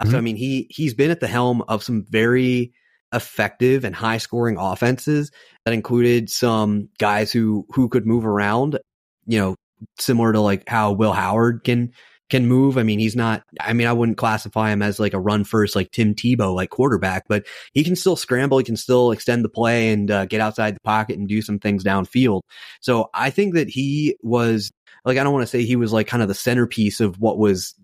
Mm-hmm. 0.00 0.10
So, 0.12 0.18
I 0.18 0.20
mean, 0.20 0.36
he, 0.36 0.66
he's 0.70 0.94
been 0.94 1.10
at 1.10 1.20
the 1.20 1.26
helm 1.26 1.62
of 1.68 1.82
some 1.82 2.04
very 2.08 2.72
effective 3.12 3.84
and 3.84 3.94
high 3.94 4.18
scoring 4.18 4.56
offenses 4.58 5.30
that 5.64 5.74
included 5.74 6.28
some 6.28 6.90
guys 6.98 7.32
who 7.32 7.66
who 7.70 7.88
could 7.88 8.06
move 8.06 8.26
around, 8.26 8.78
you 9.26 9.38
know, 9.38 9.54
similar 9.98 10.32
to 10.32 10.40
like 10.40 10.68
how 10.68 10.92
Will 10.92 11.12
Howard 11.12 11.64
can 11.64 11.92
can 12.30 12.46
move. 12.46 12.76
I 12.76 12.82
mean, 12.82 12.98
he's 12.98 13.16
not, 13.16 13.42
I 13.58 13.72
mean, 13.72 13.86
I 13.86 13.92
wouldn't 13.94 14.18
classify 14.18 14.70
him 14.70 14.82
as 14.82 15.00
like 15.00 15.14
a 15.14 15.20
run 15.20 15.44
first, 15.44 15.74
like 15.74 15.90
Tim 15.90 16.14
Tebow, 16.14 16.54
like 16.54 16.68
quarterback, 16.68 17.24
but 17.26 17.46
he 17.72 17.82
can 17.82 17.96
still 17.96 18.16
scramble. 18.16 18.58
He 18.58 18.64
can 18.64 18.76
still 18.76 19.12
extend 19.12 19.44
the 19.44 19.48
play 19.48 19.90
and 19.90 20.10
uh, 20.10 20.26
get 20.26 20.42
outside 20.42 20.76
the 20.76 20.80
pocket 20.80 21.18
and 21.18 21.26
do 21.26 21.40
some 21.40 21.58
things 21.58 21.84
downfield. 21.84 22.42
So 22.80 23.08
I 23.14 23.30
think 23.30 23.54
that 23.54 23.70
he 23.70 24.16
was 24.22 24.70
like, 25.04 25.18
I 25.18 25.24
don't 25.24 25.32
want 25.32 25.42
to 25.44 25.50
say 25.50 25.64
he 25.64 25.76
was 25.76 25.92
like 25.92 26.06
kind 26.06 26.22
of 26.22 26.28
the 26.28 26.34
centerpiece 26.34 27.00
of 27.00 27.18
what 27.18 27.38
was 27.38 27.74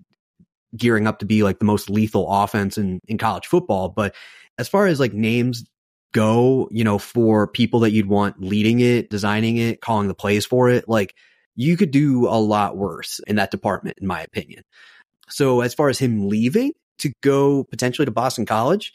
gearing 0.77 1.07
up 1.07 1.21
to 1.21 1.27
be 1.27 1.43
like 1.43 1.59
the 1.59 1.65
most 1.65 1.89
lethal 1.89 2.29
offense 2.29 2.79
in, 2.79 3.01
in 3.07 3.19
college 3.19 3.47
football. 3.47 3.89
But 3.89 4.15
as 4.59 4.69
far 4.69 4.87
as 4.87 5.01
like 5.01 5.13
names 5.13 5.65
go, 6.13 6.69
you 6.71 6.85
know, 6.85 6.99
for 6.99 7.47
people 7.47 7.81
that 7.81 7.93
you'd 7.93 8.09
want 8.09 8.41
leading 8.41 8.81
it, 8.81 9.11
designing 9.11 9.57
it, 9.57 9.81
calling 9.81 10.09
the 10.09 10.15
plays 10.15 10.47
for 10.47 10.71
it, 10.71 10.89
like 10.89 11.15
you 11.57 11.77
could 11.77 11.91
do 11.91 12.27
a 12.27 12.39
lot 12.39 12.77
worse 12.77 13.21
in 13.27 13.37
that 13.37 13.51
department, 13.51 13.99
in 14.01 14.07
my 14.07 14.21
opinion. 14.21 14.63
So 15.29 15.61
as 15.61 15.75
far 15.75 15.89
as 15.89 15.99
him 15.99 16.29
leaving 16.29 16.73
to 16.99 17.13
go 17.23 17.65
potentially 17.65 18.07
to 18.07 18.13
Boston 18.13 18.47
College, 18.47 18.93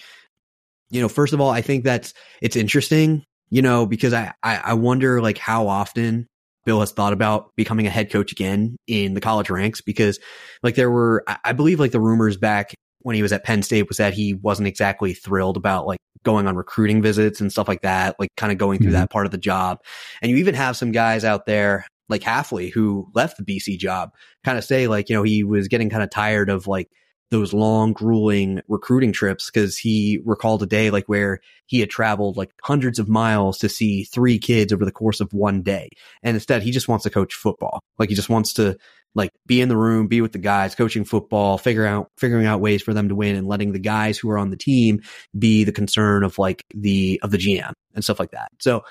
you 0.90 1.02
know, 1.02 1.10
first 1.10 1.34
of 1.34 1.42
all, 1.42 1.50
I 1.50 1.62
think 1.62 1.84
that's 1.84 2.14
it's 2.42 2.56
interesting, 2.56 3.24
you 3.50 3.62
know, 3.62 3.86
because 3.86 4.14
I, 4.14 4.34
I, 4.42 4.58
I 4.58 4.74
wonder 4.74 5.22
like 5.22 5.38
how 5.38 5.68
often 5.68 6.28
Bill 6.70 6.82
has 6.82 6.92
thought 6.92 7.14
about 7.14 7.50
becoming 7.56 7.88
a 7.88 7.90
head 7.90 8.12
coach 8.12 8.32
again 8.32 8.78
in 8.86 9.16
the 9.16 9.22
college 9.22 9.50
ranks 9.50 9.82
because 9.82 10.20
like 10.62 10.76
there 10.76 10.92
were 10.92 11.24
I 11.44 11.52
believe 11.52 11.80
like 11.80 11.90
the 11.90 12.00
rumors 12.00 12.38
back 12.38 12.76
when 13.00 13.16
he 13.16 13.24
was 13.24 13.34
at 13.34 13.44
Penn 13.44 13.64
State 13.64 13.88
was 13.88 13.98
that 13.98 14.14
he 14.14 14.36
wasn't 14.36 14.68
exactly 14.68 15.16
thrilled 15.16 15.58
about 15.58 15.88
like 15.88 15.98
going 16.22 16.46
on 16.46 16.56
recruiting 16.56 17.02
visits 17.02 17.42
and 17.42 17.52
stuff 17.52 17.68
like 17.68 17.82
that, 17.82 18.18
like 18.20 18.30
kind 18.38 18.52
of 18.52 18.60
going 18.60 18.78
through 18.78 18.92
mm-hmm. 18.92 19.00
that 19.00 19.10
part 19.10 19.26
of 19.26 19.32
the 19.32 19.40
job. 19.40 19.80
And 20.22 20.30
you 20.30 20.38
even 20.38 20.54
have 20.54 20.78
some 20.78 20.92
guys 20.92 21.26
out 21.26 21.48
there 21.48 21.88
like 22.08 22.22
Hafley 22.22 22.72
who 22.72 23.10
left 23.16 23.38
the 23.38 23.44
BC 23.44 23.80
job 23.80 24.12
kind 24.44 24.60
of 24.60 24.64
say 24.64 24.88
like, 24.88 25.10
you 25.10 25.16
know, 25.16 25.24
he 25.24 25.44
was 25.44 25.68
getting 25.70 25.90
kind 25.90 26.04
of 26.04 26.12
tired 26.12 26.52
of 26.52 26.68
like 26.68 26.88
those 27.32 27.54
long 27.54 27.94
grueling 27.94 28.62
recruiting 28.68 29.12
trips 29.12 29.52
because 29.52 29.78
he 29.78 30.20
recalled 30.26 30.64
a 30.64 30.66
day 30.66 30.90
like 30.90 31.06
where 31.06 31.40
he 31.68 31.80
had 31.80 31.90
traveled 31.90 32.38
like 32.38 32.52
hundreds 32.64 32.98
of 33.00 33.08
miles 33.08 33.60
to 33.60 33.70
see 33.70 34.04
three 34.04 34.40
kids 34.40 34.74
over 34.74 34.86
the 34.86 34.92
course 34.92 35.20
of 35.20 35.32
one 35.34 35.62
day. 35.62 35.90
And 36.24 36.36
instead 36.36 36.64
he 36.64 36.72
just 36.72 36.88
wants 36.88 37.04
to 37.04 37.10
coach 37.10 37.36
football. 37.36 37.82
Like 37.98 38.10
he 38.10 38.16
just 38.16 38.30
wants 38.30 38.54
to 38.54 38.78
like 39.16 39.32
be 39.46 39.62
in 39.62 39.70
the 39.70 39.78
room, 39.78 40.08
be 40.08 40.22
with 40.22 40.32
the 40.32 40.40
guys, 40.40 40.76
coaching 40.76 41.06
football, 41.06 41.58
figure 41.58 41.86
out 41.86 42.10
figuring 42.18 42.46
out 42.46 42.62
ways 42.62 42.82
for 42.82 42.94
them 42.94 43.10
to 43.10 43.16
win 43.16 43.36
and 43.36 43.48
letting 43.48 43.72
the 43.72 43.80
guys 43.80 44.18
who 44.18 44.30
are 44.30 44.38
on 44.38 44.50
the 44.50 44.58
team 44.58 45.02
be 45.38 45.64
the 45.64 45.72
concern 45.72 46.24
of 46.24 46.38
like 46.38 46.64
the 46.74 47.20
of 47.24 47.32
the 47.32 47.38
GM 47.38 47.74
and 47.94 48.04
stuff 48.04 48.20
like 48.20 48.32
that. 48.32 48.50
So 48.60 48.84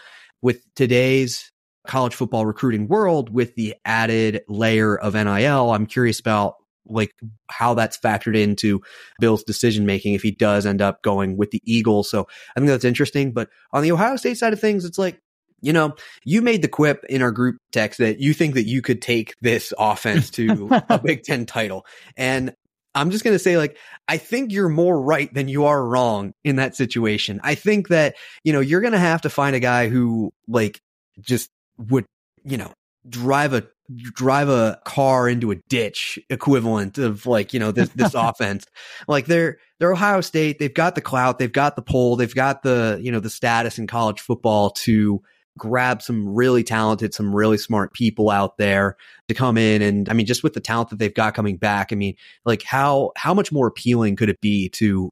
with 0.42 0.62
today's 0.74 1.50
college 1.86 2.14
football 2.14 2.46
recruiting 2.46 2.86
world 2.86 3.30
with 3.30 3.54
the 3.54 3.74
added 3.84 4.42
layer 4.48 4.96
of 4.96 5.14
NIL, 5.14 5.72
I'm 5.72 5.86
curious 5.86 6.20
about 6.20 6.56
like 6.88 7.12
how 7.50 7.74
that's 7.74 7.98
factored 7.98 8.36
into 8.36 8.80
Bill's 9.20 9.44
decision 9.44 9.86
making 9.86 10.14
if 10.14 10.22
he 10.22 10.30
does 10.30 10.66
end 10.66 10.82
up 10.82 11.02
going 11.02 11.36
with 11.36 11.50
the 11.50 11.62
Eagles. 11.64 12.10
So 12.10 12.26
I 12.56 12.60
think 12.60 12.68
that's 12.68 12.84
interesting. 12.84 13.32
But 13.32 13.48
on 13.72 13.82
the 13.82 13.92
Ohio 13.92 14.16
State 14.16 14.38
side 14.38 14.52
of 14.52 14.60
things, 14.60 14.84
it's 14.84 14.98
like 14.98 15.20
you 15.60 15.72
know, 15.72 15.94
you 16.24 16.42
made 16.42 16.62
the 16.62 16.68
quip 16.68 17.04
in 17.08 17.22
our 17.22 17.32
group 17.32 17.56
text 17.72 17.98
that 17.98 18.20
you 18.20 18.32
think 18.32 18.54
that 18.54 18.66
you 18.66 18.82
could 18.82 19.02
take 19.02 19.34
this 19.40 19.72
offense 19.78 20.30
to 20.30 20.84
a 20.88 20.98
Big 21.04 21.22
Ten 21.22 21.46
title. 21.46 21.84
And 22.16 22.54
I'm 22.94 23.10
just 23.10 23.24
going 23.24 23.34
to 23.34 23.38
say, 23.38 23.56
like, 23.56 23.76
I 24.08 24.16
think 24.16 24.52
you're 24.52 24.68
more 24.68 25.00
right 25.00 25.32
than 25.32 25.48
you 25.48 25.66
are 25.66 25.84
wrong 25.84 26.32
in 26.44 26.56
that 26.56 26.74
situation. 26.74 27.40
I 27.44 27.54
think 27.54 27.88
that, 27.88 28.16
you 28.44 28.52
know, 28.52 28.60
you're 28.60 28.80
going 28.80 28.92
to 28.92 28.98
have 28.98 29.22
to 29.22 29.30
find 29.30 29.54
a 29.54 29.60
guy 29.60 29.88
who, 29.88 30.32
like, 30.46 30.80
just 31.20 31.50
would, 31.76 32.06
you 32.44 32.56
know, 32.56 32.72
drive 33.08 33.52
a 33.52 33.66
drive 33.96 34.48
a 34.48 34.78
car 34.84 35.28
into 35.28 35.50
a 35.50 35.56
ditch 35.68 36.18
equivalent 36.28 36.98
of 36.98 37.24
like 37.24 37.54
you 37.54 37.60
know 37.60 37.72
this 37.72 37.88
this 37.90 38.14
offense 38.16 38.66
like 39.06 39.24
they're 39.24 39.58
they're 39.78 39.92
ohio 39.92 40.20
state 40.20 40.58
they've 40.58 40.74
got 40.74 40.94
the 40.94 41.00
clout 41.00 41.38
they've 41.38 41.52
got 41.52 41.74
the 41.74 41.80
pull 41.80 42.14
they've 42.16 42.34
got 42.34 42.62
the 42.62 42.98
you 43.02 43.10
know 43.10 43.20
the 43.20 43.30
status 43.30 43.78
in 43.78 43.86
college 43.86 44.20
football 44.20 44.70
to 44.70 45.22
grab 45.58 46.00
some 46.00 46.26
really 46.34 46.62
talented, 46.62 47.12
some 47.12 47.34
really 47.34 47.58
smart 47.58 47.92
people 47.92 48.30
out 48.30 48.56
there 48.56 48.96
to 49.26 49.34
come 49.34 49.58
in. 49.58 49.82
And 49.82 50.08
I 50.08 50.14
mean, 50.14 50.24
just 50.24 50.42
with 50.42 50.54
the 50.54 50.60
talent 50.60 50.90
that 50.90 50.98
they've 50.98 51.12
got 51.12 51.34
coming 51.34 51.58
back, 51.58 51.92
I 51.92 51.96
mean, 51.96 52.14
like 52.46 52.62
how, 52.62 53.10
how 53.16 53.34
much 53.34 53.52
more 53.52 53.66
appealing 53.66 54.16
could 54.16 54.30
it 54.30 54.40
be 54.40 54.70
to 54.70 55.10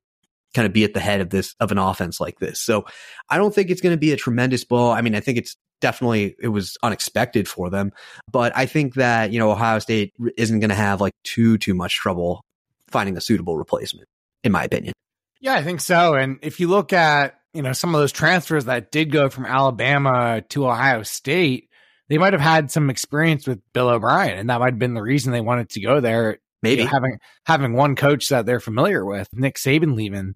kind 0.55 0.65
of 0.65 0.73
be 0.73 0.85
at 0.85 0.95
the 0.95 1.01
head 1.01 1.21
of 1.21 1.29
this 1.29 1.55
of 1.61 1.71
an 1.71 1.77
offense 1.77 2.19
like 2.19 2.39
this. 2.39 2.61
So 2.61 2.87
I 3.29 3.37
don't 3.37 3.55
think 3.55 3.69
it's 3.69 3.83
going 3.83 3.93
to 3.93 4.01
be 4.01 4.13
a 4.13 4.17
tremendous 4.17 4.65
blow. 4.65 4.91
I 4.91 5.03
mean, 5.03 5.15
I 5.15 5.21
think 5.21 5.37
it's 5.37 5.57
definitely 5.81 6.37
it 6.41 6.49
was 6.49 6.77
unexpected 6.83 7.49
for 7.49 7.71
them, 7.71 7.93
but 8.31 8.57
I 8.57 8.67
think 8.67 8.95
that 8.95 9.33
you 9.33 9.39
know 9.39 9.51
Ohio 9.51 9.79
State 9.79 10.15
isn't 10.37 10.61
going 10.61 10.71
to 10.71 10.77
have 10.77 11.01
like 11.01 11.15
too 11.25 11.59
too 11.59 11.75
much 11.75 11.97
trouble 11.97 12.45
finding 12.89 13.17
a 13.17 13.21
suitable 13.21 13.57
replacement, 13.57 14.09
in 14.45 14.53
my 14.53 14.65
opinion. 14.65 14.93
Yeah, 15.41 15.55
I 15.55 15.63
think 15.63 15.81
so. 15.81 16.15
And 16.15 16.39
if 16.43 16.61
you 16.61 16.69
look 16.69 16.93
at 16.93 17.35
you 17.53 17.63
know 17.63 17.73
some 17.73 17.95
of 17.95 18.01
those 18.01 18.13
transfers 18.13 18.67
that 18.67 18.91
did 18.91 19.11
go 19.11 19.29
from 19.29 19.47
Alabama 19.47 20.43
to 20.51 20.67
Ohio 20.67 21.03
State, 21.03 21.69
they 22.09 22.19
might 22.19 22.33
have 22.33 22.43
had 22.43 22.71
some 22.71 22.91
experience 22.91 23.47
with 23.47 23.61
Bill 23.73 23.89
O'Brien, 23.89 24.39
and 24.39 24.51
that 24.51 24.61
might 24.61 24.73
have 24.73 24.79
been 24.79 24.95
the 24.95 25.03
reason 25.03 25.33
they 25.33 25.41
wanted 25.41 25.71
to 25.71 25.81
go 25.81 26.01
there. 26.01 26.39
Maybe 26.63 26.83
you 26.83 26.85
know, 26.85 26.91
having 26.91 27.19
having 27.45 27.73
one 27.75 27.97
coach 27.97 28.29
that 28.31 28.47
they're 28.47 28.61
familiar 28.61 29.05
with, 29.05 29.29
Nick 29.33 29.57
Saban 29.57 29.95
leaving 29.95 30.35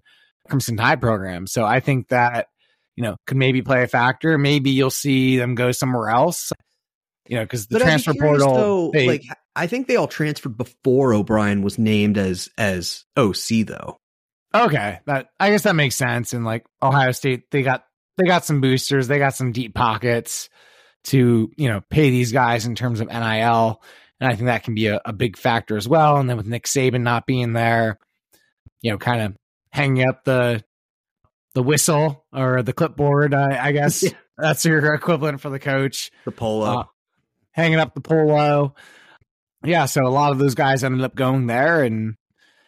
Crimson 0.48 0.76
Tide 0.76 1.00
program. 1.00 1.46
So 1.46 1.64
I 1.64 1.80
think 1.80 2.08
that 2.08 2.48
you 2.96 3.04
know 3.04 3.16
could 3.26 3.36
maybe 3.36 3.62
play 3.62 3.82
a 3.82 3.88
factor. 3.88 4.38
Maybe 4.38 4.70
you'll 4.70 4.90
see 4.90 5.36
them 5.36 5.54
go 5.54 5.72
somewhere 5.72 6.10
else. 6.10 6.52
You 7.28 7.36
know, 7.36 7.42
because 7.42 7.66
the 7.66 7.78
but 7.78 7.84
transfer 7.84 8.14
portal. 8.14 8.54
Though, 8.54 8.90
they, 8.92 9.06
like 9.06 9.24
I 9.54 9.66
think 9.66 9.86
they 9.86 9.96
all 9.96 10.08
transferred 10.08 10.56
before 10.56 11.14
O'Brien 11.14 11.62
was 11.62 11.78
named 11.78 12.18
as 12.18 12.48
as 12.58 13.04
OC 13.16 13.66
though. 13.66 13.98
Okay, 14.54 14.98
that 15.06 15.28
I 15.38 15.50
guess 15.50 15.62
that 15.62 15.76
makes 15.76 15.96
sense. 15.96 16.32
And 16.32 16.44
like 16.44 16.64
Ohio 16.82 17.12
State, 17.12 17.50
they 17.50 17.62
got 17.62 17.84
they 18.18 18.26
got 18.26 18.44
some 18.44 18.60
boosters, 18.60 19.06
they 19.06 19.18
got 19.18 19.34
some 19.34 19.52
deep 19.52 19.74
pockets 19.74 20.48
to 21.04 21.50
you 21.56 21.68
know 21.68 21.80
pay 21.88 22.10
these 22.10 22.32
guys 22.32 22.66
in 22.66 22.74
terms 22.74 23.00
of 23.00 23.08
NIL, 23.08 23.80
and 24.20 24.30
I 24.30 24.34
think 24.34 24.46
that 24.46 24.64
can 24.64 24.74
be 24.74 24.88
a, 24.88 25.00
a 25.04 25.12
big 25.12 25.36
factor 25.36 25.76
as 25.76 25.88
well. 25.88 26.16
And 26.16 26.28
then 26.28 26.36
with 26.36 26.46
Nick 26.46 26.64
Saban 26.64 27.02
not 27.02 27.26
being 27.26 27.52
there, 27.52 27.98
you 28.82 28.90
know, 28.90 28.98
kind 28.98 29.22
of 29.22 29.36
hanging 29.72 30.08
up 30.08 30.24
the 30.24 30.64
the 31.54 31.62
whistle 31.62 32.24
or 32.32 32.62
the 32.62 32.72
clipboard, 32.72 33.34
I, 33.34 33.66
I 33.68 33.72
guess 33.72 34.02
yeah. 34.04 34.10
that's 34.36 34.64
your 34.64 34.94
equivalent 34.94 35.40
for 35.40 35.50
the 35.50 35.58
coach. 35.58 36.10
The 36.24 36.32
polo, 36.32 36.80
uh, 36.80 36.84
hanging 37.52 37.80
up 37.80 37.94
the 37.94 38.00
polo. 38.00 38.74
Yeah, 39.62 39.86
so 39.86 40.06
a 40.06 40.08
lot 40.08 40.32
of 40.32 40.38
those 40.38 40.54
guys 40.54 40.84
ended 40.84 41.02
up 41.02 41.14
going 41.14 41.46
there, 41.46 41.82
and 41.82 42.14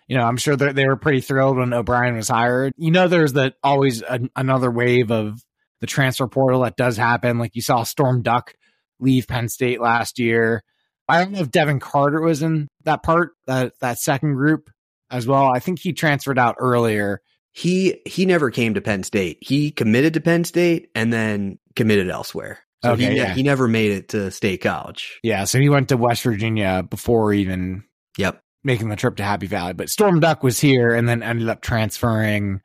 you 0.07 0.17
know, 0.17 0.25
I'm 0.25 0.37
sure 0.37 0.57
that 0.57 0.75
they 0.75 0.87
were 0.87 0.97
pretty 0.97 1.21
thrilled 1.21 1.57
when 1.57 1.73
O'Brien 1.73 2.17
was 2.17 2.29
hired. 2.29 2.75
You 2.77 2.91
know, 2.91 3.09
there's 3.09 3.33
that 3.35 3.55
always 3.63 4.03
a, 4.03 4.21
another 4.37 4.71
wave 4.71 5.11
of 5.11 5.43
the 5.81 5.87
transfer 5.87 6.29
portal 6.29 6.63
that 6.63 6.77
does 6.77 6.97
happen. 6.97 7.39
Like 7.39 7.55
you 7.55 7.63
saw 7.63 7.83
Storm 7.83 8.23
Duck 8.23 8.55
leave 9.01 9.27
Penn 9.27 9.49
State 9.49 9.81
last 9.81 10.19
year. 10.19 10.63
I 11.09 11.19
don't 11.19 11.33
know 11.33 11.41
if 11.41 11.51
Devin 11.51 11.81
Carter 11.81 12.21
was 12.21 12.43
in 12.43 12.69
that 12.85 13.03
part, 13.03 13.31
that 13.47 13.73
that 13.81 13.99
second 13.99 14.35
group 14.35 14.71
as 15.11 15.27
well. 15.27 15.51
I 15.53 15.59
think 15.59 15.79
he 15.79 15.93
transferred 15.93 16.39
out 16.39 16.57
earlier. 16.59 17.21
He 17.53 18.01
he 18.07 18.27
never 18.27 18.51
came 18.51 18.75
to 18.75 18.81
Penn 18.81 19.03
State. 19.03 19.39
He 19.41 19.71
committed 19.71 20.15
to 20.15 20.21
Penn 20.21 20.45
State 20.45 20.89
and 20.95 21.13
then 21.13 21.59
committed 21.77 22.09
elsewhere. 22.09 22.61
So 22.83 22.93
okay, 22.93 23.11
he, 23.11 23.17
yeah. 23.17 23.35
he 23.35 23.43
never 23.43 23.69
made 23.69 23.93
it 23.93 24.09
to 24.09 24.31
state 24.31 24.61
college. 24.63 25.21
Yeah, 25.23 25.45
so 25.45 25.61
he 25.61 25.69
went 25.69 25.91
to 25.91 25.97
West 25.97 26.23
Virginia 26.23 26.83
before 26.89 27.33
even 27.33 27.85
Yep 28.19 28.43
making 28.65 28.89
the 28.89 28.97
trip 28.97 29.17
to 29.17 29.23
Happy 29.23 29.47
Valley. 29.47 29.73
But 29.73 29.91
Storm 29.91 30.21
Duck 30.21 30.43
was 30.43 30.61
here 30.61 30.95
and 30.95 31.09
then 31.09 31.23
ended 31.23 31.49
up 31.49 31.61
transferring. 31.61 32.61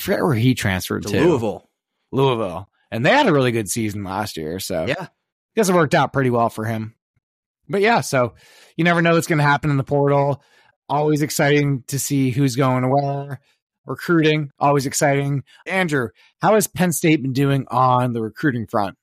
I 0.00 0.02
forget 0.02 0.22
where 0.22 0.34
he 0.34 0.54
transferred 0.54 1.04
to, 1.04 1.12
to. 1.12 1.20
Louisville. 1.20 1.70
Louisville. 2.12 2.68
And 2.90 3.04
they 3.04 3.10
had 3.10 3.26
a 3.26 3.32
really 3.32 3.52
good 3.52 3.68
season 3.68 4.04
last 4.04 4.36
year. 4.36 4.58
So 4.60 4.86
yeah, 4.86 4.94
I 5.00 5.08
guess 5.56 5.68
it 5.68 5.74
worked 5.74 5.94
out 5.94 6.12
pretty 6.12 6.30
well 6.30 6.48
for 6.48 6.64
him. 6.64 6.94
But 7.68 7.80
yeah, 7.80 8.00
so 8.02 8.34
you 8.76 8.84
never 8.84 9.02
know 9.02 9.14
what's 9.14 9.26
going 9.26 9.38
to 9.38 9.44
happen 9.44 9.70
in 9.70 9.76
the 9.76 9.84
portal. 9.84 10.42
Always 10.88 11.22
exciting 11.22 11.82
to 11.88 11.98
see 11.98 12.30
who's 12.30 12.56
going 12.56 12.88
where. 12.90 13.40
Recruiting, 13.86 14.50
always 14.58 14.86
exciting. 14.86 15.42
Andrew, 15.66 16.08
how 16.40 16.54
has 16.54 16.66
Penn 16.66 16.92
State 16.92 17.22
been 17.22 17.32
doing 17.32 17.66
on 17.68 18.12
the 18.12 18.22
recruiting 18.22 18.66
front? 18.66 18.96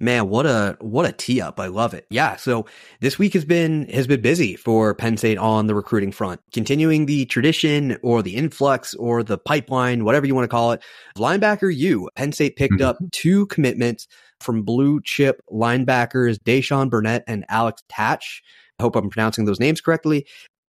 Man, 0.00 0.28
what 0.28 0.46
a 0.46 0.76
what 0.80 1.06
a 1.06 1.12
tee 1.12 1.40
up. 1.40 1.58
I 1.58 1.66
love 1.66 1.92
it. 1.92 2.06
Yeah, 2.08 2.36
so 2.36 2.66
this 3.00 3.18
week 3.18 3.34
has 3.34 3.44
been 3.44 3.88
has 3.88 4.06
been 4.06 4.20
busy 4.20 4.54
for 4.54 4.94
Penn 4.94 5.16
State 5.16 5.38
on 5.38 5.66
the 5.66 5.74
recruiting 5.74 6.12
front. 6.12 6.40
Continuing 6.52 7.06
the 7.06 7.26
tradition 7.26 7.98
or 8.04 8.22
the 8.22 8.36
influx 8.36 8.94
or 8.94 9.24
the 9.24 9.38
pipeline, 9.38 10.04
whatever 10.04 10.24
you 10.24 10.36
want 10.36 10.44
to 10.44 10.48
call 10.48 10.70
it. 10.70 10.84
Linebacker 11.16 11.74
you 11.74 12.08
Penn 12.14 12.30
State 12.30 12.54
picked 12.54 12.74
mm-hmm. 12.74 12.84
up 12.84 12.98
two 13.10 13.46
commitments 13.46 14.06
from 14.40 14.62
blue 14.62 15.00
chip 15.02 15.42
linebackers 15.50 16.38
Dayshaun 16.38 16.90
Burnett 16.90 17.24
and 17.26 17.44
Alex 17.48 17.82
Tatsch. 17.90 18.40
I 18.78 18.84
hope 18.84 18.94
I'm 18.94 19.10
pronouncing 19.10 19.46
those 19.46 19.58
names 19.58 19.80
correctly 19.80 20.28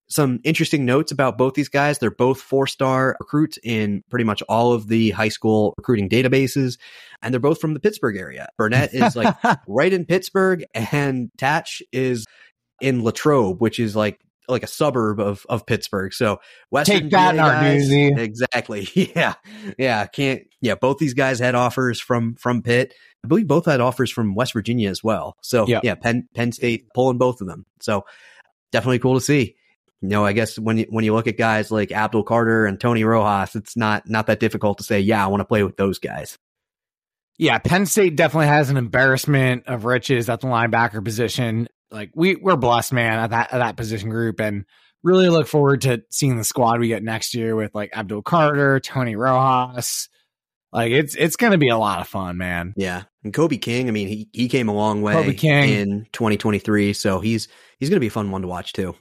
some 0.09 0.41
interesting 0.45 0.85
notes 0.85 1.11
about 1.11 1.37
both 1.37 1.55
these 1.55 1.69
guys. 1.69 1.99
They're 1.99 2.11
both 2.11 2.41
four 2.41 2.67
star 2.67 3.17
recruits 3.21 3.59
in 3.63 4.05
pretty 4.11 4.25
much 4.25 4.43
all 4.49 4.73
of 4.73 4.89
the 4.89 5.11
high 5.11 5.29
school 5.29 5.75
recruiting 5.77 6.09
databases, 6.09 6.79
and 7.23 7.33
they're 7.33 7.41
both 7.41 7.61
from 7.61 7.75
the 7.75 7.81
Pittsburgh 7.81 8.17
area. 8.17 8.49
Burnett 8.57 8.95
is 8.95 9.17
like 9.17 9.35
right 9.67 9.93
in 9.93 10.05
Pittsburgh, 10.05 10.65
and 10.75 11.31
Tatsch 11.37 11.83
is 11.93 12.25
in 12.81 13.03
Latrobe, 13.03 13.61
which 13.61 13.79
is 13.81 13.97
like 13.97 14.21
like 14.49 14.63
a 14.63 14.69
suburb 14.69 15.19
of 15.19 15.45
of 15.49 15.67
Pittsburgh. 15.67 16.13
So 16.13 16.39
Western 16.71 17.03
take 17.03 17.11
that, 17.11 17.37
guys, 17.37 17.91
exactly. 17.91 18.89
Yeah, 18.95 19.35
yeah. 19.79 20.07
Can't. 20.07 20.43
Yeah, 20.61 20.75
both 20.77 20.99
these 20.99 21.15
guys 21.15 21.39
had 21.39 21.55
offers 21.55 22.01
from 22.01 22.37
from 22.37 22.63
Pitt. 22.63 22.95
I 23.25 23.29
believe 23.29 23.49
both 23.49 23.67
had 23.67 23.81
offers 23.81 24.11
from 24.11 24.35
West 24.35 24.53
Virginia 24.53 24.89
as 24.89 25.03
well. 25.03 25.37
So 25.43 25.67
yep. 25.67 25.83
yeah, 25.85 25.97
Penn 25.97 26.29
Penn 26.35 26.53
State 26.53 26.87
pulling 26.95 27.19
both 27.19 27.41
of 27.41 27.49
them. 27.49 27.67
So 27.81 28.05
definitely 28.71 29.01
cool 29.01 29.15
to 29.15 29.21
see 29.21 29.57
you 30.03 30.09
know, 30.09 30.25
I 30.25 30.33
guess 30.33 30.59
when 30.59 30.79
you, 30.79 30.87
when 30.91 31.05
you 31.05 31.15
look 31.15 31.27
at 31.27 31.39
guys 31.39 31.71
like 31.71 31.91
Abdul 31.91 32.25
Carter 32.25 32.67
and 32.67 32.79
Tony 32.79 33.05
Rojas, 33.05 33.57
it's 33.57 33.77
not 33.77 34.09
not 34.09 34.27
that 34.27 34.41
difficult 34.41 34.79
to 34.79 34.85
say, 34.85 35.01
yeah, 35.01 35.25
I 35.25 35.29
want 35.29 35.41
to 35.41 35.47
play 35.47 35.63
with 35.63 35.77
those 35.77 35.99
guys. 35.99 36.39
Yeah, 37.39 37.59
Penn 37.59 37.87
State 37.87 38.17
definitely 38.17 38.47
has 38.47 38.71
an 38.71 38.77
embarrassment 38.77 39.65
of 39.67 39.85
riches 39.85 40.29
at 40.29 40.41
the 40.41 40.47
linebacker 40.47 41.05
position. 41.05 41.69
Like 41.91 42.11
we 42.15 42.37
we're 42.37 42.57
blessed, 42.57 42.93
man, 42.93 43.19
at 43.19 43.31
that 43.31 43.53
at 43.53 43.59
that 43.59 43.77
position 43.77 44.11
group, 44.11 44.41
and 44.41 44.65
really 45.03 45.29
look 45.29 45.47
forward 45.47 45.83
to 45.83 46.03
seeing 46.11 46.37
the 46.37 46.45
squad 46.45 46.81
we 46.81 46.89
get 46.89 47.03
next 47.03 47.35
year 47.35 47.55
with 47.55 47.75
like 47.75 47.97
Abdul 47.97 48.23
Carter, 48.23 48.81
Tony 48.81 49.17
Rojas. 49.17 50.09
Like 50.73 50.93
it's 50.93 51.15
it's 51.15 51.37
going 51.37 51.53
to 51.53 51.59
be 51.59 51.69
a 51.69 51.79
lot 51.79 52.01
of 52.01 52.09
fun, 52.09 52.37
man. 52.37 52.75
Yeah, 52.77 53.05
and 53.25 53.33
Kobe 53.33 53.57
King. 53.57 53.89
I 53.89 53.93
mean, 53.93 54.09
he 54.09 54.29
he 54.33 54.49
came 54.49 54.69
a 54.69 54.75
long 54.75 55.01
way 55.01 55.15
Kobe 55.15 55.35
King. 55.35 55.71
in 55.71 56.07
2023, 56.13 56.93
so 56.93 57.21
he's 57.21 57.49
he's 57.79 57.89
going 57.89 57.97
to 57.97 58.01
be 58.01 58.09
a 58.09 58.11
fun 58.11 58.31
one 58.31 58.43
to 58.43 58.49
watch 58.49 58.73
too. 58.73 58.95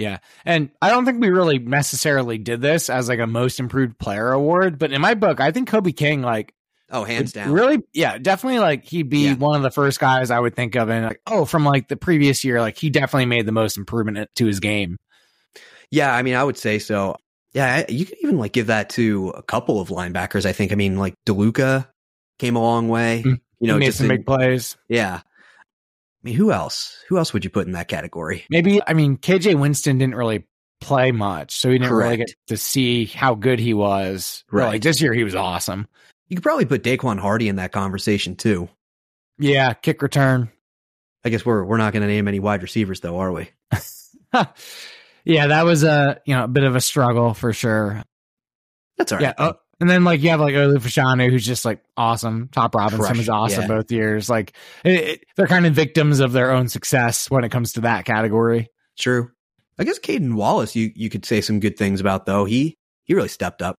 Yeah. 0.00 0.18
And 0.46 0.70
I 0.80 0.88
don't 0.88 1.04
think 1.04 1.20
we 1.20 1.28
really 1.28 1.58
necessarily 1.58 2.38
did 2.38 2.62
this 2.62 2.88
as 2.88 3.06
like 3.06 3.18
a 3.18 3.26
most 3.26 3.60
improved 3.60 3.98
player 3.98 4.32
award, 4.32 4.78
but 4.78 4.92
in 4.92 5.00
my 5.02 5.12
book, 5.12 5.40
I 5.40 5.52
think 5.52 5.68
Kobe 5.68 5.92
King, 5.92 6.22
like, 6.22 6.54
oh, 6.90 7.04
hands 7.04 7.32
down. 7.32 7.52
Really? 7.52 7.82
Yeah, 7.92 8.16
definitely. 8.16 8.60
Like, 8.60 8.84
he'd 8.86 9.10
be 9.10 9.26
yeah. 9.26 9.34
one 9.34 9.56
of 9.56 9.62
the 9.62 9.70
first 9.70 10.00
guys 10.00 10.30
I 10.30 10.40
would 10.40 10.56
think 10.56 10.74
of. 10.74 10.88
And 10.88 11.04
like, 11.04 11.20
oh, 11.26 11.44
from 11.44 11.66
like 11.66 11.88
the 11.88 11.98
previous 11.98 12.44
year, 12.44 12.62
like, 12.62 12.78
he 12.78 12.88
definitely 12.88 13.26
made 13.26 13.44
the 13.44 13.52
most 13.52 13.76
improvement 13.76 14.30
to 14.36 14.46
his 14.46 14.58
game. 14.58 14.96
Yeah. 15.90 16.14
I 16.14 16.22
mean, 16.22 16.34
I 16.34 16.44
would 16.44 16.56
say 16.56 16.78
so. 16.78 17.16
Yeah. 17.52 17.84
You 17.86 18.06
could 18.06 18.18
even 18.22 18.38
like 18.38 18.52
give 18.52 18.68
that 18.68 18.88
to 18.90 19.34
a 19.36 19.42
couple 19.42 19.82
of 19.82 19.90
linebackers. 19.90 20.46
I 20.46 20.52
think. 20.52 20.72
I 20.72 20.76
mean, 20.76 20.96
like, 20.96 21.14
DeLuca 21.26 21.86
came 22.38 22.56
a 22.56 22.62
long 22.62 22.88
way. 22.88 23.18
Mm-hmm. 23.20 23.34
You 23.60 23.66
know, 23.66 23.74
he 23.74 23.80
made 23.80 23.86
just 23.86 23.98
some 23.98 24.10
in, 24.10 24.16
big 24.16 24.26
plays. 24.26 24.78
Yeah. 24.88 25.20
I 26.22 26.28
mean, 26.28 26.34
who 26.34 26.52
else? 26.52 27.02
Who 27.08 27.16
else 27.16 27.32
would 27.32 27.44
you 27.44 27.50
put 27.50 27.66
in 27.66 27.72
that 27.72 27.88
category? 27.88 28.44
Maybe, 28.50 28.80
I 28.86 28.92
mean, 28.92 29.16
KJ 29.16 29.58
Winston 29.58 29.98
didn't 29.98 30.14
really 30.14 30.44
play 30.80 31.12
much, 31.12 31.56
so 31.56 31.70
he 31.70 31.78
didn't 31.78 31.88
Correct. 31.88 32.04
really 32.04 32.16
get 32.18 32.34
to 32.48 32.56
see 32.56 33.06
how 33.06 33.34
good 33.34 33.58
he 33.58 33.72
was. 33.72 34.44
Right. 34.50 34.68
Like 34.68 34.82
this 34.82 35.00
year, 35.00 35.14
he 35.14 35.24
was 35.24 35.34
awesome. 35.34 35.86
You 36.28 36.36
could 36.36 36.42
probably 36.42 36.66
put 36.66 36.82
Daquan 36.82 37.18
Hardy 37.18 37.48
in 37.48 37.56
that 37.56 37.72
conversation 37.72 38.36
too. 38.36 38.68
Yeah, 39.38 39.72
kick 39.72 40.02
return. 40.02 40.50
I 41.24 41.28
guess 41.28 41.44
we're 41.44 41.64
we're 41.64 41.76
not 41.76 41.92
going 41.92 42.02
to 42.02 42.08
name 42.08 42.28
any 42.28 42.40
wide 42.40 42.62
receivers 42.62 43.00
though, 43.00 43.18
are 43.18 43.32
we? 43.32 43.50
yeah, 45.24 45.46
that 45.48 45.64
was 45.64 45.82
a 45.82 46.20
you 46.24 46.34
know 46.34 46.44
a 46.44 46.48
bit 46.48 46.64
of 46.64 46.76
a 46.76 46.80
struggle 46.80 47.34
for 47.34 47.52
sure. 47.52 48.02
That's 48.96 49.12
all 49.12 49.18
right. 49.18 49.34
Yeah, 49.38 49.44
uh, 49.44 49.52
and 49.80 49.88
then 49.88 50.04
like 50.04 50.20
you 50.20 50.28
have 50.30 50.40
like 50.40 50.54
Olu 50.54 50.76
Fashanu, 50.76 51.30
who's 51.30 51.44
just 51.44 51.64
like 51.64 51.82
awesome. 51.96 52.50
Chop 52.54 52.74
Robinson 52.74 53.16
was 53.16 53.28
awesome 53.28 53.62
yeah. 53.62 53.68
both 53.68 53.90
years. 53.90 54.28
Like 54.28 54.52
it, 54.84 54.92
it, 54.92 55.24
they're 55.36 55.46
kind 55.46 55.66
of 55.66 55.72
victims 55.72 56.20
of 56.20 56.32
their 56.32 56.52
own 56.52 56.68
success 56.68 57.30
when 57.30 57.44
it 57.44 57.48
comes 57.48 57.72
to 57.72 57.82
that 57.82 58.04
category. 58.04 58.68
True. 58.98 59.30
I 59.78 59.84
guess 59.84 59.98
Caedan 59.98 60.36
Wallace, 60.36 60.76
you 60.76 60.90
you 60.94 61.08
could 61.08 61.24
say 61.24 61.40
some 61.40 61.60
good 61.60 61.78
things 61.78 62.00
about 62.00 62.26
though. 62.26 62.44
He 62.44 62.76
he 63.04 63.14
really 63.14 63.28
stepped 63.28 63.62
up. 63.62 63.76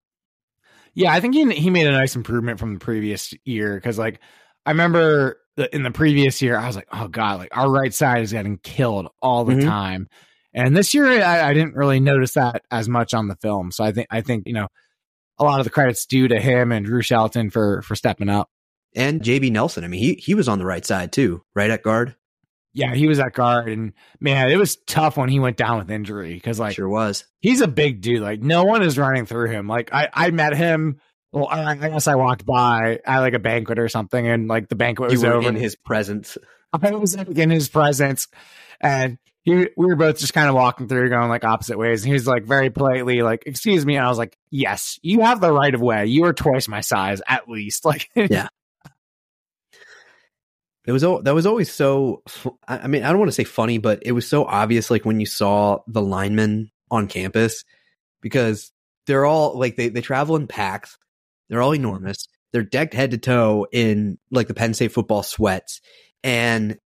Yeah, 0.94 1.12
I 1.12 1.20
think 1.20 1.34
he 1.34 1.48
he 1.52 1.70
made 1.70 1.86
a 1.86 1.92
nice 1.92 2.16
improvement 2.16 2.58
from 2.58 2.74
the 2.74 2.80
previous 2.80 3.32
year 3.44 3.76
because 3.76 3.98
like 3.98 4.20
I 4.66 4.72
remember 4.72 5.38
in 5.72 5.84
the 5.84 5.92
previous 5.92 6.42
year 6.42 6.58
I 6.58 6.66
was 6.66 6.74
like, 6.74 6.88
oh 6.92 7.06
god, 7.06 7.38
like 7.38 7.56
our 7.56 7.70
right 7.70 7.94
side 7.94 8.22
is 8.22 8.32
getting 8.32 8.58
killed 8.58 9.08
all 9.22 9.44
the 9.44 9.54
mm-hmm. 9.54 9.68
time. 9.68 10.08
And 10.54 10.76
this 10.76 10.92
year, 10.92 11.06
I, 11.06 11.48
I, 11.48 11.54
didn't 11.54 11.76
really 11.76 11.98
notice 11.98 12.34
that 12.34 12.62
as 12.70 12.86
much 12.86 13.14
on 13.14 13.26
the 13.26 13.36
film. 13.36 13.72
So 13.72 13.84
I 13.84 13.92
think 13.92 14.08
I 14.10 14.20
think 14.20 14.46
you 14.46 14.52
know 14.52 14.68
a 15.42 15.44
lot 15.44 15.60
of 15.60 15.64
the 15.64 15.70
credits 15.70 16.06
due 16.06 16.28
to 16.28 16.40
him 16.40 16.72
and 16.72 16.86
Drew 16.86 17.02
Shelton 17.02 17.50
for 17.50 17.82
for 17.82 17.94
stepping 17.94 18.28
up. 18.28 18.48
And 18.94 19.22
JB 19.22 19.50
Nelson. 19.52 19.84
I 19.84 19.88
mean, 19.88 20.00
he 20.00 20.14
he 20.14 20.34
was 20.34 20.48
on 20.48 20.58
the 20.58 20.66
right 20.66 20.84
side 20.84 21.12
too, 21.12 21.42
right 21.54 21.70
at 21.70 21.82
guard. 21.82 22.14
Yeah, 22.74 22.94
he 22.94 23.06
was 23.06 23.18
at 23.18 23.34
guard, 23.34 23.68
and 23.68 23.92
man, 24.18 24.48
it 24.50 24.56
was 24.56 24.76
tough 24.86 25.18
when 25.18 25.28
he 25.28 25.38
went 25.38 25.58
down 25.58 25.78
with 25.78 25.90
injury 25.90 26.34
because 26.34 26.58
like 26.58 26.74
sure 26.74 26.88
was. 26.88 27.24
He's 27.40 27.60
a 27.60 27.68
big 27.68 28.00
dude. 28.00 28.22
Like 28.22 28.40
no 28.40 28.64
one 28.64 28.82
is 28.82 28.96
running 28.96 29.26
through 29.26 29.50
him. 29.50 29.68
Like 29.68 29.92
I, 29.92 30.08
I 30.12 30.30
met 30.30 30.56
him. 30.56 31.00
Well, 31.32 31.48
I, 31.48 31.72
I 31.72 31.74
guess 31.74 32.06
I 32.06 32.14
walked 32.14 32.46
by 32.46 33.00
at 33.04 33.20
like 33.20 33.34
a 33.34 33.38
banquet 33.38 33.78
or 33.78 33.88
something, 33.88 34.26
and 34.26 34.48
like 34.48 34.68
the 34.68 34.76
banquet 34.76 35.10
was 35.10 35.24
over 35.24 35.48
in 35.48 35.56
his 35.56 35.76
presence. 35.76 36.38
I 36.72 36.90
was 36.92 37.14
in 37.14 37.50
his 37.50 37.68
presence, 37.68 38.28
and 38.80 39.18
he, 39.42 39.68
we 39.76 39.86
were 39.86 39.96
both 39.96 40.18
just 40.18 40.34
kind 40.34 40.48
of 40.48 40.54
walking 40.54 40.88
through, 40.88 41.08
going 41.10 41.28
like 41.28 41.44
opposite 41.44 41.76
ways. 41.76 42.02
And 42.02 42.08
he 42.08 42.12
was 42.12 42.26
like 42.26 42.44
very 42.44 42.70
politely, 42.70 43.22
like, 43.22 43.42
"Excuse 43.46 43.84
me," 43.84 43.96
and 43.96 44.06
I 44.06 44.08
was 44.08 44.18
like, 44.18 44.36
"Yes, 44.50 44.98
you 45.02 45.20
have 45.20 45.40
the 45.40 45.52
right 45.52 45.74
of 45.74 45.80
way. 45.80 46.06
You 46.06 46.24
are 46.24 46.32
twice 46.32 46.68
my 46.68 46.80
size, 46.80 47.20
at 47.26 47.48
least." 47.48 47.84
Like, 47.92 48.08
yeah. 48.14 48.48
It 50.84 50.92
was 50.92 51.02
that 51.02 51.34
was 51.34 51.46
always 51.46 51.70
so. 51.70 52.22
I 52.66 52.88
mean, 52.88 53.04
I 53.04 53.10
don't 53.10 53.18
want 53.18 53.28
to 53.28 53.34
say 53.34 53.44
funny, 53.44 53.78
but 53.78 54.02
it 54.04 54.12
was 54.12 54.26
so 54.26 54.44
obvious. 54.44 54.90
Like 54.90 55.04
when 55.04 55.20
you 55.20 55.26
saw 55.26 55.80
the 55.86 56.02
linemen 56.02 56.70
on 56.90 57.06
campus, 57.06 57.64
because 58.20 58.72
they're 59.06 59.24
all 59.24 59.58
like 59.58 59.76
they 59.76 59.88
they 59.88 60.00
travel 60.00 60.36
in 60.36 60.46
packs. 60.46 60.96
They're 61.48 61.62
all 61.62 61.74
enormous. 61.74 62.26
They're 62.52 62.62
decked 62.62 62.94
head 62.94 63.12
to 63.12 63.18
toe 63.18 63.66
in 63.72 64.18
like 64.30 64.48
the 64.48 64.54
Penn 64.54 64.74
State 64.74 64.92
football 64.92 65.22
sweats, 65.22 65.80
and 66.24 66.78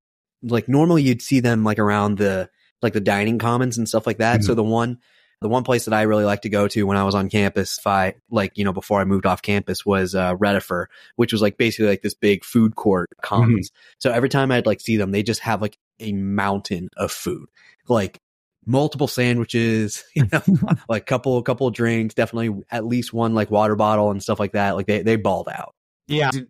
like 0.47 0.68
normally 0.68 1.03
you'd 1.03 1.22
see 1.22 1.40
them 1.40 1.64
like 1.64 1.78
around 1.78 2.18
the 2.18 2.49
like 2.82 2.92
the 2.92 3.01
dining 3.01 3.38
commons 3.38 3.78
and 3.78 3.88
stuff 3.88 4.07
like 4.07 4.18
that. 4.18 4.40
Mm-hmm. 4.40 4.47
So 4.47 4.55
the 4.55 4.62
one 4.62 4.99
the 5.40 5.49
one 5.49 5.64
place 5.64 5.84
that 5.84 5.94
I 5.94 6.03
really 6.03 6.24
like 6.24 6.42
to 6.42 6.49
go 6.49 6.66
to 6.68 6.84
when 6.84 6.97
I 6.97 7.05
was 7.05 7.14
on 7.14 7.28
campus, 7.28 7.78
if 7.78 7.86
I 7.86 8.14
like, 8.30 8.57
you 8.57 8.64
know, 8.64 8.72
before 8.72 9.01
I 9.01 9.05
moved 9.05 9.26
off 9.26 9.42
campus 9.42 9.84
was, 9.84 10.14
uh, 10.14 10.34
Redifer, 10.36 10.86
which 11.16 11.32
was 11.32 11.42
like 11.42 11.59
basically 11.59 11.88
like 11.88 12.03
this 12.03 12.14
big 12.14 12.42
food 12.42 12.74
court 12.74 13.11
commons. 13.22 13.70
Mm-hmm. 13.70 13.97
So 13.99 14.12
every 14.12 14.30
time 14.30 14.51
I'd 14.51 14.66
like 14.66 14.80
see 14.80 14.97
them, 14.97 15.11
they 15.12 15.22
just 15.22 15.40
have 15.40 15.61
like 15.61 15.78
a 16.01 16.12
mountain 16.12 16.88
of 16.97 17.12
food, 17.12 17.49
like 17.86 18.18
multiple 18.64 19.09
sandwiches, 19.09 20.05
you 20.14 20.26
know, 20.32 20.42
like 20.88 21.05
couple, 21.05 21.36
a 21.36 21.42
couple 21.42 21.66
of 21.66 21.74
drinks, 21.74 22.14
definitely 22.14 22.62
at 22.70 22.86
least 22.86 23.12
one 23.12 23.34
like 23.34 23.51
water 23.51 23.76
bottle 23.76 24.11
and 24.11 24.22
stuff 24.22 24.40
like 24.40 24.53
that. 24.53 24.74
Like 24.74 24.86
they, 24.86 25.03
they 25.03 25.16
balled 25.16 25.49
out. 25.49 25.74
Yeah. 26.09 26.30
Dude, 26.30 26.49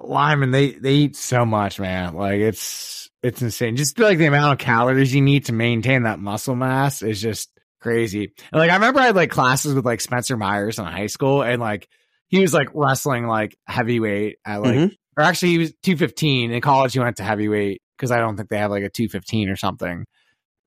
Lyman, 0.00 0.52
they, 0.52 0.72
they 0.72 0.94
eat 0.94 1.16
so 1.16 1.44
much, 1.44 1.80
man. 1.80 2.14
Like 2.14 2.38
it's, 2.38 3.07
it's 3.22 3.42
insane. 3.42 3.76
Just 3.76 3.98
like 3.98 4.18
the 4.18 4.26
amount 4.26 4.52
of 4.52 4.58
calories 4.58 5.14
you 5.14 5.22
need 5.22 5.46
to 5.46 5.52
maintain 5.52 6.04
that 6.04 6.20
muscle 6.20 6.54
mass 6.54 7.02
is 7.02 7.20
just 7.20 7.50
crazy. 7.80 8.32
And 8.52 8.58
like 8.58 8.70
I 8.70 8.74
remember 8.74 9.00
I 9.00 9.06
had 9.06 9.16
like 9.16 9.30
classes 9.30 9.74
with 9.74 9.84
like 9.84 10.00
Spencer 10.00 10.36
Myers 10.36 10.78
in 10.78 10.84
high 10.84 11.06
school 11.06 11.42
and 11.42 11.60
like 11.60 11.88
he 12.28 12.40
was 12.40 12.54
like 12.54 12.68
wrestling 12.74 13.26
like 13.26 13.56
heavyweight 13.66 14.38
at 14.44 14.62
like 14.62 14.74
mm-hmm. 14.74 14.94
or 15.16 15.24
actually 15.24 15.50
he 15.50 15.58
was 15.58 15.72
215 15.82 16.52
in 16.52 16.60
college 16.60 16.92
he 16.92 17.00
went 17.00 17.16
to 17.16 17.24
heavyweight 17.24 17.82
because 17.96 18.10
I 18.10 18.18
don't 18.18 18.36
think 18.36 18.48
they 18.48 18.58
have 18.58 18.70
like 18.70 18.84
a 18.84 18.90
215 18.90 19.48
or 19.48 19.56
something. 19.56 20.06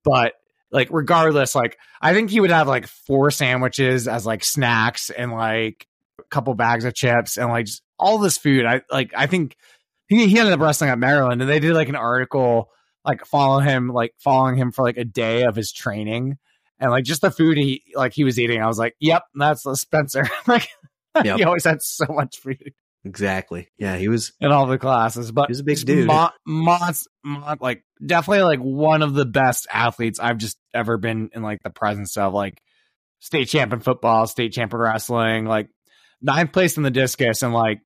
But 0.04 0.34
like 0.72 0.90
regardless, 0.92 1.56
like 1.56 1.78
I 2.02 2.14
think 2.14 2.30
he 2.30 2.40
would 2.40 2.52
have 2.52 2.68
like 2.68 2.88
four 2.88 3.32
sandwiches 3.32 4.08
as 4.08 4.26
like 4.26 4.44
snacks 4.44 5.10
and 5.10 5.32
like 5.32 5.86
a 6.20 6.24
couple 6.30 6.54
bags 6.54 6.86
of 6.86 6.94
chips 6.94 7.38
and 7.38 7.50
like 7.50 7.66
just 7.66 7.82
all 8.00 8.18
this 8.18 8.38
food. 8.38 8.66
I 8.66 8.82
like 8.92 9.14
I 9.16 9.28
think 9.28 9.56
he, 10.12 10.28
he 10.28 10.40
ended 10.40 10.54
up 10.54 10.60
wrestling 10.60 10.90
at 10.90 11.00
Maryland 11.00 11.42
and 11.42 11.50
they 11.50 11.60
did 11.60 11.74
like 11.74 11.90
an 11.90 11.96
article 11.96 12.70
like 13.04 13.26
follow 13.26 13.60
him 13.60 13.88
like 13.90 14.14
following 14.20 14.56
him 14.56 14.72
for 14.72 14.84
like 14.84 14.98
a 14.98 15.06
day 15.06 15.44
of 15.44 15.56
his 15.56 15.72
training 15.72 16.38
and 16.82 16.90
like 16.90 17.04
just 17.06 17.22
the 17.22 17.32
food 17.32 17.58
he 17.58 17.84
like 17.96 18.12
he 18.12 18.24
was 18.24 18.40
eating, 18.40 18.62
I 18.62 18.68
was 18.68 18.80
like, 18.80 18.96
"Yep, 19.00 19.24
that's 19.36 19.64
the 19.64 19.76
Spencer." 19.76 20.28
like 20.48 20.68
yep. 21.24 21.38
he 21.38 21.44
always 21.44 21.64
had 21.64 21.82
so 21.82 22.06
much 22.10 22.40
food. 22.40 22.74
Exactly. 23.06 23.70
Yeah, 23.78 23.98
he 23.98 24.10
was 24.10 24.34
in 24.42 24.52
all 24.52 24.66
the 24.66 24.80
classes, 24.80 25.32
but 25.32 25.48
he 25.48 25.52
was 25.52 25.60
a 25.60 25.64
big 25.64 25.78
dude. 25.86 26.08
Mo- 26.08 26.32
mo- 26.46 26.92
mo- 27.24 27.56
like 27.62 27.84
definitely 28.04 28.44
like 28.44 28.60
one 28.60 29.04
of 29.04 29.14
the 29.14 29.26
best 29.26 29.68
athletes 29.72 30.20
I've 30.20 30.38
just 30.38 30.58
ever 30.74 30.98
been 30.98 31.30
in 31.34 31.44
like 31.44 31.62
the 31.64 31.70
presence 31.70 32.18
of. 32.18 32.34
Like 32.34 32.62
state 33.20 33.46
champion 33.46 33.82
football, 33.82 34.26
state 34.26 34.52
champion 34.52 34.82
wrestling, 34.82 35.46
like 35.46 35.70
ninth 36.20 36.52
place 36.52 36.78
in 36.78 36.84
the 36.84 36.92
discus, 36.92 37.44
and 37.44 37.54
like 37.54 37.82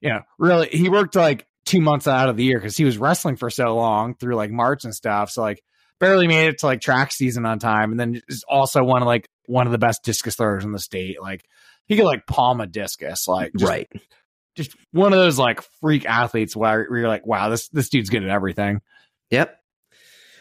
you 0.00 0.10
know, 0.10 0.22
really 0.38 0.68
he 0.68 0.88
worked 0.88 1.14
like 1.14 1.46
two 1.64 1.80
months 1.80 2.08
out 2.08 2.28
of 2.28 2.36
the 2.36 2.44
year 2.44 2.58
because 2.58 2.76
he 2.76 2.84
was 2.84 2.98
wrestling 2.98 3.36
for 3.36 3.50
so 3.50 3.74
long 3.76 4.14
through 4.14 4.34
like 4.34 4.50
March 4.50 4.84
and 4.84 4.94
stuff. 4.94 5.30
So 5.30 5.42
like 5.42 5.62
barely 6.00 6.26
made 6.26 6.48
it 6.48 6.58
to 6.58 6.66
like 6.66 6.80
track 6.80 7.12
season 7.12 7.46
on 7.46 7.58
time, 7.58 7.90
and 7.90 8.00
then 8.00 8.20
is 8.28 8.44
also 8.48 8.82
one 8.82 9.02
of 9.02 9.06
like 9.06 9.28
one 9.46 9.66
of 9.66 9.72
the 9.72 9.78
best 9.78 10.02
discus 10.04 10.36
throwers 10.36 10.64
in 10.64 10.72
the 10.72 10.78
state. 10.78 11.20
Like 11.20 11.44
he 11.86 11.96
could 11.96 12.04
like 12.04 12.26
palm 12.26 12.60
a 12.60 12.66
discus, 12.66 13.28
like 13.28 13.52
just, 13.56 13.68
right. 13.68 13.88
Just 14.54 14.76
one 14.90 15.12
of 15.12 15.18
those 15.18 15.38
like 15.38 15.62
freak 15.80 16.04
athletes 16.04 16.54
where, 16.54 16.84
where 16.84 17.00
you're 17.00 17.08
like, 17.08 17.26
wow, 17.26 17.48
this 17.48 17.68
this 17.68 17.88
dude's 17.88 18.10
good 18.10 18.22
at 18.22 18.28
everything. 18.28 18.80
Yep. 19.30 19.56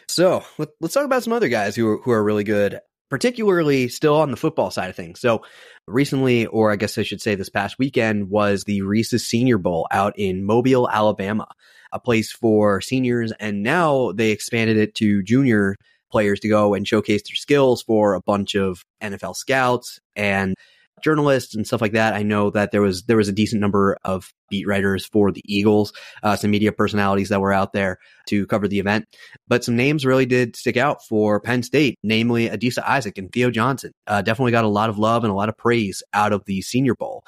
So 0.07 0.43
let, 0.57 0.69
us 0.83 0.91
talk 0.91 1.05
about 1.05 1.23
some 1.23 1.31
other 1.31 1.47
guys 1.47 1.75
who 1.75 1.87
are, 1.87 1.97
who 1.97 2.11
are 2.11 2.21
really 2.21 2.43
good, 2.43 2.81
particularly 3.11 3.89
still 3.89 4.15
on 4.15 4.31
the 4.31 4.37
football 4.37 4.71
side 4.71 4.89
of 4.89 4.95
things. 4.95 5.19
So 5.19 5.43
recently, 5.85 6.47
or 6.47 6.71
I 6.71 6.77
guess 6.77 6.97
I 6.97 7.03
should 7.03 7.21
say 7.21 7.35
this 7.35 7.49
past 7.49 7.77
weekend, 7.77 8.31
was 8.31 8.63
the 8.63 8.81
Reese's 8.81 9.27
Senior 9.27 9.59
Bowl 9.59 9.87
out 9.91 10.13
in 10.17 10.43
Mobile, 10.43 10.89
Alabama 10.89 11.47
a 11.91 11.99
place 11.99 12.31
for 12.31 12.81
seniors. 12.81 13.31
And 13.33 13.63
now 13.63 14.11
they 14.13 14.31
expanded 14.31 14.77
it 14.77 14.95
to 14.95 15.23
junior 15.23 15.75
players 16.11 16.39
to 16.41 16.49
go 16.49 16.73
and 16.73 16.87
showcase 16.87 17.21
their 17.23 17.35
skills 17.35 17.83
for 17.83 18.13
a 18.13 18.21
bunch 18.21 18.55
of 18.55 18.83
NFL 19.01 19.35
scouts 19.35 19.99
and 20.15 20.55
journalists 21.03 21.55
and 21.55 21.65
stuff 21.65 21.81
like 21.81 21.93
that. 21.93 22.13
I 22.13 22.23
know 22.23 22.49
that 22.51 22.71
there 22.71 22.81
was 22.81 23.03
there 23.03 23.17
was 23.17 23.27
a 23.27 23.33
decent 23.33 23.61
number 23.61 23.97
of 24.03 24.31
beat 24.49 24.67
writers 24.67 25.05
for 25.05 25.31
the 25.31 25.43
Eagles, 25.45 25.93
uh, 26.23 26.35
some 26.35 26.51
media 26.51 26.71
personalities 26.71 27.29
that 27.29 27.41
were 27.41 27.53
out 27.53 27.73
there 27.73 27.97
to 28.27 28.45
cover 28.47 28.67
the 28.67 28.79
event. 28.79 29.05
But 29.47 29.63
some 29.63 29.75
names 29.75 30.05
really 30.05 30.25
did 30.25 30.55
stick 30.55 30.77
out 30.77 31.03
for 31.05 31.39
Penn 31.39 31.63
State, 31.63 31.97
namely 32.03 32.49
Adisa 32.49 32.83
Isaac 32.83 33.17
and 33.17 33.31
Theo 33.31 33.49
Johnson. 33.49 33.91
Uh, 34.07 34.21
definitely 34.21 34.51
got 34.51 34.65
a 34.65 34.69
lot 34.69 34.89
of 34.89 34.97
love 34.97 35.23
and 35.23 35.31
a 35.31 35.35
lot 35.35 35.49
of 35.49 35.57
praise 35.57 36.03
out 36.13 36.33
of 36.33 36.43
the 36.45 36.61
Senior 36.61 36.95
Bowl 36.95 37.23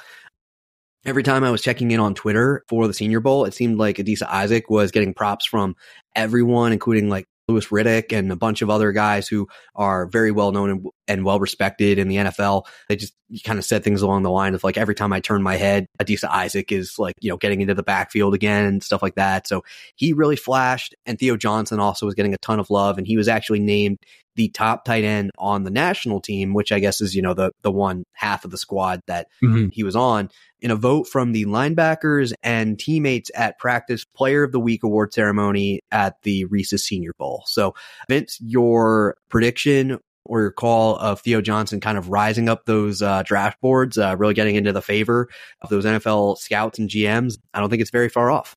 every 1.06 1.24
time 1.24 1.44
I 1.44 1.52
was 1.52 1.62
checking 1.62 1.92
in 1.92 2.00
on 2.00 2.14
Twitter 2.14 2.64
for 2.68 2.88
the 2.88 2.94
Senior 2.94 3.20
Bowl, 3.20 3.46
it 3.46 3.54
seemed 3.54 3.78
like 3.78 3.98
Adisa 3.98 4.26
Isaac 4.28 4.70
was 4.70 4.92
getting 4.92 5.14
props 5.14 5.46
from 5.46 5.76
everyone, 6.16 6.72
including 6.72 7.10
like 7.10 7.28
Louis 7.48 7.68
Riddick 7.68 8.18
and 8.18 8.32
a 8.32 8.36
bunch 8.36 8.62
of 8.62 8.70
other 8.70 8.92
guys 8.92 9.28
who 9.28 9.48
are 9.76 10.08
very 10.08 10.32
well 10.32 10.52
known 10.52 10.70
and, 10.70 10.86
and 11.08 11.26
well 11.26 11.40
respected 11.40 11.98
in 12.00 12.08
the 12.08 12.18
NFL. 12.18 12.66
They 12.88 12.96
just 12.96 13.14
kind 13.44 13.60
of 13.60 13.66
said 13.66 13.84
things 13.84 14.02
along 14.02 14.24
the 14.24 14.30
line 14.30 14.54
of 14.54 14.64
like 14.64 14.78
every 14.78 14.96
time 14.96 15.12
I 15.12 15.20
turn 15.20 15.42
my 15.42 15.56
head, 15.56 15.88
Adisa 16.00 16.30
Isaac 16.30 16.72
is 16.72 17.00
like, 17.00 17.16
you 17.20 17.30
know, 17.30 17.38
getting 17.38 17.62
into 17.62 17.74
the 17.74 17.84
backfield 17.84 18.34
again 18.34 18.66
and 18.66 18.84
stuff 18.84 19.02
like 19.02 19.16
that. 19.16 19.48
So 19.48 19.64
he 19.96 20.14
really 20.14 20.36
flashed. 20.36 20.96
And 21.06 21.18
Theo 21.18 21.36
Johnson 21.36 21.80
also 21.80 22.06
was 22.06 22.16
getting 22.16 22.34
a 22.34 22.38
ton 22.38 22.60
of 22.60 22.70
love. 22.70 22.98
And 22.98 23.08
he 23.08 23.18
was 23.18 23.28
actually 23.28 23.60
named 23.60 24.00
the 24.36 24.50
top 24.50 24.86
tight 24.86 25.04
end 25.04 25.32
on 25.38 25.64
the 25.64 25.70
national 25.70 26.20
team, 26.20 26.54
which 26.54 26.72
I 26.72 26.80
guess 26.80 27.02
is, 27.02 27.16
you 27.16 27.22
know, 27.22 27.34
the, 27.34 27.52
the 27.62 27.72
one 27.72 28.04
half 28.14 28.46
of 28.46 28.52
the 28.52 28.58
squad 28.58 29.02
that 29.08 29.28
mm-hmm. 29.44 29.68
he 29.72 29.84
was 29.84 29.96
on 29.96 30.30
in 30.60 30.72
a 30.72 30.76
vote 30.76 31.08
from 31.08 31.34
the 31.34 31.46
linebackers 31.46 32.34
and 32.42 32.80
teammates 32.80 33.30
at 33.36 33.60
practice 33.60 34.06
player 34.06 34.44
of 34.44 34.52
the 34.52 34.60
week 34.60 34.84
award 34.84 35.14
ceremony 35.14 35.82
at 35.92 36.22
the 36.24 36.46
Reese's 36.46 36.84
Senior 36.84 37.12
Bowl. 37.20 37.44
So 37.46 37.76
Vince, 38.10 38.40
your 38.42 39.18
prediction 39.30 40.00
or 40.26 40.42
your 40.42 40.52
call 40.52 40.96
of 40.98 41.22
Theo 41.22 41.42
Johnson 41.42 41.80
kind 41.80 41.98
of 41.98 42.10
rising 42.10 42.50
up 42.50 42.66
those 42.66 43.02
uh, 43.02 43.24
draft 43.24 43.60
boards, 43.62 43.98
uh, 43.98 44.16
really 44.18 44.34
getting 44.34 44.56
into 44.56 44.72
the 44.72 44.82
favor 44.82 45.30
of 45.62 45.70
those 45.70 45.86
NFL 45.86 46.38
scouts 46.38 46.80
and 46.80 46.90
GMs, 46.90 47.38
I 47.54 47.60
don't 47.60 47.70
think 47.70 47.82
it's 47.82 47.92
very 47.92 48.10
far 48.10 48.32
off. 48.32 48.56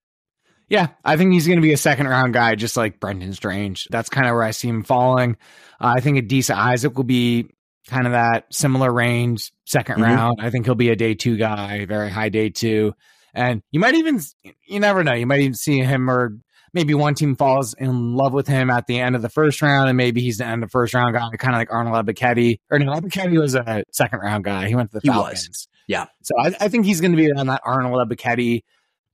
Yeah, 0.68 0.88
I 1.04 1.16
think 1.16 1.32
he's 1.32 1.46
going 1.46 1.58
to 1.58 1.62
be 1.62 1.72
a 1.72 1.76
second 1.76 2.08
round 2.08 2.34
guy, 2.34 2.56
just 2.56 2.76
like 2.76 2.98
Brenton 2.98 3.32
Strange. 3.32 3.86
That's 3.90 4.08
kind 4.08 4.26
of 4.26 4.32
where 4.32 4.42
I 4.42 4.50
see 4.50 4.68
him 4.68 4.82
falling. 4.82 5.36
Uh, 5.80 5.94
I 5.96 6.00
think 6.00 6.18
Adisa 6.18 6.56
Isaac 6.56 6.96
will 6.96 7.04
be 7.04 7.50
kind 7.88 8.06
of 8.06 8.12
that 8.12 8.52
similar 8.52 8.92
range, 8.92 9.52
2nd 9.68 9.84
mm-hmm. 9.84 10.02
round. 10.02 10.38
I 10.40 10.50
think 10.50 10.66
he'll 10.66 10.74
be 10.74 10.90
a 10.90 10.96
day 10.96 11.14
two 11.14 11.36
guy, 11.36 11.84
very 11.86 12.10
high 12.10 12.30
day 12.30 12.50
two. 12.50 12.94
And 13.32 13.62
you 13.70 13.80
might 13.80 13.94
even, 13.94 14.20
you 14.66 14.80
never 14.80 15.04
know, 15.04 15.12
you 15.12 15.26
might 15.26 15.40
even 15.40 15.54
see 15.54 15.80
him 15.80 16.10
or 16.10 16.38
maybe 16.76 16.92
one 16.92 17.14
team 17.14 17.36
falls 17.36 17.72
in 17.72 18.14
love 18.14 18.34
with 18.34 18.46
him 18.46 18.68
at 18.68 18.86
the 18.86 19.00
end 19.00 19.16
of 19.16 19.22
the 19.22 19.30
first 19.30 19.62
round, 19.62 19.88
and 19.88 19.96
maybe 19.96 20.20
he's 20.20 20.36
the 20.36 20.46
end 20.46 20.62
of 20.62 20.70
first 20.70 20.92
round 20.92 21.14
guy, 21.14 21.30
kind 21.38 21.54
of 21.54 21.58
like 21.58 21.72
Arnold 21.72 22.06
Ebiketie. 22.06 22.60
Or 22.70 22.78
no, 22.78 22.92
Ebiketie 22.92 23.40
was 23.40 23.54
a 23.54 23.82
second 23.90 24.20
round 24.20 24.44
guy. 24.44 24.68
He 24.68 24.74
went 24.74 24.90
to 24.92 25.00
the 25.00 25.06
Falcons. 25.06 25.68
Yeah. 25.88 26.06
So 26.22 26.34
I, 26.38 26.54
I, 26.60 26.68
think 26.68 26.84
he's 26.84 27.00
going 27.00 27.12
to 27.12 27.16
be 27.16 27.32
on 27.32 27.46
that 27.46 27.62
Arnold 27.64 28.06
Ebiketie 28.06 28.62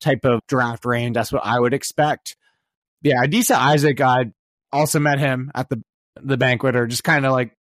type 0.01 0.25
of 0.25 0.41
draft 0.47 0.83
range. 0.83 1.13
That's 1.13 1.31
what 1.31 1.45
I 1.45 1.57
would 1.57 1.73
expect. 1.73 2.35
Yeah, 3.01 3.23
Adisa 3.23 3.55
Isaac, 3.55 4.01
I 4.01 4.31
also 4.71 4.99
met 4.99 5.19
him 5.19 5.49
at 5.55 5.69
the 5.69 5.81
the 6.21 6.37
banquet, 6.37 6.75
or 6.75 6.85
just 6.85 7.03
kind 7.05 7.25
of 7.25 7.31
like 7.31 7.55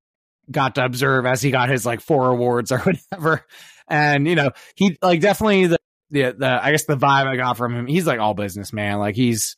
got 0.50 0.74
to 0.74 0.84
observe 0.84 1.26
as 1.26 1.42
he 1.42 1.52
got 1.52 1.68
his 1.68 1.86
like 1.86 2.00
four 2.00 2.28
awards 2.28 2.72
or 2.72 2.78
whatever. 2.80 3.46
And 3.86 4.26
you 4.26 4.34
know, 4.34 4.50
he 4.74 4.98
like 5.00 5.20
definitely 5.20 5.66
the 5.68 5.78
the, 6.10 6.34
the 6.36 6.64
I 6.64 6.72
guess 6.72 6.86
the 6.86 6.96
vibe 6.96 7.26
I 7.26 7.36
got 7.36 7.56
from 7.56 7.74
him, 7.74 7.86
he's 7.86 8.06
like 8.06 8.18
all 8.18 8.34
business 8.34 8.72
man. 8.72 8.98
Like 8.98 9.14
he's 9.14 9.56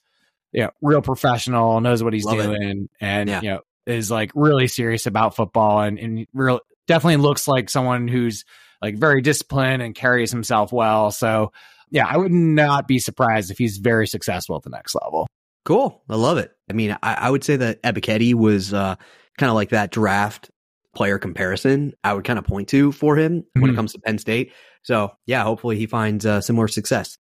you 0.54 0.62
know, 0.62 0.70
real 0.80 1.02
professional, 1.02 1.80
knows 1.80 2.02
what 2.02 2.12
he's 2.14 2.24
Love 2.24 2.36
doing, 2.36 2.88
it. 2.88 3.04
and 3.04 3.28
yeah. 3.28 3.40
you 3.42 3.50
know, 3.50 3.60
is 3.86 4.10
like 4.10 4.30
really 4.34 4.66
serious 4.66 5.06
about 5.06 5.36
football 5.36 5.80
and, 5.80 5.98
and 5.98 6.26
real 6.32 6.60
definitely 6.86 7.16
looks 7.16 7.46
like 7.46 7.68
someone 7.68 8.08
who's 8.08 8.44
like 8.80 8.96
very 8.96 9.20
disciplined 9.20 9.82
and 9.82 9.94
carries 9.94 10.30
himself 10.30 10.72
well. 10.72 11.10
So 11.10 11.52
yeah, 11.90 12.06
I 12.06 12.16
would 12.16 12.32
not 12.32 12.88
be 12.88 12.98
surprised 12.98 13.50
if 13.50 13.58
he's 13.58 13.78
very 13.78 14.06
successful 14.06 14.56
at 14.56 14.62
the 14.62 14.70
next 14.70 14.94
level. 14.94 15.26
Cool. 15.64 16.02
I 16.08 16.16
love 16.16 16.38
it. 16.38 16.52
I 16.70 16.72
mean, 16.74 16.96
I, 17.02 17.14
I 17.14 17.30
would 17.30 17.44
say 17.44 17.56
that 17.56 17.82
Ebiketie 17.82 18.34
was 18.34 18.72
uh, 18.72 18.96
kind 19.38 19.50
of 19.50 19.54
like 19.54 19.70
that 19.70 19.90
draft 19.90 20.50
player 20.94 21.18
comparison 21.18 21.92
I 22.04 22.12
would 22.12 22.24
kind 22.24 22.38
of 22.38 22.44
point 22.44 22.68
to 22.68 22.92
for 22.92 23.16
him 23.16 23.40
mm-hmm. 23.40 23.60
when 23.60 23.70
it 23.70 23.72
mm-hmm. 23.72 23.78
comes 23.78 23.92
to 23.92 23.98
Penn 24.00 24.18
State. 24.18 24.52
So 24.82 25.12
yeah, 25.26 25.42
hopefully 25.42 25.76
he 25.76 25.86
finds 25.86 26.24
uh, 26.24 26.40
similar 26.40 26.68
success. 26.68 27.18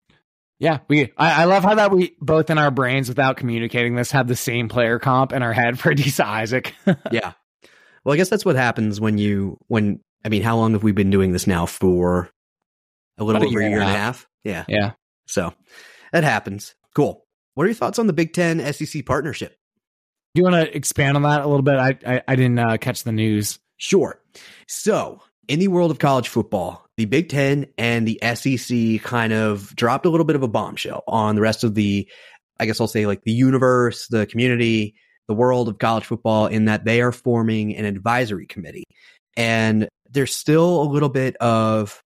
Yeah, 0.59 0.79
we. 0.89 1.13
I, 1.17 1.43
I, 1.43 1.45
love 1.45 1.65
how 1.65 1.75
that 1.75 1.91
we 1.91 2.17
both 2.19 2.49
in 2.49 2.57
our 2.57 2.71
brains, 2.71 3.09
without 3.09 3.37
communicating 3.37 3.95
this, 3.95 4.11
have 4.13 4.27
the 4.27 4.37
same 4.37 4.69
player 4.69 4.99
comp 4.99 5.33
in 5.33 5.43
our 5.43 5.53
head 5.53 5.79
for 5.79 5.91
Adisa 5.95 6.25
Isaac. 6.25 6.75
yeah. 7.13 7.33
Well, 8.05 8.15
I 8.15 8.17
guess 8.17 8.29
that's 8.29 8.45
what 8.45 8.57
happens 8.57 9.01
when 9.01 9.19
you 9.19 9.59
when 9.69 10.01
I 10.25 10.29
mean, 10.29 10.43
how 10.43 10.57
long 10.57 10.73
have 10.73 10.83
we 10.83 10.93
been 10.93 11.11
doing 11.11 11.33
this 11.33 11.47
now 11.47 11.67
for? 11.67 12.31
A 13.19 13.25
little 13.25 13.41
About 13.41 13.49
over 13.49 13.61
a 13.61 13.69
year, 13.69 13.81
and 13.81 13.89
a 13.89 13.93
half. 13.93 13.97
half. 13.97 14.29
Yeah. 14.45 14.65
Yeah. 14.69 14.93
So 15.27 15.55
that 16.13 16.25
happens. 16.25 16.75
Cool. 16.95 17.25
What 17.55 17.65
are 17.65 17.69
your 17.69 17.75
thoughts 17.75 17.99
on 17.99 18.07
the 18.07 18.13
Big 18.13 18.35
Ten 18.35 18.61
SEC 18.73 19.07
partnership? 19.07 19.57
Do 20.35 20.41
you 20.41 20.45
want 20.45 20.57
to 20.57 20.77
expand 20.77 21.17
on 21.17 21.23
that 21.23 21.41
a 21.41 21.47
little 21.47 21.63
bit? 21.63 21.77
I 21.77 21.99
I, 22.07 22.23
I 22.29 22.37
didn't 22.37 22.59
uh, 22.59 22.77
catch 22.79 23.05
the 23.05 23.13
news. 23.13 23.59
Sure. 23.79 24.21
So 24.69 25.23
in 25.49 25.59
the 25.59 25.69
world 25.69 25.91
of 25.91 25.99
college 25.99 26.29
football, 26.29 26.86
the 26.97 27.05
Big 27.05 27.29
Ten 27.29 27.67
and 27.77 28.07
the 28.07 28.19
SEC 28.35 29.03
kind 29.03 29.33
of 29.33 29.75
dropped 29.77 30.07
a 30.07 30.11
little 30.11 30.25
bit 30.25 30.37
of 30.37 30.43
a 30.43 30.49
bombshell 30.49 31.05
on 31.07 31.35
the 31.35 31.43
rest 31.43 31.65
of 31.65 31.75
the, 31.75 32.09
I 32.59 32.67
guess 32.67 32.81
I'll 32.81 32.89
say 32.89 33.07
like 33.07 33.23
the 33.23 33.33
universe, 33.33 34.09
the 34.09 34.27
community, 34.27 34.95
the 35.29 35.35
world 35.35 35.69
of 35.69 35.79
college 35.79 36.05
football 36.05 36.47
in 36.47 36.67
that 36.67 36.85
they 36.85 37.03
are 37.03 37.13
forming 37.13 37.77
an 37.77 37.85
advisory 37.85 38.47
committee. 38.47 38.85
And 39.37 39.89
there's 40.11 40.35
still 40.35 40.83
a 40.83 40.91
little 40.91 41.09
bit 41.09 41.37
of 41.37 42.01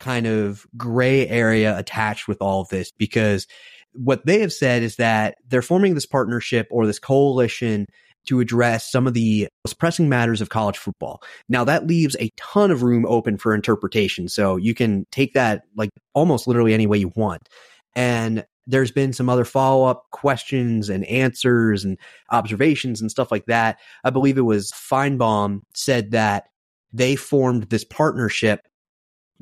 kind 0.00 0.26
of 0.26 0.66
gray 0.76 1.26
area 1.26 1.78
attached 1.78 2.28
with 2.28 2.42
all 2.42 2.60
of 2.60 2.68
this 2.68 2.90
because 2.92 3.46
what 3.92 4.26
they 4.26 4.40
have 4.40 4.52
said 4.52 4.82
is 4.82 4.96
that 4.96 5.36
they're 5.48 5.62
forming 5.62 5.94
this 5.94 6.04
partnership 6.04 6.66
or 6.70 6.86
this 6.86 6.98
coalition 6.98 7.86
to 8.26 8.40
address 8.40 8.90
some 8.90 9.06
of 9.06 9.14
the 9.14 9.48
most 9.64 9.78
pressing 9.78 10.08
matters 10.08 10.40
of 10.40 10.48
college 10.48 10.78
football. 10.78 11.22
Now 11.48 11.64
that 11.64 11.86
leaves 11.86 12.16
a 12.20 12.30
ton 12.36 12.70
of 12.70 12.82
room 12.82 13.04
open 13.06 13.38
for 13.38 13.54
interpretation. 13.54 14.28
So 14.28 14.56
you 14.56 14.74
can 14.74 15.06
take 15.10 15.34
that 15.34 15.62
like 15.76 15.90
almost 16.14 16.46
literally 16.46 16.74
any 16.74 16.86
way 16.86 16.98
you 16.98 17.12
want. 17.14 17.48
And 17.94 18.44
there's 18.66 18.90
been 18.90 19.12
some 19.12 19.28
other 19.28 19.44
follow 19.44 19.84
up 19.84 20.06
questions 20.10 20.88
and 20.88 21.04
answers 21.04 21.84
and 21.84 21.98
observations 22.30 23.00
and 23.00 23.10
stuff 23.10 23.30
like 23.30 23.46
that. 23.46 23.78
I 24.04 24.10
believe 24.10 24.38
it 24.38 24.42
was 24.42 24.72
Finebaum 24.72 25.60
said 25.74 26.12
that 26.12 26.48
they 26.92 27.16
formed 27.16 27.64
this 27.64 27.84
partnership 27.84 28.60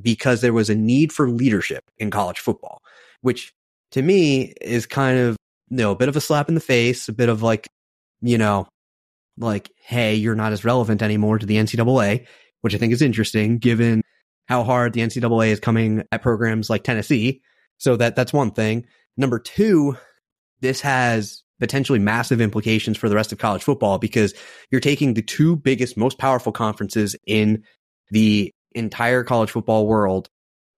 because 0.01 0.41
there 0.41 0.53
was 0.53 0.71
a 0.71 0.75
need 0.75 1.13
for 1.13 1.29
leadership 1.31 1.85
in 1.99 2.11
college 2.11 2.39
football, 2.39 2.83
which 3.21 3.53
to 3.93 4.03
me 4.03 4.55
is 4.61 4.87
kind 4.87 5.19
of, 5.19 5.37
you 5.71 5.77
know, 5.77 5.93
a 5.93 5.97
bit 5.97 6.09
of 6.09 6.17
a 6.17 6.21
slap 6.21 6.49
in 6.49 6.55
the 6.55 6.61
face, 6.61 7.09
a 7.09 7.13
bit 7.13 7.29
of 7.29 7.43
like, 7.43 7.69
you 8.23 8.39
know, 8.39 8.67
like, 9.39 9.71
hey, 9.85 10.15
you're 10.15 10.35
not 10.35 10.53
as 10.53 10.65
relevant 10.65 11.03
anymore 11.03 11.39
to 11.39 11.47
the 11.47 11.57
NCAA, 11.57 12.27
which 12.61 12.75
I 12.75 12.79
think 12.79 12.93
is 12.93 13.03
interesting 13.03 13.59
given 13.59 14.03
how 14.47 14.65
hard 14.65 14.93
the 14.93 15.01
NCAA 15.01 15.49
is 15.49 15.61
coming 15.61 16.03
at 16.13 16.23
programs 16.23 16.69
like 16.69 16.85
Tennessee. 16.85 17.43
So 17.79 17.97
that 17.97 18.17
that's 18.17 18.33
one 18.33 18.51
thing. 18.51 18.87
Number 19.17 19.39
two, 19.39 19.97
this 20.61 20.81
has 20.81 21.43
potentially 21.61 21.99
massive 21.99 22.41
implications 22.41 22.97
for 22.97 23.09
the 23.09 23.15
rest 23.15 23.33
of 23.33 23.39
college 23.39 23.63
football 23.63 23.99
because 23.99 24.35
you're 24.71 24.81
taking 24.81 25.15
the 25.15 25.23
two 25.23 25.57
biggest, 25.57 25.97
most 25.97 26.19
powerful 26.19 26.53
conferences 26.53 27.15
in 27.27 27.63
the 28.11 28.53
entire 28.75 29.23
college 29.23 29.51
football 29.51 29.87
world 29.87 30.29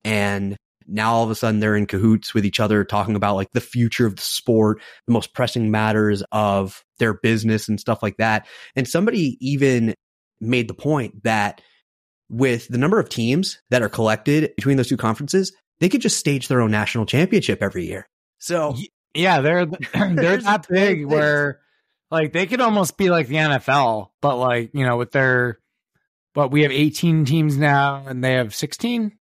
and 0.05 0.57
now 0.87 1.13
all 1.13 1.25
of 1.25 1.31
a 1.31 1.35
sudden 1.35 1.61
they're 1.61 1.77
in 1.77 1.87
cahoots 1.87 2.35
with 2.35 2.45
each 2.45 2.61
other 2.61 2.85
talking 2.85 3.17
about 3.17 3.37
like 3.37 3.51
the 3.53 3.61
future 3.61 4.07
of 4.07 4.17
the 4.17 4.23
sport, 4.23 4.81
the 5.07 5.13
most 5.13 5.35
pressing 5.35 5.71
matters 5.71 6.23
of 6.33 6.85
their 6.99 7.15
business 7.15 7.69
and 7.69 7.81
stuff 7.81 8.03
like 8.03 8.17
that. 8.19 8.47
And 8.77 8.87
somebody 8.87 9.37
even 9.41 9.95
made 10.41 10.69
the 10.69 10.75
point 10.75 11.25
that 11.25 11.61
with 12.29 12.69
the 12.69 12.79
number 12.79 12.99
of 12.99 13.09
teams 13.09 13.61
that 13.71 13.83
are 13.83 13.89
collected 13.89 14.53
between 14.57 14.77
those 14.77 14.89
two 14.89 14.97
conferences, 14.97 15.53
they 15.81 15.89
could 15.89 16.01
just 16.01 16.19
stage 16.19 16.49
their 16.49 16.61
own 16.61 16.71
national 16.71 17.07
championship 17.07 17.63
every 17.63 17.87
year. 17.87 18.09
So 18.39 18.77
yeah, 19.15 19.41
they're 19.41 19.67
they're 19.95 20.39
that 20.39 20.67
big 20.69 21.07
where 21.07 21.61
like 22.11 22.33
they 22.33 22.47
could 22.47 22.61
almost 22.61 22.97
be 22.97 23.11
like 23.11 23.29
the 23.29 23.37
NFL, 23.37 24.11
but 24.21 24.37
like, 24.37 24.71
you 24.75 24.85
know, 24.85 24.97
with 24.97 25.13
their 25.13 25.59
but 26.35 26.51
we 26.51 26.63
have 26.63 26.73
18 26.73 27.25
teams 27.25 27.57
now 27.57 28.05
and 28.07 28.23
they 28.23 28.33
have 28.35 28.55
16. 28.55 29.13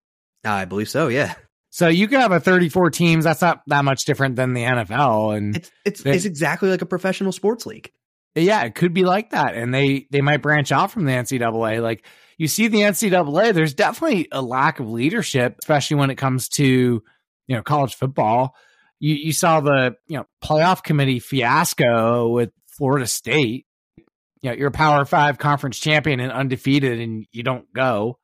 I 0.44 0.64
believe 0.64 0.88
so, 0.88 1.08
yeah. 1.08 1.34
So 1.74 1.88
you 1.88 2.06
could 2.06 2.20
have 2.20 2.30
a 2.30 2.38
34 2.38 2.90
teams. 2.90 3.24
That's 3.24 3.42
not 3.42 3.62
that 3.66 3.84
much 3.84 4.04
different 4.04 4.36
than 4.36 4.52
the 4.52 4.62
NFL. 4.62 5.36
And 5.36 5.56
it's, 5.56 5.72
it's, 5.84 6.02
they, 6.04 6.14
it's 6.14 6.24
exactly 6.24 6.68
like 6.70 6.82
a 6.82 6.86
professional 6.86 7.32
sports 7.32 7.66
league. 7.66 7.90
Yeah, 8.36 8.62
it 8.62 8.76
could 8.76 8.94
be 8.94 9.02
like 9.02 9.30
that. 9.30 9.56
And 9.56 9.74
they, 9.74 10.06
they 10.12 10.20
might 10.20 10.36
branch 10.36 10.70
out 10.70 10.92
from 10.92 11.04
the 11.04 11.10
NCAA. 11.10 11.82
Like 11.82 12.06
you 12.38 12.46
see 12.46 12.68
the 12.68 12.82
NCAA, 12.82 13.54
there's 13.54 13.74
definitely 13.74 14.28
a 14.30 14.40
lack 14.40 14.78
of 14.78 14.88
leadership, 14.88 15.56
especially 15.58 15.96
when 15.96 16.10
it 16.10 16.14
comes 16.14 16.48
to, 16.50 17.02
you 17.48 17.56
know, 17.56 17.62
college 17.64 17.96
football. 17.96 18.54
You, 19.00 19.16
you 19.16 19.32
saw 19.32 19.58
the, 19.58 19.96
you 20.06 20.16
know, 20.16 20.26
playoff 20.44 20.84
committee 20.84 21.18
fiasco 21.18 22.28
with 22.28 22.52
Florida 22.68 23.08
State. 23.08 23.66
You 24.42 24.50
know, 24.50 24.52
you're 24.52 24.68
a 24.68 24.70
power 24.70 25.04
five 25.04 25.38
conference 25.38 25.80
champion 25.80 26.20
and 26.20 26.30
undefeated 26.30 27.00
and 27.00 27.26
you 27.32 27.42
don't 27.42 27.66
go. 27.72 28.20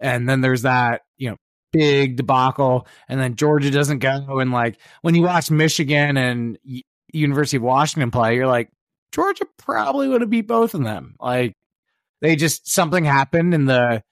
And 0.00 0.26
then 0.26 0.40
there's 0.40 0.62
that, 0.62 1.02
big 1.76 2.16
debacle, 2.16 2.86
and 3.08 3.20
then 3.20 3.36
Georgia 3.36 3.70
doesn't 3.70 3.98
go. 3.98 4.38
And 4.38 4.52
like 4.52 4.78
when 5.02 5.14
you 5.14 5.22
watch 5.22 5.50
Michigan 5.50 6.16
and 6.16 6.58
University 7.12 7.56
of 7.58 7.62
Washington 7.62 8.10
play, 8.10 8.36
you're 8.36 8.46
like, 8.46 8.70
Georgia 9.12 9.46
probably 9.58 10.08
would 10.08 10.20
have 10.20 10.30
beat 10.30 10.48
both 10.48 10.74
of 10.74 10.82
them. 10.82 11.16
Like 11.20 11.54
they 12.20 12.36
just 12.36 12.70
something 12.70 13.04
happened 13.04 13.54
in 13.54 13.66
the 13.66 14.02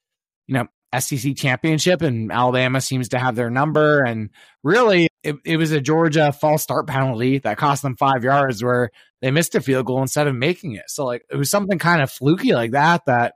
you 0.46 0.54
know 0.54 0.66
SEC 0.98 1.36
championship, 1.36 2.02
and 2.02 2.30
Alabama 2.30 2.80
seems 2.80 3.08
to 3.10 3.18
have 3.18 3.36
their 3.36 3.50
number. 3.50 4.02
And 4.02 4.30
really, 4.62 5.08
it, 5.22 5.36
it 5.44 5.56
was 5.56 5.72
a 5.72 5.80
Georgia 5.80 6.32
false 6.32 6.62
start 6.62 6.86
penalty 6.86 7.38
that 7.38 7.58
cost 7.58 7.82
them 7.82 7.96
five 7.96 8.22
yards, 8.24 8.62
where 8.62 8.90
they 9.20 9.30
missed 9.30 9.54
a 9.54 9.60
field 9.60 9.86
goal 9.86 10.02
instead 10.02 10.26
of 10.26 10.34
making 10.34 10.72
it. 10.72 10.84
So 10.88 11.04
like 11.04 11.24
it 11.30 11.36
was 11.36 11.50
something 11.50 11.78
kind 11.78 12.02
of 12.02 12.10
fluky 12.10 12.52
like 12.54 12.72
that 12.72 13.02
that 13.06 13.34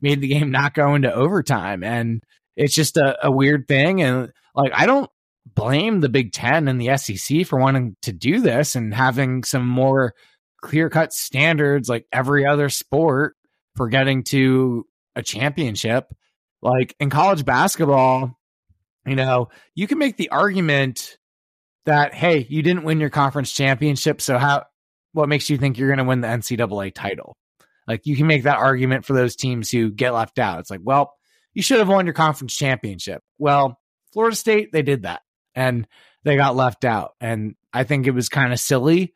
made 0.00 0.20
the 0.20 0.28
game 0.28 0.50
not 0.50 0.74
go 0.74 0.94
into 0.94 1.12
overtime. 1.12 1.82
And 1.82 2.22
it's 2.58 2.74
just 2.74 2.96
a, 2.96 3.26
a 3.26 3.30
weird 3.30 3.68
thing. 3.68 4.02
And 4.02 4.32
like, 4.54 4.72
I 4.74 4.84
don't 4.84 5.08
blame 5.54 6.00
the 6.00 6.08
Big 6.08 6.32
Ten 6.32 6.68
and 6.68 6.80
the 6.80 6.96
SEC 6.96 7.46
for 7.46 7.58
wanting 7.58 7.96
to 8.02 8.12
do 8.12 8.40
this 8.40 8.74
and 8.74 8.92
having 8.92 9.44
some 9.44 9.66
more 9.66 10.12
clear 10.60 10.90
cut 10.90 11.12
standards 11.12 11.88
like 11.88 12.06
every 12.12 12.44
other 12.44 12.68
sport 12.68 13.36
for 13.76 13.88
getting 13.88 14.24
to 14.24 14.84
a 15.14 15.22
championship. 15.22 16.12
Like 16.60 16.96
in 16.98 17.10
college 17.10 17.44
basketball, 17.44 18.36
you 19.06 19.14
know, 19.14 19.50
you 19.76 19.86
can 19.86 19.98
make 19.98 20.16
the 20.16 20.30
argument 20.30 21.16
that, 21.86 22.12
hey, 22.12 22.44
you 22.50 22.62
didn't 22.62 22.82
win 22.82 22.98
your 22.98 23.08
conference 23.08 23.52
championship. 23.52 24.20
So 24.20 24.36
how, 24.36 24.64
what 25.12 25.28
makes 25.28 25.48
you 25.48 25.58
think 25.58 25.78
you're 25.78 25.88
going 25.88 25.98
to 25.98 26.04
win 26.04 26.22
the 26.22 26.28
NCAA 26.28 26.92
title? 26.92 27.36
Like 27.86 28.04
you 28.04 28.16
can 28.16 28.26
make 28.26 28.42
that 28.42 28.58
argument 28.58 29.04
for 29.04 29.12
those 29.12 29.36
teams 29.36 29.70
who 29.70 29.92
get 29.92 30.12
left 30.12 30.40
out. 30.40 30.58
It's 30.58 30.70
like, 30.70 30.80
well, 30.82 31.14
you 31.58 31.62
should 31.62 31.80
have 31.80 31.88
won 31.88 32.06
your 32.06 32.14
conference 32.14 32.54
championship. 32.54 33.20
Well, 33.36 33.80
Florida 34.12 34.36
State, 34.36 34.70
they 34.70 34.82
did 34.82 35.02
that 35.02 35.22
and 35.56 35.88
they 36.22 36.36
got 36.36 36.54
left 36.54 36.84
out. 36.84 37.14
And 37.20 37.56
I 37.72 37.82
think 37.82 38.06
it 38.06 38.12
was 38.12 38.28
kind 38.28 38.52
of 38.52 38.60
silly 38.60 39.12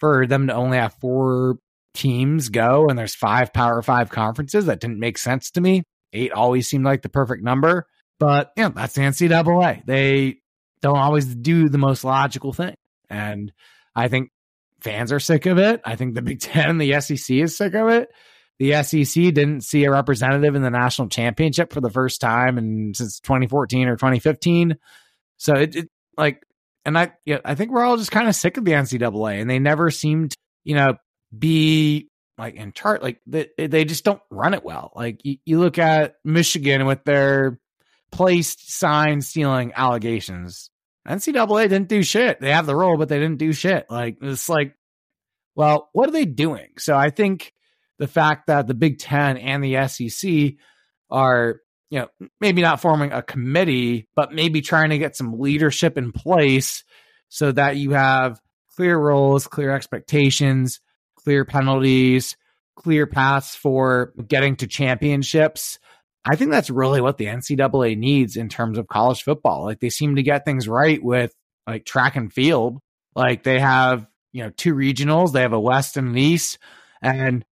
for 0.00 0.26
them 0.26 0.48
to 0.48 0.54
only 0.54 0.76
have 0.76 0.94
four 0.94 1.58
teams 1.94 2.48
go 2.48 2.88
and 2.88 2.98
there's 2.98 3.14
five 3.14 3.52
power 3.52 3.80
five 3.80 4.10
conferences. 4.10 4.66
That 4.66 4.80
didn't 4.80 4.98
make 4.98 5.18
sense 5.18 5.52
to 5.52 5.60
me. 5.60 5.84
Eight 6.12 6.32
always 6.32 6.68
seemed 6.68 6.84
like 6.84 7.02
the 7.02 7.08
perfect 7.08 7.44
number. 7.44 7.86
But 8.18 8.50
yeah, 8.56 8.70
that's 8.70 8.94
the 8.94 9.02
NCAA. 9.02 9.86
They 9.86 10.38
don't 10.82 10.98
always 10.98 11.32
do 11.32 11.68
the 11.68 11.78
most 11.78 12.02
logical 12.02 12.52
thing. 12.52 12.74
And 13.08 13.52
I 13.94 14.08
think 14.08 14.32
fans 14.80 15.12
are 15.12 15.20
sick 15.20 15.46
of 15.46 15.58
it. 15.58 15.80
I 15.84 15.94
think 15.94 16.16
the 16.16 16.22
Big 16.22 16.40
Ten, 16.40 16.70
and 16.70 16.80
the 16.80 17.00
SEC 17.00 17.36
is 17.36 17.56
sick 17.56 17.74
of 17.74 17.88
it 17.88 18.08
the 18.58 18.82
SEC 18.82 19.22
didn't 19.34 19.62
see 19.62 19.84
a 19.84 19.90
representative 19.90 20.54
in 20.54 20.62
the 20.62 20.70
national 20.70 21.08
championship 21.08 21.72
for 21.72 21.80
the 21.80 21.90
first 21.90 22.20
time 22.20 22.58
and 22.58 22.96
since 22.96 23.20
2014 23.20 23.88
or 23.88 23.96
2015. 23.96 24.76
So 25.38 25.54
it, 25.54 25.76
it 25.76 25.90
like, 26.16 26.42
and 26.84 26.96
I, 26.96 27.12
yeah, 27.24 27.38
I 27.44 27.54
think 27.54 27.72
we're 27.72 27.82
all 27.82 27.96
just 27.96 28.12
kind 28.12 28.28
of 28.28 28.34
sick 28.34 28.56
of 28.56 28.64
the 28.64 28.72
NCAA, 28.72 29.40
and 29.40 29.48
they 29.48 29.58
never 29.58 29.90
seemed, 29.90 30.34
you 30.64 30.74
know, 30.74 30.96
be 31.36 32.10
like 32.38 32.54
in 32.54 32.72
chart. 32.72 33.02
Like 33.02 33.20
they, 33.26 33.48
they 33.56 33.84
just 33.84 34.04
don't 34.04 34.22
run 34.30 34.54
it 34.54 34.64
well. 34.64 34.92
Like 34.94 35.24
you, 35.24 35.38
you 35.44 35.58
look 35.58 35.78
at 35.78 36.16
Michigan 36.24 36.86
with 36.86 37.04
their 37.04 37.58
placed 38.12 38.72
sign 38.72 39.20
stealing 39.22 39.72
allegations. 39.74 40.70
NCAA 41.08 41.68
didn't 41.68 41.88
do 41.88 42.02
shit. 42.02 42.40
They 42.40 42.52
have 42.52 42.66
the 42.66 42.76
role, 42.76 42.96
but 42.96 43.08
they 43.08 43.18
didn't 43.18 43.38
do 43.38 43.52
shit. 43.52 43.86
Like 43.90 44.18
it's 44.20 44.48
like, 44.48 44.74
well, 45.56 45.88
what 45.92 46.08
are 46.08 46.12
they 46.12 46.24
doing? 46.24 46.68
So 46.78 46.96
I 46.96 47.10
think 47.10 47.53
the 47.98 48.08
fact 48.08 48.46
that 48.48 48.66
the 48.66 48.74
Big 48.74 48.98
Ten 48.98 49.36
and 49.36 49.62
the 49.62 49.86
SEC 49.88 50.54
are, 51.10 51.60
you 51.90 52.00
know, 52.00 52.08
maybe 52.40 52.62
not 52.62 52.80
forming 52.80 53.12
a 53.12 53.22
committee, 53.22 54.08
but 54.16 54.32
maybe 54.32 54.60
trying 54.60 54.90
to 54.90 54.98
get 54.98 55.16
some 55.16 55.38
leadership 55.38 55.96
in 55.96 56.12
place 56.12 56.84
so 57.28 57.52
that 57.52 57.76
you 57.76 57.92
have 57.92 58.40
clear 58.74 58.98
roles, 58.98 59.46
clear 59.46 59.70
expectations, 59.70 60.80
clear 61.16 61.44
penalties, 61.44 62.36
clear 62.76 63.06
paths 63.06 63.54
for 63.54 64.12
getting 64.26 64.56
to 64.56 64.66
championships. 64.66 65.78
I 66.24 66.36
think 66.36 66.50
that's 66.50 66.70
really 66.70 67.00
what 67.00 67.18
the 67.18 67.26
NCAA 67.26 67.98
needs 67.98 68.36
in 68.36 68.48
terms 68.48 68.78
of 68.78 68.88
college 68.88 69.22
football. 69.22 69.64
Like 69.64 69.80
they 69.80 69.90
seem 69.90 70.16
to 70.16 70.22
get 70.22 70.44
things 70.44 70.66
right 70.66 71.02
with 71.02 71.32
like 71.66 71.84
track 71.84 72.16
and 72.16 72.32
field. 72.32 72.78
Like 73.14 73.42
they 73.42 73.60
have, 73.60 74.06
you 74.32 74.42
know, 74.42 74.50
two 74.50 74.74
regionals, 74.74 75.32
they 75.32 75.42
have 75.42 75.52
a 75.52 75.60
West 75.60 75.96
and 75.96 76.08
an 76.08 76.18
East, 76.18 76.58
and 77.02 77.44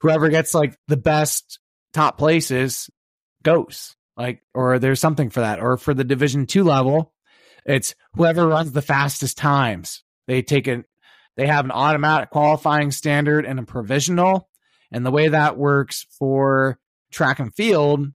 whoever 0.00 0.28
gets 0.28 0.54
like 0.54 0.76
the 0.88 0.96
best 0.96 1.58
top 1.92 2.18
places 2.18 2.90
goes. 3.42 3.96
Like, 4.16 4.42
or 4.54 4.78
there's 4.78 5.00
something 5.00 5.30
for 5.30 5.40
that. 5.40 5.60
Or 5.60 5.76
for 5.76 5.94
the 5.94 6.04
division 6.04 6.46
two 6.46 6.64
level, 6.64 7.12
it's 7.64 7.94
whoever 8.14 8.46
runs 8.46 8.72
the 8.72 8.82
fastest 8.82 9.36
times. 9.36 10.02
They 10.26 10.42
take 10.42 10.68
it, 10.68 10.86
they 11.36 11.46
have 11.46 11.64
an 11.64 11.70
automatic 11.70 12.30
qualifying 12.30 12.90
standard 12.90 13.44
and 13.44 13.58
a 13.58 13.64
provisional. 13.64 14.48
And 14.90 15.04
the 15.04 15.10
way 15.10 15.28
that 15.28 15.58
works 15.58 16.06
for 16.18 16.78
track 17.10 17.38
and 17.38 17.54
field 17.54 18.06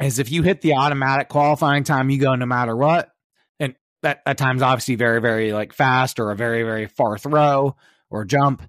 is 0.00 0.18
if 0.18 0.30
you 0.30 0.42
hit 0.42 0.60
the 0.60 0.74
automatic 0.74 1.28
qualifying 1.28 1.84
time, 1.84 2.10
you 2.10 2.18
go 2.18 2.34
no 2.34 2.46
matter 2.46 2.76
what. 2.76 3.10
And 3.58 3.74
that, 4.02 4.20
that 4.26 4.38
time's 4.38 4.62
obviously 4.62 4.96
very, 4.96 5.20
very 5.20 5.52
like 5.52 5.72
fast 5.72 6.20
or 6.20 6.30
a 6.30 6.36
very, 6.36 6.62
very 6.62 6.86
far 6.86 7.18
throw 7.18 7.76
or 8.10 8.24
jump. 8.24 8.62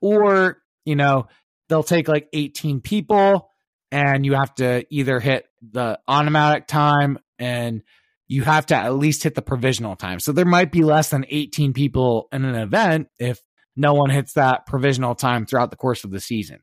Or, 0.00 0.58
you 0.84 0.96
know, 0.96 1.28
they'll 1.68 1.82
take 1.82 2.08
like 2.08 2.28
18 2.32 2.80
people 2.80 3.50
and 3.90 4.24
you 4.24 4.34
have 4.34 4.54
to 4.56 4.84
either 4.90 5.20
hit 5.20 5.46
the 5.62 5.98
automatic 6.08 6.66
time 6.66 7.18
and 7.38 7.82
you 8.28 8.42
have 8.42 8.66
to 8.66 8.74
at 8.74 8.94
least 8.94 9.22
hit 9.22 9.34
the 9.34 9.42
provisional 9.42 9.94
time. 9.94 10.18
So 10.18 10.32
there 10.32 10.44
might 10.44 10.72
be 10.72 10.82
less 10.82 11.10
than 11.10 11.24
18 11.28 11.72
people 11.72 12.28
in 12.32 12.44
an 12.44 12.56
event 12.56 13.08
if 13.18 13.40
no 13.76 13.94
one 13.94 14.10
hits 14.10 14.32
that 14.34 14.66
provisional 14.66 15.14
time 15.14 15.46
throughout 15.46 15.70
the 15.70 15.76
course 15.76 16.02
of 16.04 16.10
the 16.10 16.20
season. 16.20 16.60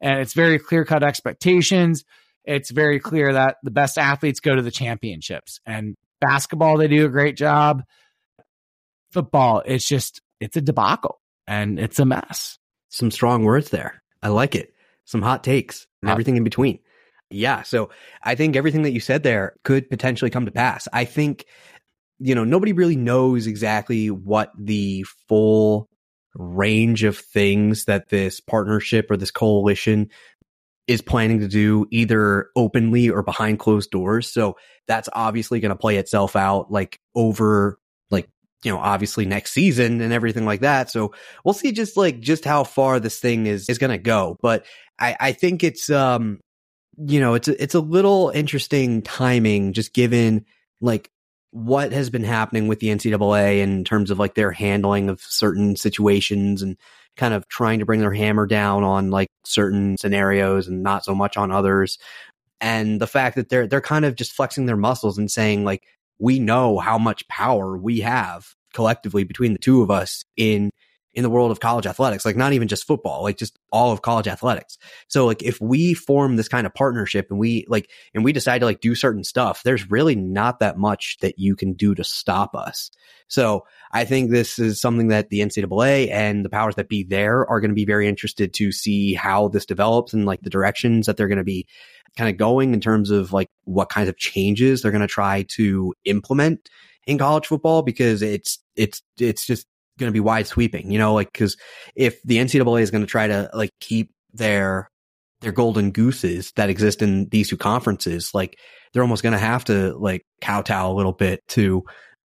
And 0.00 0.20
it's 0.20 0.34
very 0.34 0.58
clear 0.58 0.84
cut 0.84 1.04
expectations 1.04 2.04
it's 2.44 2.70
very 2.70 3.00
clear 3.00 3.32
that 3.32 3.56
the 3.62 3.70
best 3.70 3.98
athletes 3.98 4.40
go 4.40 4.54
to 4.54 4.62
the 4.62 4.70
championships. 4.70 5.60
And 5.66 5.96
basketball, 6.20 6.76
they 6.76 6.88
do 6.88 7.06
a 7.06 7.10
great 7.10 7.36
job. 7.36 7.82
Football, 9.12 9.62
it's 9.64 9.88
just, 9.88 10.20
it's 10.40 10.56
a 10.56 10.60
debacle 10.60 11.20
and 11.46 11.78
it's 11.78 11.98
a 11.98 12.04
mess. 12.04 12.58
Some 12.90 13.10
strong 13.10 13.44
words 13.44 13.70
there. 13.70 14.02
I 14.24 14.28
like 14.28 14.56
it. 14.56 14.74
Some 15.04 15.22
hot 15.22 15.44
takes 15.44 15.86
and 16.02 16.10
everything 16.10 16.36
in 16.36 16.44
between. 16.44 16.80
Yeah. 17.30 17.62
So 17.62 17.90
I 18.22 18.34
think 18.34 18.56
everything 18.56 18.82
that 18.82 18.92
you 18.92 19.00
said 19.00 19.22
there 19.22 19.54
could 19.64 19.90
potentially 19.90 20.30
come 20.30 20.46
to 20.46 20.52
pass. 20.52 20.88
I 20.92 21.04
think, 21.04 21.44
you 22.18 22.34
know, 22.34 22.44
nobody 22.44 22.72
really 22.72 22.96
knows 22.96 23.46
exactly 23.46 24.10
what 24.10 24.50
the 24.58 25.04
full 25.28 25.88
range 26.34 27.04
of 27.04 27.18
things 27.18 27.84
that 27.84 28.08
this 28.08 28.40
partnership 28.40 29.10
or 29.10 29.16
this 29.16 29.30
coalition 29.30 30.08
is 30.86 31.00
planning 31.00 31.40
to 31.40 31.48
do 31.48 31.86
either 31.90 32.48
openly 32.56 33.10
or 33.10 33.22
behind 33.22 33.58
closed 33.58 33.90
doors. 33.90 34.30
So 34.30 34.56
that's 34.86 35.08
obviously 35.12 35.60
going 35.60 35.70
to 35.70 35.76
play 35.76 35.96
itself 35.96 36.36
out 36.36 36.70
like 36.70 36.98
over 37.14 37.78
you 38.64 38.72
know, 38.72 38.78
obviously 38.78 39.26
next 39.26 39.52
season 39.52 40.00
and 40.00 40.12
everything 40.12 40.44
like 40.44 40.60
that. 40.60 40.90
So 40.90 41.12
we'll 41.44 41.54
see 41.54 41.72
just 41.72 41.96
like 41.96 42.20
just 42.20 42.44
how 42.44 42.64
far 42.64 42.98
this 42.98 43.20
thing 43.20 43.46
is, 43.46 43.68
is 43.68 43.78
going 43.78 43.90
to 43.90 43.98
go. 43.98 44.36
But 44.40 44.64
I, 44.98 45.16
I 45.20 45.32
think 45.32 45.62
it's, 45.62 45.90
um, 45.90 46.40
you 46.96 47.20
know, 47.20 47.34
it's, 47.34 47.48
a, 47.48 47.62
it's 47.62 47.74
a 47.74 47.80
little 47.80 48.30
interesting 48.30 49.02
timing 49.02 49.72
just 49.72 49.92
given 49.92 50.46
like 50.80 51.10
what 51.50 51.92
has 51.92 52.10
been 52.10 52.24
happening 52.24 52.66
with 52.66 52.80
the 52.80 52.88
NCAA 52.88 53.58
in 53.58 53.84
terms 53.84 54.10
of 54.10 54.18
like 54.18 54.34
their 54.34 54.50
handling 54.50 55.08
of 55.08 55.20
certain 55.20 55.76
situations 55.76 56.62
and 56.62 56.76
kind 57.16 57.34
of 57.34 57.46
trying 57.48 57.78
to 57.78 57.86
bring 57.86 58.00
their 58.00 58.12
hammer 58.12 58.46
down 58.46 58.82
on 58.82 59.10
like 59.10 59.28
certain 59.44 59.96
scenarios 59.96 60.66
and 60.66 60.82
not 60.82 61.04
so 61.04 61.14
much 61.14 61.36
on 61.36 61.52
others. 61.52 61.98
And 62.60 63.00
the 63.00 63.06
fact 63.06 63.36
that 63.36 63.50
they're 63.50 63.66
they're 63.66 63.80
kind 63.80 64.04
of 64.04 64.16
just 64.16 64.32
flexing 64.32 64.66
their 64.66 64.76
muscles 64.76 65.18
and 65.18 65.30
saying 65.30 65.64
like 65.64 65.84
we 66.18 66.38
know 66.38 66.78
how 66.78 66.98
much 66.98 67.26
power 67.28 67.76
we 67.76 68.00
have 68.00 68.46
collectively 68.72 69.24
between 69.24 69.52
the 69.52 69.58
two 69.58 69.82
of 69.82 69.90
us 69.90 70.24
in 70.36 70.70
in 71.14 71.22
the 71.22 71.30
world 71.30 71.50
of 71.50 71.60
college 71.60 71.86
athletics, 71.86 72.24
like 72.24 72.36
not 72.36 72.52
even 72.52 72.68
just 72.68 72.86
football, 72.86 73.22
like 73.22 73.38
just 73.38 73.58
all 73.70 73.92
of 73.92 74.02
college 74.02 74.26
athletics. 74.26 74.76
So 75.08 75.26
like 75.26 75.42
if 75.42 75.60
we 75.60 75.94
form 75.94 76.36
this 76.36 76.48
kind 76.48 76.66
of 76.66 76.74
partnership 76.74 77.28
and 77.30 77.38
we 77.38 77.64
like, 77.68 77.88
and 78.14 78.24
we 78.24 78.32
decide 78.32 78.58
to 78.58 78.66
like 78.66 78.80
do 78.80 78.94
certain 78.94 79.22
stuff, 79.22 79.62
there's 79.62 79.90
really 79.90 80.16
not 80.16 80.58
that 80.58 80.76
much 80.76 81.18
that 81.20 81.38
you 81.38 81.54
can 81.54 81.72
do 81.74 81.94
to 81.94 82.02
stop 82.02 82.54
us. 82.56 82.90
So 83.28 83.64
I 83.92 84.04
think 84.04 84.30
this 84.30 84.58
is 84.58 84.80
something 84.80 85.08
that 85.08 85.30
the 85.30 85.40
NCAA 85.40 86.10
and 86.10 86.44
the 86.44 86.50
powers 86.50 86.74
that 86.74 86.88
be 86.88 87.04
there 87.04 87.48
are 87.48 87.60
going 87.60 87.70
to 87.70 87.74
be 87.74 87.86
very 87.86 88.08
interested 88.08 88.52
to 88.54 88.72
see 88.72 89.14
how 89.14 89.48
this 89.48 89.66
develops 89.66 90.12
and 90.12 90.26
like 90.26 90.42
the 90.42 90.50
directions 90.50 91.06
that 91.06 91.16
they're 91.16 91.28
going 91.28 91.38
to 91.38 91.44
be 91.44 91.66
kind 92.16 92.30
of 92.30 92.36
going 92.36 92.74
in 92.74 92.80
terms 92.80 93.10
of 93.10 93.32
like 93.32 93.50
what 93.64 93.88
kinds 93.88 94.08
of 94.08 94.16
changes 94.16 94.82
they're 94.82 94.92
going 94.92 95.00
to 95.00 95.06
try 95.06 95.44
to 95.48 95.94
implement 96.04 96.68
in 97.06 97.18
college 97.18 97.46
football 97.46 97.82
because 97.82 98.22
it's 98.22 98.58
it's 98.76 99.02
it's 99.18 99.46
just 99.46 99.66
going 99.98 100.08
to 100.08 100.12
be 100.12 100.20
wide 100.20 100.46
sweeping, 100.46 100.90
you 100.90 100.98
know, 100.98 101.14
like 101.14 101.32
because 101.32 101.56
if 101.94 102.20
the 102.22 102.38
NCAA 102.38 102.82
is 102.82 102.90
going 102.90 103.02
to 103.02 103.10
try 103.10 103.26
to 103.26 103.50
like 103.54 103.70
keep 103.80 104.10
their 104.32 104.90
their 105.40 105.52
golden 105.52 105.90
gooses 105.90 106.52
that 106.56 106.70
exist 106.70 107.02
in 107.02 107.28
these 107.28 107.48
two 107.48 107.56
conferences, 107.56 108.32
like 108.34 108.58
they're 108.92 109.02
almost 109.02 109.22
going 109.22 109.34
to 109.34 109.38
have 109.38 109.64
to 109.64 109.96
like 109.98 110.22
kowtow 110.40 110.90
a 110.90 110.94
little 110.94 111.12
bit 111.12 111.40
to 111.48 111.82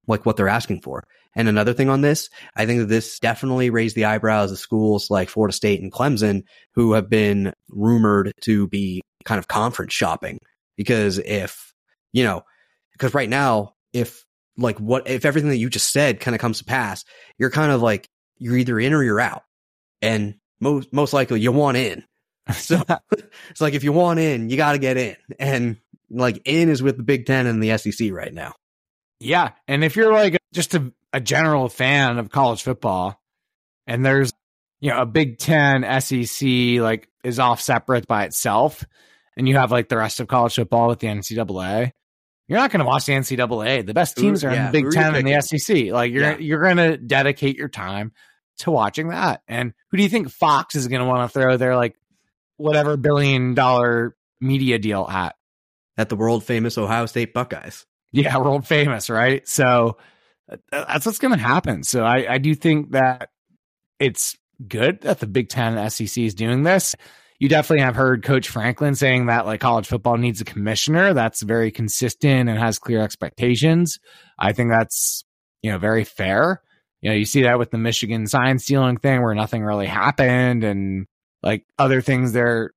like 0.07 0.25
what 0.25 0.37
they're 0.37 0.49
asking 0.49 0.81
for. 0.81 1.03
And 1.35 1.47
another 1.47 1.73
thing 1.73 1.89
on 1.89 2.01
this, 2.01 2.29
I 2.55 2.65
think 2.65 2.79
that 2.79 2.87
this 2.87 3.19
definitely 3.19 3.69
raised 3.69 3.95
the 3.95 4.05
eyebrows 4.05 4.51
of 4.51 4.57
schools 4.57 5.09
like 5.09 5.29
Florida 5.29 5.53
State 5.53 5.81
and 5.81 5.91
Clemson 5.91 6.41
who 6.73 6.93
have 6.93 7.09
been 7.09 7.53
rumored 7.69 8.31
to 8.41 8.67
be 8.67 9.01
kind 9.25 9.37
of 9.37 9.47
conference 9.47 9.93
shopping 9.93 10.39
because 10.75 11.19
if, 11.19 11.73
you 12.13 12.23
know, 12.23 12.41
because 12.93 13.13
right 13.13 13.29
now, 13.29 13.73
if 13.93 14.23
like 14.59 14.79
what 14.79 15.07
if 15.07 15.25
everything 15.25 15.49
that 15.49 15.57
you 15.57 15.69
just 15.69 15.91
said 15.91 16.19
kind 16.19 16.35
of 16.35 16.41
comes 16.41 16.59
to 16.59 16.65
pass, 16.65 17.05
you're 17.37 17.49
kind 17.49 17.71
of 17.71 17.81
like 17.81 18.07
you're 18.37 18.57
either 18.57 18.79
in 18.79 18.93
or 18.93 19.03
you're 19.03 19.19
out. 19.19 19.43
And 20.01 20.35
most 20.59 20.93
most 20.93 21.13
likely 21.13 21.39
you 21.39 21.51
want 21.51 21.77
in. 21.77 22.03
So 22.53 22.81
it's 23.49 23.61
like 23.61 23.73
if 23.73 23.83
you 23.83 23.91
want 23.91 24.19
in, 24.19 24.49
you 24.49 24.57
got 24.57 24.73
to 24.73 24.79
get 24.79 24.97
in. 24.97 25.15
And 25.39 25.77
like 26.09 26.41
in 26.45 26.69
is 26.69 26.83
with 26.83 26.97
the 26.97 27.03
Big 27.03 27.25
10 27.25 27.47
and 27.47 27.61
the 27.61 27.77
SEC 27.77 28.11
right 28.11 28.33
now. 28.33 28.53
Yeah, 29.19 29.51
and 29.67 29.83
if 29.83 29.95
you're 29.95 30.13
like 30.13 30.37
just 30.53 30.73
a, 30.75 30.93
a 31.11 31.19
general 31.19 31.67
fan 31.67 32.17
of 32.17 32.29
college 32.29 32.63
football 32.63 33.19
and 33.85 34.05
there's 34.05 34.31
you 34.79 34.91
know 34.91 35.01
a 35.01 35.05
Big 35.05 35.37
10 35.37 36.01
SEC 36.01 36.47
like 36.81 37.09
is 37.23 37.39
off 37.39 37.61
separate 37.61 38.07
by 38.07 38.23
itself 38.23 38.85
and 39.35 39.47
you 39.47 39.55
have 39.55 39.71
like 39.71 39.89
the 39.89 39.97
rest 39.97 40.19
of 40.19 40.27
college 40.27 40.55
football 40.55 40.89
with 40.89 40.99
the 40.99 41.07
NCAA, 41.07 41.91
you're 42.49 42.57
not 42.57 42.71
going 42.71 42.79
to 42.79 42.85
watch 42.85 43.05
the 43.05 43.13
NCAA. 43.13 43.85
The 43.85 43.93
best 43.93 44.17
teams 44.17 44.43
are 44.43 44.51
yeah, 44.51 44.65
in 44.65 44.71
the 44.71 44.81
Big 44.81 44.91
Ten 44.91 45.13
and 45.13 45.25
the 45.25 45.39
SEC. 45.39 45.91
Like 45.91 46.11
you're 46.11 46.23
yeah. 46.23 46.37
you're 46.39 46.63
going 46.63 46.77
to 46.77 46.97
dedicate 46.97 47.57
your 47.57 47.69
time 47.69 48.11
to 48.59 48.71
watching 48.71 49.09
that. 49.09 49.43
And 49.47 49.73
who 49.91 49.97
do 49.97 50.03
you 50.03 50.09
think 50.09 50.31
Fox 50.31 50.73
is 50.73 50.87
going 50.87 51.01
to 51.01 51.07
want 51.07 51.31
to 51.31 51.39
throw 51.39 51.57
their 51.57 51.75
like 51.75 51.95
whatever 52.57 52.97
billion 52.97 53.53
dollar 53.53 54.15
media 54.41 54.79
deal 54.79 55.07
at? 55.07 55.35
At 55.95 56.09
the 56.09 56.15
world 56.15 56.43
famous 56.43 56.77
Ohio 56.77 57.05
State 57.05 57.35
Buckeyes. 57.35 57.85
Yeah, 58.11 58.35
world 58.39 58.65
famous, 58.65 59.11
right? 59.11 59.47
So 59.47 59.97
uh, 60.51 60.57
that's 60.71 61.05
what's 61.05 61.19
going 61.19 61.37
to 61.37 61.43
happen. 61.43 61.83
So 61.83 62.03
I, 62.03 62.33
I 62.33 62.37
do 62.39 62.55
think 62.55 62.91
that 62.91 63.29
it's 63.99 64.35
good 64.67 65.01
that 65.01 65.19
the 65.19 65.27
Big 65.27 65.49
Ten 65.49 65.77
and 65.77 65.93
SEC 65.93 66.17
is 66.17 66.33
doing 66.33 66.63
this 66.63 66.95
you 67.39 67.47
definitely 67.47 67.83
have 67.83 67.95
heard 67.95 68.23
Coach 68.23 68.49
Franklin 68.49 68.95
saying 68.95 69.27
that 69.27 69.45
like 69.45 69.61
college 69.61 69.87
football 69.87 70.17
needs 70.17 70.41
a 70.41 70.45
commissioner 70.45 71.13
that's 71.13 71.41
very 71.41 71.71
consistent 71.71 72.49
and 72.49 72.59
has 72.59 72.79
clear 72.79 73.01
expectations. 73.01 73.97
I 74.37 74.51
think 74.51 74.69
that's, 74.71 75.23
you 75.61 75.71
know, 75.71 75.77
very 75.77 76.03
fair. 76.03 76.61
You 77.01 77.09
know, 77.09 77.15
you 77.15 77.23
see 77.23 77.43
that 77.43 77.57
with 77.57 77.71
the 77.71 77.77
Michigan 77.77 78.27
sign 78.27 78.59
stealing 78.59 78.97
thing 78.97 79.21
where 79.23 79.33
nothing 79.33 79.63
really 79.63 79.87
happened 79.87 80.65
and 80.65 81.07
like 81.41 81.65
other 81.77 82.01
things 82.01 82.33
they're, 82.33 82.73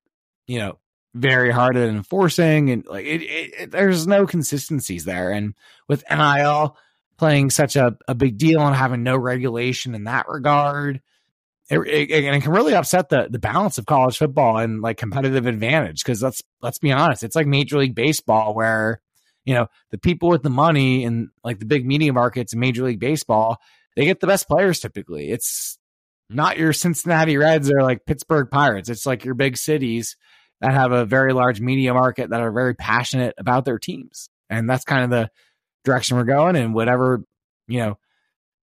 you 0.47 0.61
know, 0.61 0.79
very 1.15 1.51
hard 1.51 1.77
at 1.77 1.89
enforcing 1.89 2.71
and 2.71 2.87
like 2.87 3.05
it, 3.05 3.21
it, 3.21 3.55
it, 3.59 3.71
there's 3.73 4.07
no 4.07 4.27
consistencies 4.27 5.05
there. 5.05 5.33
And 5.33 5.55
with 5.89 6.05
NIL 6.09 6.77
playing 7.19 7.51
such 7.51 7.75
a, 7.75 7.97
a 8.07 8.15
big 8.15 8.39
deal 8.39 8.61
and 8.61 8.77
having 8.77 9.03
no 9.03 9.17
regulation 9.17 9.97
in 9.97 10.05
that 10.05 10.29
regard, 10.29 11.03
it, 11.71 11.79
it, 11.79 12.25
and 12.25 12.37
it 12.37 12.43
can 12.43 12.53
really 12.53 12.75
upset 12.75 13.09
the 13.09 13.29
the 13.31 13.39
balance 13.39 13.79
of 13.79 13.87
college 13.87 14.19
football 14.19 14.59
and 14.59 14.83
like 14.83 14.97
competitive 14.97 15.47
advantage 15.47 16.03
because 16.03 16.23
let's 16.23 16.43
let's 16.61 16.79
be 16.79 16.93
honest 16.93 17.23
it's 17.23 17.37
like 17.37 17.47
major 17.47 17.79
league 17.79 17.95
baseball 17.95 18.55
where 18.55 19.01
you 19.45 19.55
know 19.55 19.69
the 19.91 19.99
people 19.99 20.29
with 20.29 20.43
the 20.43 20.51
money 20.51 21.05
and 21.05 21.29
like 21.45 21.59
the 21.59 21.67
big 21.67 21.87
media 21.87 22.13
markets 22.13 22.53
in 22.53 22.59
major 22.61 22.85
league 22.85 23.01
baseball 23.01 23.59
they 23.97 24.05
get 24.05 24.21
the 24.21 24.27
best 24.27 24.49
players 24.49 24.81
typically. 24.81 25.31
It's 25.31 25.79
not 26.31 26.59
your 26.59 26.73
cincinnati 26.73 27.37
reds 27.37 27.71
or 27.71 27.83
like 27.83 28.07
pittsburgh 28.07 28.51
pirates. 28.51 28.89
It's 28.89 29.07
like 29.07 29.25
your 29.25 29.35
big 29.35 29.57
cities 29.57 30.17
that 30.61 30.73
have 30.73 30.93
a 30.93 31.05
very 31.05 31.33
large 31.33 31.61
media 31.61 31.93
market 31.93 32.31
that 32.31 32.41
are 32.41 32.53
very 32.53 32.75
passionate 32.75 33.35
about 33.37 33.65
their 33.65 33.79
teams. 33.79 34.29
And 34.49 34.69
that's 34.69 34.85
kind 34.85 35.05
of 35.05 35.11
the 35.11 35.31
direction 35.85 36.17
we're 36.17 36.25
going 36.25 36.57
and 36.57 36.75
whatever 36.75 37.23
you 37.67 37.79
know 37.79 37.99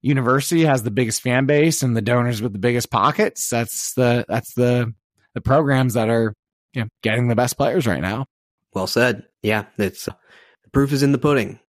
university 0.02 0.64
has 0.64 0.84
the 0.84 0.92
biggest 0.92 1.22
fan 1.22 1.46
base 1.46 1.84
and 1.84 1.96
the 1.96 2.02
donors 2.02 2.42
with 2.42 2.54
the 2.54 2.60
biggest 2.60 2.90
pockets. 2.90 3.50
That's 3.50 3.94
the 3.94 4.26
that's 4.28 4.54
the 4.54 4.94
the 5.34 5.42
programs 5.42 5.94
that 5.94 6.10
are 6.10 6.34
you 6.74 6.82
know, 6.82 6.88
getting 7.02 7.28
the 7.28 7.36
best 7.36 7.58
players 7.58 7.88
right 7.88 8.02
now. 8.02 8.26
Well 8.74 8.88
said. 8.88 9.26
Yeah, 9.42 9.66
it's 9.78 10.06
the 10.06 10.70
proof 10.72 10.92
is 10.92 11.04
in 11.04 11.12
the 11.12 11.18
pudding, 11.18 11.60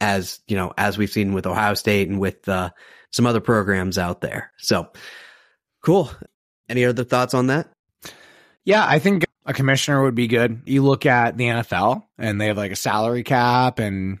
as 0.00 0.40
you 0.48 0.56
know, 0.56 0.72
as 0.76 0.98
we've 0.98 1.10
seen 1.10 1.32
with 1.32 1.46
Ohio 1.46 1.74
State 1.74 2.08
and 2.08 2.20
with 2.20 2.48
uh, 2.48 2.70
some 3.10 3.26
other 3.26 3.40
programs 3.40 3.98
out 3.98 4.20
there. 4.20 4.52
So 4.58 4.88
cool. 5.84 6.10
Any 6.68 6.84
other 6.84 7.04
thoughts 7.04 7.34
on 7.34 7.48
that? 7.48 7.70
Yeah, 8.64 8.84
I 8.86 8.98
think 8.98 9.24
a 9.46 9.54
commissioner 9.54 10.02
would 10.02 10.14
be 10.14 10.26
good. 10.26 10.62
You 10.66 10.82
look 10.82 11.06
at 11.06 11.36
the 11.36 11.44
NFL 11.44 12.02
and 12.18 12.40
they 12.40 12.48
have 12.48 12.58
like 12.58 12.72
a 12.72 12.76
salary 12.76 13.22
cap 13.22 13.78
and 13.78 14.18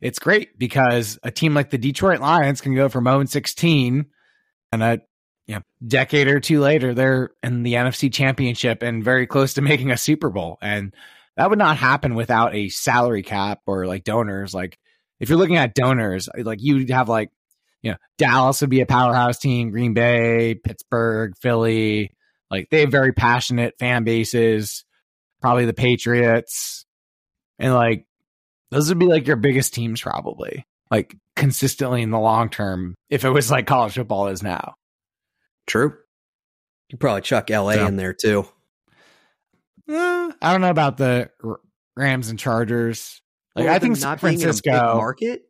it's 0.00 0.18
great 0.18 0.58
because 0.58 1.18
a 1.22 1.30
team 1.30 1.54
like 1.54 1.70
the 1.70 1.78
Detroit 1.78 2.20
Lions 2.20 2.60
can 2.60 2.74
go 2.74 2.88
from 2.88 3.04
0 3.04 3.24
16 3.24 4.06
and 4.72 4.82
a 4.82 5.00
you 5.48 5.54
know, 5.54 5.62
decade 5.84 6.28
or 6.28 6.40
two 6.40 6.60
later, 6.60 6.94
they're 6.94 7.30
in 7.42 7.62
the 7.62 7.74
NFC 7.74 8.12
championship 8.12 8.82
and 8.82 9.02
very 9.02 9.26
close 9.26 9.54
to 9.54 9.62
making 9.62 9.90
a 9.90 9.96
Super 9.96 10.28
Bowl. 10.28 10.58
And 10.60 10.94
that 11.36 11.48
would 11.48 11.58
not 11.58 11.78
happen 11.78 12.14
without 12.14 12.54
a 12.54 12.68
salary 12.68 13.22
cap 13.22 13.60
or 13.66 13.86
like 13.86 14.04
donors. 14.04 14.52
Like 14.52 14.78
if 15.18 15.28
you're 15.28 15.38
looking 15.38 15.56
at 15.56 15.74
donors, 15.74 16.28
uh, 16.28 16.42
like 16.44 16.58
you'd 16.60 16.90
have 16.90 17.08
like, 17.08 17.30
you 17.80 17.92
know, 17.92 17.96
Dallas 18.18 18.60
would 18.60 18.70
be 18.70 18.82
a 18.82 18.86
powerhouse 18.86 19.38
team, 19.38 19.70
Green 19.70 19.94
Bay, 19.94 20.54
Pittsburgh, 20.54 21.32
Philly. 21.40 22.12
Like 22.50 22.68
they 22.70 22.80
have 22.80 22.90
very 22.90 23.12
passionate 23.12 23.74
fan 23.78 24.04
bases, 24.04 24.84
probably 25.40 25.64
the 25.64 25.72
Patriots. 25.72 26.84
And 27.58 27.72
like 27.72 28.06
those 28.70 28.88
would 28.88 28.98
be 28.98 29.06
like 29.06 29.26
your 29.26 29.36
biggest 29.36 29.74
teams 29.74 30.00
probably. 30.00 30.64
Like 30.90 31.16
consistently 31.36 32.02
in 32.02 32.10
the 32.10 32.18
long 32.18 32.48
term, 32.48 32.94
if 33.10 33.24
it 33.24 33.30
was 33.30 33.50
like 33.50 33.66
college 33.66 33.94
football 33.94 34.28
is 34.28 34.42
now. 34.42 34.74
True. 35.66 35.94
You 36.88 36.96
probably 36.96 37.20
chuck 37.20 37.50
LA 37.50 37.74
so, 37.74 37.86
in 37.86 37.96
there 37.96 38.14
too. 38.14 38.48
Uh, 39.88 40.32
I 40.40 40.52
don't 40.52 40.60
know 40.62 40.70
about 40.70 40.96
the 40.96 41.30
Rams 41.96 42.30
and 42.30 42.38
Chargers. 42.38 43.20
Like 43.54 43.66
or 43.66 43.70
I 43.70 43.78
think 43.78 43.96
San 43.96 44.18
Francisco 44.18 44.70
market. 44.70 45.42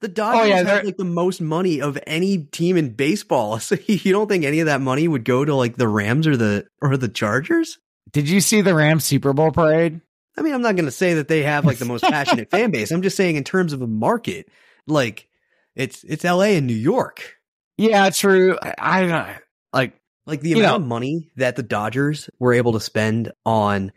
The 0.00 0.08
Dodgers 0.08 0.40
oh, 0.40 0.44
yeah, 0.46 0.64
have 0.64 0.84
like 0.84 0.96
the 0.96 1.04
most 1.04 1.40
money 1.40 1.80
of 1.80 1.96
any 2.08 2.38
team 2.38 2.76
in 2.76 2.94
baseball. 2.94 3.58
So 3.60 3.76
you 3.86 4.12
don't 4.12 4.28
think 4.28 4.44
any 4.44 4.58
of 4.58 4.66
that 4.66 4.80
money 4.80 5.06
would 5.06 5.24
go 5.24 5.44
to 5.44 5.54
like 5.54 5.76
the 5.76 5.86
Rams 5.86 6.26
or 6.26 6.36
the 6.36 6.66
or 6.80 6.96
the 6.96 7.08
Chargers? 7.08 7.78
Did 8.10 8.28
you 8.28 8.40
see 8.40 8.62
the 8.62 8.74
Rams 8.74 9.04
Super 9.04 9.32
Bowl 9.32 9.52
parade? 9.52 10.00
I 10.36 10.42
mean, 10.42 10.54
I'm 10.54 10.62
not 10.62 10.76
going 10.76 10.86
to 10.86 10.90
say 10.90 11.14
that 11.14 11.28
they 11.28 11.42
have 11.42 11.64
like 11.64 11.78
the 11.78 11.84
most 11.84 12.04
passionate 12.04 12.50
fan 12.50 12.70
base. 12.72 12.90
I'm 12.90 13.02
just 13.02 13.16
saying 13.16 13.36
in 13.36 13.44
terms 13.44 13.72
of 13.72 13.82
a 13.82 13.86
market, 13.86 14.48
like 14.86 15.28
it's 15.74 16.04
it's 16.04 16.24
LA 16.24 16.56
and 16.56 16.66
New 16.66 16.74
York. 16.74 17.36
Yeah, 17.76 18.10
true. 18.10 18.58
I, 18.62 18.74
I 18.78 19.38
like 19.72 19.94
like 20.26 20.40
the 20.40 20.52
amount 20.52 20.66
know, 20.66 20.76
of 20.76 20.88
money 20.88 21.30
that 21.36 21.56
the 21.56 21.62
Dodgers 21.62 22.30
were 22.38 22.52
able 22.52 22.72
to 22.72 22.80
spend 22.80 23.32
on 23.44 23.92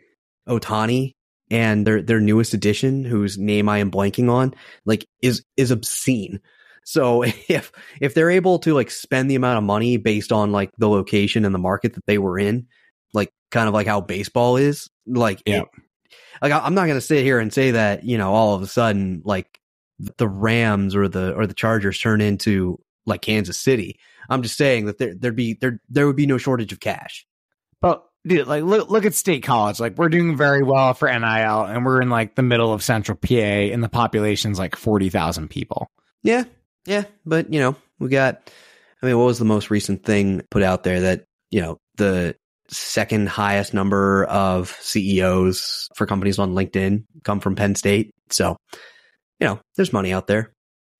Ohtani 0.48 1.14
and 1.50 1.86
their 1.86 2.02
their 2.02 2.20
newest 2.20 2.54
addition, 2.54 3.04
whose 3.04 3.38
name 3.38 3.68
I 3.68 3.78
am 3.78 3.90
blanking 3.90 4.30
on, 4.30 4.54
like 4.84 5.06
is 5.22 5.44
is 5.56 5.70
obscene. 5.70 6.40
So 6.84 7.22
if 7.48 7.72
if 8.00 8.14
they're 8.14 8.30
able 8.30 8.58
to 8.60 8.74
like 8.74 8.90
spend 8.90 9.30
the 9.30 9.36
amount 9.36 9.58
of 9.58 9.64
money 9.64 9.96
based 9.96 10.32
on 10.32 10.52
like 10.52 10.70
the 10.78 10.88
location 10.88 11.44
and 11.44 11.54
the 11.54 11.60
market 11.60 11.94
that 11.94 12.06
they 12.06 12.18
were 12.18 12.38
in, 12.38 12.66
like 13.12 13.32
kind 13.50 13.68
of 13.68 13.74
like 13.74 13.86
how 13.86 14.00
baseball 14.00 14.56
is, 14.56 14.88
like 15.06 15.42
yeah. 15.46 15.62
It, 15.62 15.68
like 16.42 16.52
I'm 16.52 16.74
not 16.74 16.86
going 16.86 16.96
to 16.96 17.00
sit 17.00 17.24
here 17.24 17.38
and 17.38 17.52
say 17.52 17.72
that 17.72 18.04
you 18.04 18.18
know 18.18 18.32
all 18.32 18.54
of 18.54 18.62
a 18.62 18.66
sudden 18.66 19.22
like 19.24 19.60
the 19.98 20.28
Rams 20.28 20.94
or 20.94 21.08
the 21.08 21.34
or 21.34 21.46
the 21.46 21.54
Chargers 21.54 21.98
turn 21.98 22.20
into 22.20 22.78
like 23.06 23.22
Kansas 23.22 23.58
City. 23.58 23.98
I'm 24.28 24.42
just 24.42 24.56
saying 24.56 24.86
that 24.86 24.98
there 24.98 25.14
there'd 25.14 25.36
be 25.36 25.54
there 25.54 25.80
there 25.88 26.06
would 26.06 26.16
be 26.16 26.26
no 26.26 26.38
shortage 26.38 26.72
of 26.72 26.80
cash. 26.80 27.26
But 27.80 28.04
dude, 28.26 28.46
like 28.46 28.64
look 28.64 28.90
look 28.90 29.04
at 29.04 29.14
State 29.14 29.42
College. 29.42 29.80
Like 29.80 29.96
we're 29.96 30.08
doing 30.08 30.36
very 30.36 30.62
well 30.62 30.94
for 30.94 31.08
NIL, 31.08 31.62
and 31.64 31.84
we're 31.84 32.02
in 32.02 32.10
like 32.10 32.34
the 32.34 32.42
middle 32.42 32.72
of 32.72 32.82
Central 32.82 33.16
PA, 33.16 33.34
and 33.34 33.82
the 33.82 33.88
population's 33.88 34.58
like 34.58 34.76
forty 34.76 35.08
thousand 35.08 35.48
people. 35.48 35.88
Yeah, 36.22 36.44
yeah, 36.86 37.04
but 37.24 37.52
you 37.52 37.60
know 37.60 37.76
we 37.98 38.08
got. 38.08 38.50
I 39.02 39.06
mean, 39.06 39.18
what 39.18 39.26
was 39.26 39.38
the 39.38 39.44
most 39.44 39.70
recent 39.70 40.04
thing 40.04 40.42
put 40.50 40.62
out 40.62 40.82
there 40.82 41.00
that 41.02 41.26
you 41.50 41.60
know 41.60 41.78
the 41.96 42.34
second 42.68 43.28
highest 43.28 43.74
number 43.74 44.24
of 44.24 44.70
CEOs 44.80 45.88
for 45.94 46.06
companies 46.06 46.38
on 46.38 46.54
LinkedIn 46.54 47.04
come 47.24 47.40
from 47.40 47.56
Penn 47.56 47.74
State. 47.74 48.10
So, 48.30 48.56
you 49.40 49.46
know, 49.46 49.60
there's 49.76 49.92
money 49.92 50.12
out 50.12 50.26
there. 50.26 50.52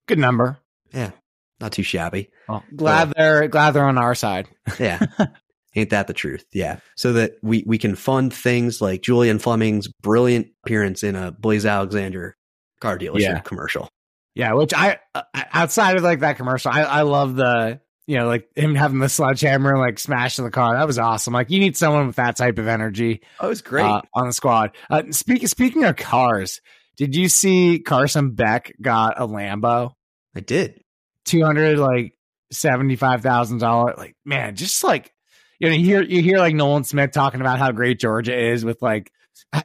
Good 0.07 0.19
number. 0.19 0.59
Yeah. 0.93 1.11
Not 1.59 1.71
too 1.71 1.83
shabby. 1.83 2.29
Well, 2.47 2.63
glad 2.75 3.13
they're 3.15 3.47
glad 3.47 3.71
they're 3.71 3.85
on 3.85 3.97
our 3.97 4.15
side. 4.15 4.47
yeah. 4.79 4.99
Ain't 5.75 5.91
that 5.91 6.07
the 6.07 6.13
truth? 6.13 6.45
Yeah. 6.53 6.79
So 6.95 7.13
that 7.13 7.33
we, 7.43 7.63
we 7.67 7.77
can 7.77 7.95
fund 7.95 8.33
things 8.33 8.81
like 8.81 9.01
Julian 9.01 9.37
Fleming's 9.37 9.87
brilliant 10.01 10.47
appearance 10.63 11.03
in 11.03 11.15
a 11.15 11.31
Blaise 11.31 11.65
Alexander 11.65 12.35
car 12.79 12.97
dealership 12.97 13.19
yeah. 13.19 13.39
commercial. 13.39 13.89
Yeah, 14.33 14.53
which 14.53 14.73
I 14.73 14.99
uh, 15.15 15.23
outside 15.33 15.97
of 15.97 16.03
like 16.03 16.19
that 16.19 16.37
commercial, 16.37 16.71
I, 16.71 16.81
I 16.81 17.01
love 17.01 17.35
the 17.35 17.79
you 18.07 18.15
know, 18.17 18.25
like 18.25 18.47
him 18.55 18.73
having 18.73 18.99
the 18.99 19.09
sledgehammer 19.09 19.71
and 19.71 19.81
like 19.81 19.99
smashing 19.99 20.45
the 20.45 20.51
car. 20.51 20.73
That 20.75 20.87
was 20.87 20.97
awesome. 20.97 21.33
Like 21.33 21.49
you 21.49 21.59
need 21.59 21.75
someone 21.75 22.07
with 22.07 22.15
that 22.15 22.37
type 22.37 22.57
of 22.57 22.67
energy. 22.67 23.21
Oh, 23.39 23.47
it 23.47 23.49
was 23.49 23.61
great 23.61 23.83
uh, 23.83 24.01
on 24.13 24.27
the 24.27 24.33
squad. 24.33 24.71
Uh, 24.89 25.03
speaking 25.11 25.47
speaking 25.47 25.83
of 25.83 25.97
cars, 25.97 26.61
did 26.95 27.15
you 27.15 27.27
see 27.27 27.79
Carson 27.79 28.31
Beck 28.31 28.73
got 28.81 29.19
a 29.19 29.27
Lambo? 29.27 29.91
I 30.33 30.39
did. 30.39 30.81
Two 31.25 31.43
hundred 31.43 31.77
like 31.79 32.13
seventy 32.51 32.95
five 32.95 33.21
thousand 33.21 33.59
dollars. 33.59 33.95
Like 33.97 34.15
man, 34.23 34.55
just 34.55 34.85
like 34.85 35.13
you 35.59 35.67
know, 35.67 35.75
you 35.75 35.83
hear 35.83 36.01
you 36.01 36.21
hear 36.21 36.37
like 36.37 36.55
Nolan 36.55 36.85
Smith 36.85 37.11
talking 37.11 37.41
about 37.41 37.59
how 37.59 37.73
great 37.73 37.99
Georgia 37.99 38.37
is 38.37 38.63
with 38.63 38.81
like 38.81 39.11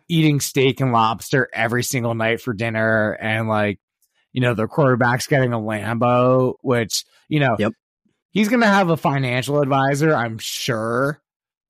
eating 0.09 0.41
steak 0.41 0.81
and 0.81 0.91
lobster 0.91 1.49
every 1.53 1.85
single 1.85 2.17
night 2.17 2.41
for 2.41 2.53
dinner, 2.55 3.13
and 3.13 3.49
like 3.49 3.79
you 4.33 4.41
know 4.41 4.55
the 4.55 4.67
quarterback's 4.67 5.29
getting 5.29 5.53
a 5.53 5.61
Lambo, 5.61 6.55
which 6.61 7.05
you 7.29 7.39
know. 7.39 7.55
Yep 7.57 7.75
he's 8.33 8.49
to 8.49 8.67
have 8.67 8.91
a 8.91 8.97
financial 8.97 9.61
advisor, 9.61 10.15
I'm 10.15 10.39
sure, 10.39 11.23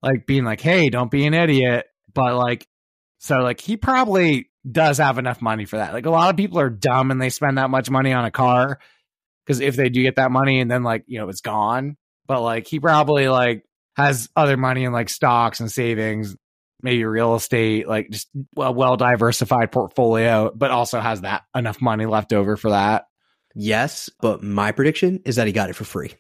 like 0.02 0.26
being 0.26 0.44
like, 0.44 0.60
hey, 0.60 0.88
don't 0.88 1.10
be 1.10 1.26
an 1.26 1.34
idiot. 1.34 1.86
But 2.14 2.36
like, 2.36 2.66
so 3.18 3.38
like 3.38 3.60
he 3.60 3.76
probably 3.76 4.50
does 4.70 4.98
have 4.98 5.18
enough 5.18 5.42
money 5.42 5.64
for 5.64 5.76
that. 5.76 5.92
Like 5.92 6.06
a 6.06 6.10
lot 6.10 6.30
of 6.30 6.36
people 6.36 6.58
are 6.60 6.70
dumb 6.70 7.10
and 7.10 7.20
they 7.20 7.30
spend 7.30 7.58
that 7.58 7.70
much 7.70 7.90
money 7.90 8.12
on 8.12 8.24
a 8.24 8.30
car 8.30 8.78
because 9.44 9.60
if 9.60 9.76
they 9.76 9.88
do 9.88 10.02
get 10.02 10.16
that 10.16 10.30
money 10.30 10.60
and 10.60 10.70
then 10.70 10.82
like, 10.82 11.04
you 11.06 11.18
know, 11.18 11.28
it's 11.28 11.40
gone. 11.40 11.96
But 12.26 12.42
like 12.42 12.66
he 12.66 12.80
probably 12.80 13.28
like 13.28 13.64
has 13.96 14.28
other 14.36 14.56
money 14.56 14.84
in 14.84 14.92
like 14.92 15.08
stocks 15.08 15.60
and 15.60 15.70
savings, 15.70 16.36
maybe 16.80 17.04
real 17.04 17.34
estate, 17.34 17.88
like 17.88 18.10
just 18.10 18.28
a 18.56 18.70
well 18.72 18.96
diversified 18.96 19.72
portfolio, 19.72 20.52
but 20.54 20.70
also 20.70 21.00
has 21.00 21.22
that 21.22 21.42
enough 21.54 21.80
money 21.80 22.06
left 22.06 22.32
over 22.32 22.56
for 22.56 22.70
that. 22.70 23.06
Yes, 23.54 24.08
but 24.20 24.42
my 24.42 24.72
prediction 24.72 25.20
is 25.24 25.36
that 25.36 25.46
he 25.46 25.52
got 25.52 25.70
it 25.70 25.76
for 25.76 25.84
free. 25.84 26.14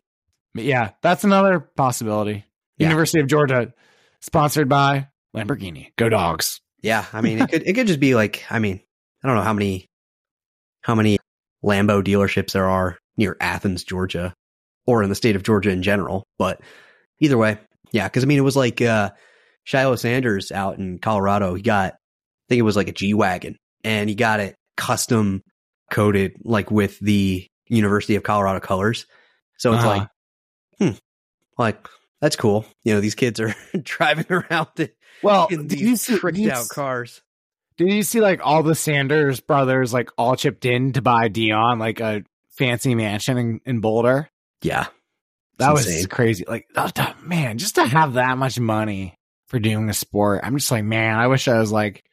Yeah, 0.54 0.90
that's 1.02 1.24
another 1.24 1.60
possibility. 1.60 2.44
Yeah. 2.78 2.88
University 2.88 3.20
of 3.20 3.26
Georgia, 3.26 3.72
sponsored 4.20 4.68
by 4.68 5.08
Lamborghini. 5.34 5.92
Go 5.96 6.08
dogs. 6.08 6.60
Yeah, 6.82 7.04
I 7.12 7.20
mean, 7.20 7.40
it 7.40 7.50
could 7.50 7.62
it 7.62 7.74
could 7.74 7.86
just 7.86 8.00
be 8.00 8.14
like, 8.14 8.44
I 8.50 8.58
mean, 8.58 8.80
I 9.22 9.28
don't 9.28 9.36
know 9.36 9.42
how 9.42 9.52
many 9.52 9.88
how 10.82 10.94
many 10.94 11.18
Lambo 11.64 12.02
dealerships 12.02 12.52
there 12.52 12.68
are 12.68 12.98
near 13.16 13.36
Athens, 13.40 13.84
Georgia, 13.84 14.34
or 14.86 15.02
in 15.02 15.08
the 15.08 15.14
state 15.14 15.36
of 15.36 15.42
Georgia 15.42 15.70
in 15.70 15.82
general. 15.82 16.24
But 16.38 16.60
either 17.20 17.38
way, 17.38 17.58
yeah, 17.92 18.08
because 18.08 18.24
I 18.24 18.26
mean, 18.26 18.38
it 18.38 18.42
was 18.42 18.56
like 18.56 18.82
uh, 18.82 19.10
Shiloh 19.64 19.96
Sanders 19.96 20.50
out 20.50 20.78
in 20.78 20.98
Colorado. 20.98 21.54
He 21.54 21.62
got, 21.62 21.92
I 21.92 21.96
think 22.48 22.58
it 22.58 22.62
was 22.62 22.76
like 22.76 22.88
a 22.88 22.92
G 22.92 23.14
wagon, 23.14 23.56
and 23.84 24.08
he 24.08 24.16
got 24.16 24.40
it 24.40 24.56
custom 24.76 25.42
coated 25.90 26.32
like 26.42 26.70
with 26.70 26.98
the 26.98 27.46
University 27.68 28.16
of 28.16 28.22
Colorado 28.22 28.60
colors. 28.60 29.06
So 29.58 29.72
it's 29.72 29.84
uh-huh. 29.84 29.88
like 29.88 30.08
hmm, 30.78 30.90
like 31.58 31.86
that's 32.20 32.36
cool. 32.36 32.64
You 32.84 32.94
know, 32.94 33.00
these 33.00 33.14
kids 33.14 33.40
are 33.40 33.54
driving 33.82 34.26
around 34.30 34.68
in, 34.78 34.90
well, 35.22 35.48
in 35.50 35.66
these 35.68 36.02
see, 36.02 36.16
tricked 36.16 36.38
out 36.46 36.68
cars. 36.68 37.22
Did 37.76 37.92
you 37.92 38.02
see 38.02 38.20
like 38.20 38.40
all 38.44 38.62
the 38.62 38.74
Sanders 38.74 39.40
brothers 39.40 39.92
like 39.92 40.10
all 40.16 40.36
chipped 40.36 40.64
in 40.64 40.92
to 40.92 41.02
buy 41.02 41.28
Deion 41.28 41.80
like 41.80 42.00
a 42.00 42.22
fancy 42.50 42.94
mansion 42.94 43.38
in, 43.38 43.60
in 43.64 43.80
Boulder? 43.80 44.30
Yeah, 44.62 44.86
that 45.58 45.72
was 45.72 45.86
insane. 45.86 46.06
crazy. 46.06 46.44
Like, 46.46 46.66
oh, 46.76 46.90
man, 47.22 47.58
just 47.58 47.76
to 47.76 47.84
have 47.84 48.14
that 48.14 48.38
much 48.38 48.58
money 48.58 49.18
for 49.46 49.58
doing 49.58 49.88
a 49.88 49.94
sport, 49.94 50.40
I'm 50.42 50.56
just 50.56 50.70
like, 50.70 50.84
man, 50.84 51.18
I 51.18 51.26
wish 51.26 51.48
I 51.48 51.58
was 51.58 51.72
like 51.72 52.04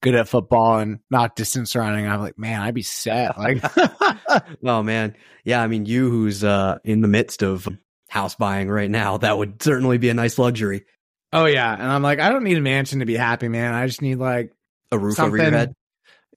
good 0.00 0.14
at 0.14 0.28
football 0.28 0.78
and 0.78 1.00
not 1.10 1.36
distance 1.36 1.74
running. 1.74 2.06
I'm 2.06 2.20
like, 2.20 2.38
man, 2.38 2.60
I'd 2.60 2.74
be 2.74 2.82
set. 2.82 3.36
Like, 3.38 3.62
oh 4.64 4.82
man, 4.82 5.16
yeah. 5.44 5.62
I 5.62 5.66
mean, 5.66 5.86
you 5.86 6.10
who's 6.10 6.44
uh 6.44 6.78
in 6.84 7.00
the 7.00 7.08
midst 7.08 7.42
of 7.42 7.68
house 8.08 8.34
buying 8.34 8.68
right 8.68 8.90
now. 8.90 9.18
That 9.18 9.38
would 9.38 9.62
certainly 9.62 9.98
be 9.98 10.08
a 10.08 10.14
nice 10.14 10.38
luxury. 10.38 10.84
Oh 11.32 11.44
yeah, 11.44 11.72
and 11.72 11.82
I'm 11.82 12.02
like, 12.02 12.20
I 12.20 12.30
don't 12.30 12.44
need 12.44 12.56
a 12.56 12.62
mansion 12.62 13.00
to 13.00 13.06
be 13.06 13.16
happy, 13.16 13.48
man. 13.48 13.74
I 13.74 13.86
just 13.86 14.02
need 14.02 14.16
like 14.16 14.52
a 14.90 14.98
roof 14.98 15.20
over 15.20 15.36
your 15.36 15.50
head, 15.50 15.74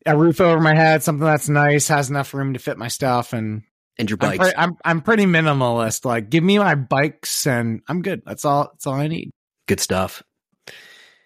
a 0.05 0.17
roof 0.17 0.41
over 0.41 0.59
my 0.59 0.75
head, 0.75 1.01
something 1.01 1.25
that's 1.25 1.47
nice, 1.47 1.87
has 1.87 2.09
enough 2.09 2.33
room 2.33 2.53
to 2.53 2.59
fit 2.59 2.77
my 2.77 2.89
stuff, 2.89 3.33
and 3.33 3.63
and 3.97 4.09
your 4.09 4.17
bikes. 4.17 4.39
I'm, 4.39 4.51
pre- 4.51 4.53
I'm, 4.57 4.77
I'm 4.83 5.01
pretty 5.01 5.25
minimalist. 5.25 6.05
Like, 6.05 6.29
give 6.29 6.43
me 6.43 6.57
my 6.59 6.75
bikes 6.75 7.45
and 7.47 7.81
I'm 7.87 8.01
good. 8.01 8.23
That's 8.25 8.45
all. 8.45 8.69
That's 8.73 8.87
all 8.87 8.95
I 8.95 9.07
need. 9.07 9.31
Good 9.67 9.79
stuff. 9.79 10.23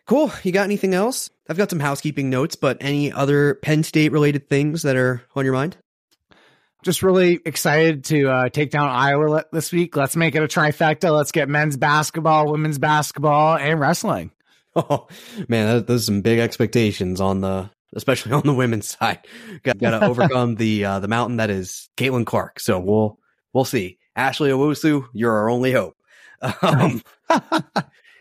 Cool. 0.08 0.32
You 0.44 0.52
got 0.52 0.66
anything 0.66 0.94
else? 0.94 1.30
I've 1.50 1.58
got 1.58 1.70
some 1.70 1.80
housekeeping 1.80 2.30
notes, 2.30 2.56
but 2.56 2.78
any 2.82 3.12
other 3.12 3.56
Penn 3.56 3.84
State 3.84 4.12
related 4.12 4.50
things 4.50 4.84
that 4.84 4.96
are 4.96 5.24
on 5.36 5.46
your 5.46 5.54
mind? 5.54 5.78
Just 6.86 7.02
really 7.02 7.40
excited 7.44 8.04
to 8.06 8.30
uh, 8.30 8.50
take 8.50 8.70
down 8.70 8.88
Iowa 8.88 9.44
this 9.52 9.72
week. 9.72 9.96
Let's 9.96 10.16
make 10.16 10.36
it 10.36 10.44
a 10.44 10.48
trifecta. 10.48 11.12
Let's 11.12 11.32
get 11.32 11.50
men's 11.50 11.78
basketball, 11.78 12.52
women's 12.52 12.78
basketball, 12.78 13.58
and 13.58 13.80
wrestling. 13.80 14.32
Oh 14.78 15.08
man, 15.48 15.86
there's 15.86 16.06
some 16.06 16.20
big 16.20 16.38
expectations 16.38 17.22
on 17.22 17.40
the, 17.40 17.70
especially 17.96 18.34
on 18.34 18.42
the 18.44 18.54
women's 18.54 18.90
side. 18.90 19.20
Got, 19.64 19.78
got 19.78 19.98
to 19.98 20.06
overcome 20.10 20.56
the 20.56 20.84
uh, 20.84 21.00
the 21.00 21.08
mountain 21.08 21.38
that 21.38 21.50
is 21.50 21.88
Caitlin 21.96 22.26
Clark. 22.26 22.60
So 22.60 22.78
we'll 22.78 23.18
we'll 23.54 23.64
see. 23.64 24.00
Ashley 24.18 24.50
Owusu, 24.50 25.08
you're 25.14 25.32
our 25.32 25.50
only 25.50 25.72
hope. 25.72 25.96
Um, 26.62 27.02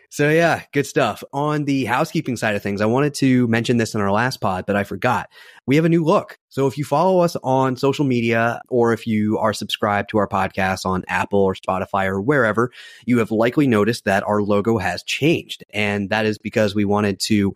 so 0.09 0.29
yeah, 0.29 0.63
good 0.73 0.85
stuff. 0.85 1.23
On 1.33 1.65
the 1.65 1.85
housekeeping 1.85 2.35
side 2.35 2.55
of 2.55 2.63
things, 2.63 2.81
I 2.81 2.85
wanted 2.85 3.13
to 3.15 3.47
mention 3.47 3.77
this 3.77 3.95
in 3.95 4.01
our 4.01 4.11
last 4.11 4.41
pod, 4.41 4.65
but 4.65 4.75
I 4.75 4.83
forgot. 4.83 5.29
We 5.67 5.75
have 5.75 5.85
a 5.85 5.89
new 5.89 6.03
look. 6.03 6.37
So 6.49 6.67
if 6.67 6.77
you 6.77 6.85
follow 6.85 7.19
us 7.19 7.35
on 7.43 7.75
social 7.75 8.05
media 8.05 8.61
or 8.69 8.93
if 8.93 9.07
you 9.07 9.37
are 9.37 9.53
subscribed 9.53 10.09
to 10.11 10.17
our 10.17 10.27
podcast 10.27 10.85
on 10.85 11.03
Apple 11.07 11.39
or 11.39 11.55
Spotify 11.55 12.05
or 12.05 12.21
wherever, 12.21 12.71
you 13.05 13.19
have 13.19 13.31
likely 13.31 13.67
noticed 13.67 14.05
that 14.05 14.23
our 14.23 14.41
logo 14.41 14.77
has 14.77 15.03
changed. 15.03 15.63
And 15.73 16.09
that 16.09 16.25
is 16.25 16.37
because 16.37 16.75
we 16.75 16.85
wanted 16.85 17.19
to 17.21 17.53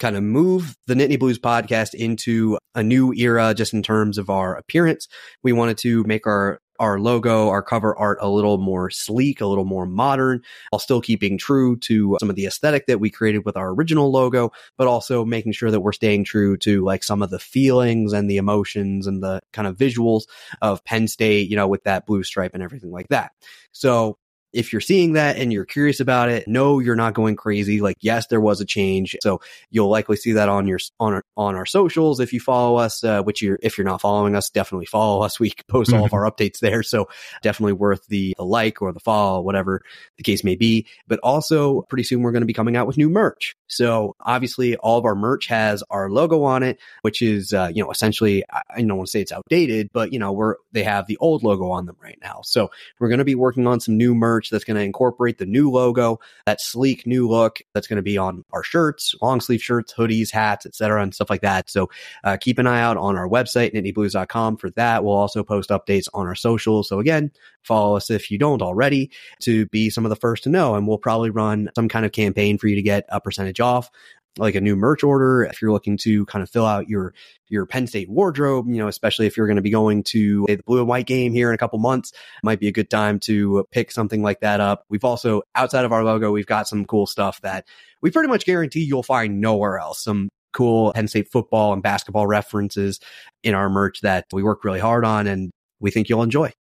kind 0.00 0.16
of 0.16 0.22
move 0.22 0.76
the 0.86 0.94
Nittany 0.94 1.18
Blues 1.18 1.38
podcast 1.38 1.94
into 1.94 2.58
a 2.74 2.82
new 2.82 3.12
era 3.14 3.54
just 3.54 3.72
in 3.72 3.82
terms 3.82 4.18
of 4.18 4.28
our 4.28 4.56
appearance. 4.56 5.08
We 5.42 5.52
wanted 5.52 5.78
to 5.78 6.02
make 6.04 6.26
our 6.26 6.60
our 6.78 6.98
logo, 6.98 7.48
our 7.48 7.62
cover 7.62 7.96
art 7.96 8.18
a 8.20 8.28
little 8.28 8.58
more 8.58 8.90
sleek, 8.90 9.40
a 9.40 9.46
little 9.46 9.64
more 9.64 9.86
modern, 9.86 10.42
while 10.70 10.78
still 10.78 11.00
keeping 11.00 11.38
true 11.38 11.76
to 11.76 12.16
some 12.20 12.30
of 12.30 12.36
the 12.36 12.46
aesthetic 12.46 12.86
that 12.86 13.00
we 13.00 13.10
created 13.10 13.44
with 13.44 13.56
our 13.56 13.70
original 13.70 14.10
logo, 14.10 14.50
but 14.76 14.86
also 14.86 15.24
making 15.24 15.52
sure 15.52 15.70
that 15.70 15.80
we're 15.80 15.92
staying 15.92 16.24
true 16.24 16.56
to 16.56 16.84
like 16.84 17.04
some 17.04 17.22
of 17.22 17.30
the 17.30 17.38
feelings 17.38 18.12
and 18.12 18.28
the 18.28 18.36
emotions 18.36 19.06
and 19.06 19.22
the 19.22 19.40
kind 19.52 19.68
of 19.68 19.76
visuals 19.76 20.24
of 20.62 20.84
Penn 20.84 21.08
State, 21.08 21.48
you 21.48 21.56
know, 21.56 21.68
with 21.68 21.84
that 21.84 22.06
blue 22.06 22.22
stripe 22.22 22.54
and 22.54 22.62
everything 22.62 22.90
like 22.90 23.08
that. 23.08 23.32
So 23.72 24.18
if 24.52 24.72
you're 24.72 24.80
seeing 24.80 25.14
that 25.14 25.36
and 25.36 25.52
you're 25.52 25.64
curious 25.64 25.98
about 25.98 26.28
it, 26.28 26.46
no, 26.46 26.78
you're 26.78 26.94
not 26.94 27.12
going 27.12 27.34
crazy. 27.34 27.80
Like, 27.80 27.96
yes, 28.00 28.28
there 28.28 28.40
was 28.40 28.60
a 28.60 28.64
change. 28.64 29.16
So 29.20 29.40
you'll 29.70 29.90
likely 29.90 30.14
see 30.16 30.32
that 30.32 30.48
on 30.48 30.68
your, 30.68 30.78
on 31.00 31.20
on 31.36 31.54
our 31.54 31.66
socials. 31.66 32.20
If 32.20 32.32
you 32.32 32.40
follow 32.40 32.76
us, 32.76 33.02
uh, 33.04 33.22
which 33.22 33.42
you're, 33.42 33.58
if 33.62 33.78
you're 33.78 33.84
not 33.86 34.00
following 34.00 34.36
us, 34.36 34.50
definitely 34.50 34.86
follow 34.86 35.22
us. 35.22 35.38
We 35.44 35.52
post 35.68 35.92
all 35.92 36.06
of 36.06 36.06
mm-hmm. 36.06 36.14
our 36.14 36.30
updates 36.30 36.60
there. 36.60 36.82
So 36.82 37.06
definitely 37.42 37.74
worth 37.74 38.06
the, 38.06 38.34
the 38.38 38.46
like 38.46 38.80
or 38.80 38.94
the 38.94 39.00
follow, 39.00 39.42
whatever 39.42 39.82
the 40.16 40.22
case 40.22 40.42
may 40.42 40.56
be. 40.56 40.86
But 41.06 41.20
also 41.20 41.82
pretty 41.82 42.04
soon 42.04 42.22
we're 42.22 42.32
going 42.32 42.40
to 42.40 42.46
be 42.46 42.54
coming 42.54 42.76
out 42.76 42.86
with 42.86 42.96
new 42.96 43.10
merch. 43.10 43.54
So 43.66 44.16
obviously 44.20 44.76
all 44.76 44.96
of 44.96 45.04
our 45.04 45.14
merch 45.14 45.46
has 45.48 45.82
our 45.90 46.08
logo 46.08 46.44
on 46.44 46.62
it, 46.62 46.78
which 47.02 47.20
is, 47.20 47.52
uh, 47.52 47.70
you 47.74 47.82
know, 47.82 47.90
essentially, 47.90 48.42
I 48.50 48.62
don't 48.78 48.96
want 48.96 49.08
to 49.08 49.10
say 49.10 49.20
it's 49.20 49.32
outdated, 49.32 49.90
but 49.92 50.14
you 50.14 50.18
know, 50.18 50.32
we're, 50.32 50.54
they 50.72 50.84
have 50.84 51.06
the 51.06 51.18
old 51.18 51.42
logo 51.42 51.70
on 51.70 51.84
them 51.84 51.96
right 52.02 52.18
now. 52.22 52.40
So 52.42 52.70
we're 52.98 53.08
going 53.08 53.18
to 53.18 53.24
be 53.24 53.34
working 53.34 53.66
on 53.66 53.80
some 53.80 53.98
new 53.98 54.14
merch 54.14 54.48
that's 54.48 54.64
going 54.64 54.76
to 54.76 54.82
incorporate 54.82 55.36
the 55.36 55.46
new 55.46 55.70
logo, 55.70 56.20
that 56.46 56.60
sleek 56.60 57.06
new 57.06 57.28
look 57.28 57.60
that's 57.74 57.86
going 57.86 57.96
to 57.96 58.02
be 58.02 58.16
on 58.16 58.44
our 58.52 58.62
shirts, 58.62 59.14
long 59.20 59.40
sleeve 59.40 59.62
shirts, 59.62 59.92
hoodies, 59.92 60.32
hats, 60.32 60.64
etc., 60.64 61.02
and 61.02 61.14
stuff 61.24 61.30
like 61.30 61.42
that. 61.42 61.70
So 61.70 61.88
uh, 62.22 62.36
keep 62.40 62.58
an 62.58 62.66
eye 62.66 62.80
out 62.80 62.96
on 62.96 63.16
our 63.16 63.28
website, 63.28 63.74
nittanyblues.com 63.74 64.58
for 64.58 64.70
that. 64.70 65.04
We'll 65.04 65.14
also 65.14 65.42
post 65.42 65.70
updates 65.70 66.08
on 66.12 66.26
our 66.26 66.34
socials. 66.34 66.88
So 66.88 67.00
again, 67.00 67.30
follow 67.62 67.96
us 67.96 68.10
if 68.10 68.30
you 68.30 68.38
don't 68.38 68.62
already 68.62 69.10
to 69.40 69.66
be 69.66 69.90
some 69.90 70.04
of 70.04 70.10
the 70.10 70.16
first 70.16 70.44
to 70.44 70.50
know. 70.50 70.74
And 70.74 70.86
we'll 70.86 70.98
probably 70.98 71.30
run 71.30 71.70
some 71.74 71.88
kind 71.88 72.04
of 72.04 72.12
campaign 72.12 72.58
for 72.58 72.68
you 72.68 72.76
to 72.76 72.82
get 72.82 73.06
a 73.08 73.20
percentage 73.20 73.60
off 73.60 73.90
like 74.38 74.54
a 74.54 74.60
new 74.60 74.74
merch 74.74 75.04
order, 75.04 75.44
if 75.44 75.62
you're 75.62 75.72
looking 75.72 75.96
to 75.98 76.26
kind 76.26 76.42
of 76.42 76.50
fill 76.50 76.66
out 76.66 76.88
your 76.88 77.14
your 77.48 77.66
Penn 77.66 77.86
State 77.86 78.08
wardrobe, 78.08 78.66
you 78.68 78.78
know, 78.78 78.88
especially 78.88 79.26
if 79.26 79.36
you're 79.36 79.46
going 79.46 79.56
to 79.56 79.62
be 79.62 79.70
going 79.70 80.02
to 80.02 80.44
the 80.48 80.56
blue 80.66 80.80
and 80.80 80.88
white 80.88 81.06
game 81.06 81.32
here 81.32 81.50
in 81.50 81.54
a 81.54 81.58
couple 81.58 81.78
months, 81.78 82.12
might 82.42 82.58
be 82.58 82.66
a 82.66 82.72
good 82.72 82.90
time 82.90 83.20
to 83.20 83.64
pick 83.70 83.92
something 83.92 84.22
like 84.22 84.40
that 84.40 84.60
up. 84.60 84.84
We've 84.88 85.04
also 85.04 85.42
outside 85.54 85.84
of 85.84 85.92
our 85.92 86.02
logo, 86.02 86.32
we've 86.32 86.46
got 86.46 86.66
some 86.66 86.84
cool 86.84 87.06
stuff 87.06 87.40
that 87.42 87.66
we 88.02 88.10
pretty 88.10 88.28
much 88.28 88.44
guarantee 88.44 88.82
you'll 88.82 89.02
find 89.02 89.40
nowhere 89.40 89.78
else. 89.78 90.02
Some 90.02 90.30
cool 90.54 90.92
Penn 90.92 91.08
State 91.08 91.30
football 91.30 91.72
and 91.72 91.82
basketball 91.82 92.26
references 92.26 93.00
in 93.42 93.54
our 93.54 93.68
merch 93.68 94.00
that 94.00 94.24
we 94.32 94.42
work 94.42 94.64
really 94.64 94.80
hard 94.80 95.04
on 95.04 95.26
and 95.26 95.50
we 95.80 95.90
think 95.90 96.08
you'll 96.08 96.22
enjoy. 96.22 96.52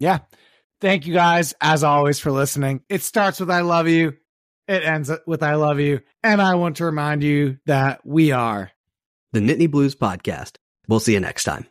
Yeah. 0.00 0.18
Thank 0.80 1.06
you 1.06 1.14
guys, 1.14 1.54
as 1.60 1.84
always, 1.84 2.18
for 2.18 2.30
listening. 2.30 2.82
It 2.88 3.02
starts 3.02 3.40
with 3.40 3.50
I 3.50 3.60
love 3.60 3.88
you. 3.88 4.16
It 4.68 4.82
ends 4.82 5.10
with 5.26 5.42
I 5.42 5.54
love 5.54 5.80
you. 5.80 6.00
And 6.22 6.42
I 6.42 6.56
want 6.56 6.78
to 6.78 6.84
remind 6.84 7.22
you 7.22 7.58
that 7.66 8.04
we 8.04 8.32
are 8.32 8.72
the 9.32 9.40
Nittany 9.40 9.70
Blues 9.70 9.94
Podcast. 9.94 10.56
We'll 10.88 11.00
see 11.00 11.12
you 11.12 11.20
next 11.20 11.44
time. 11.44 11.66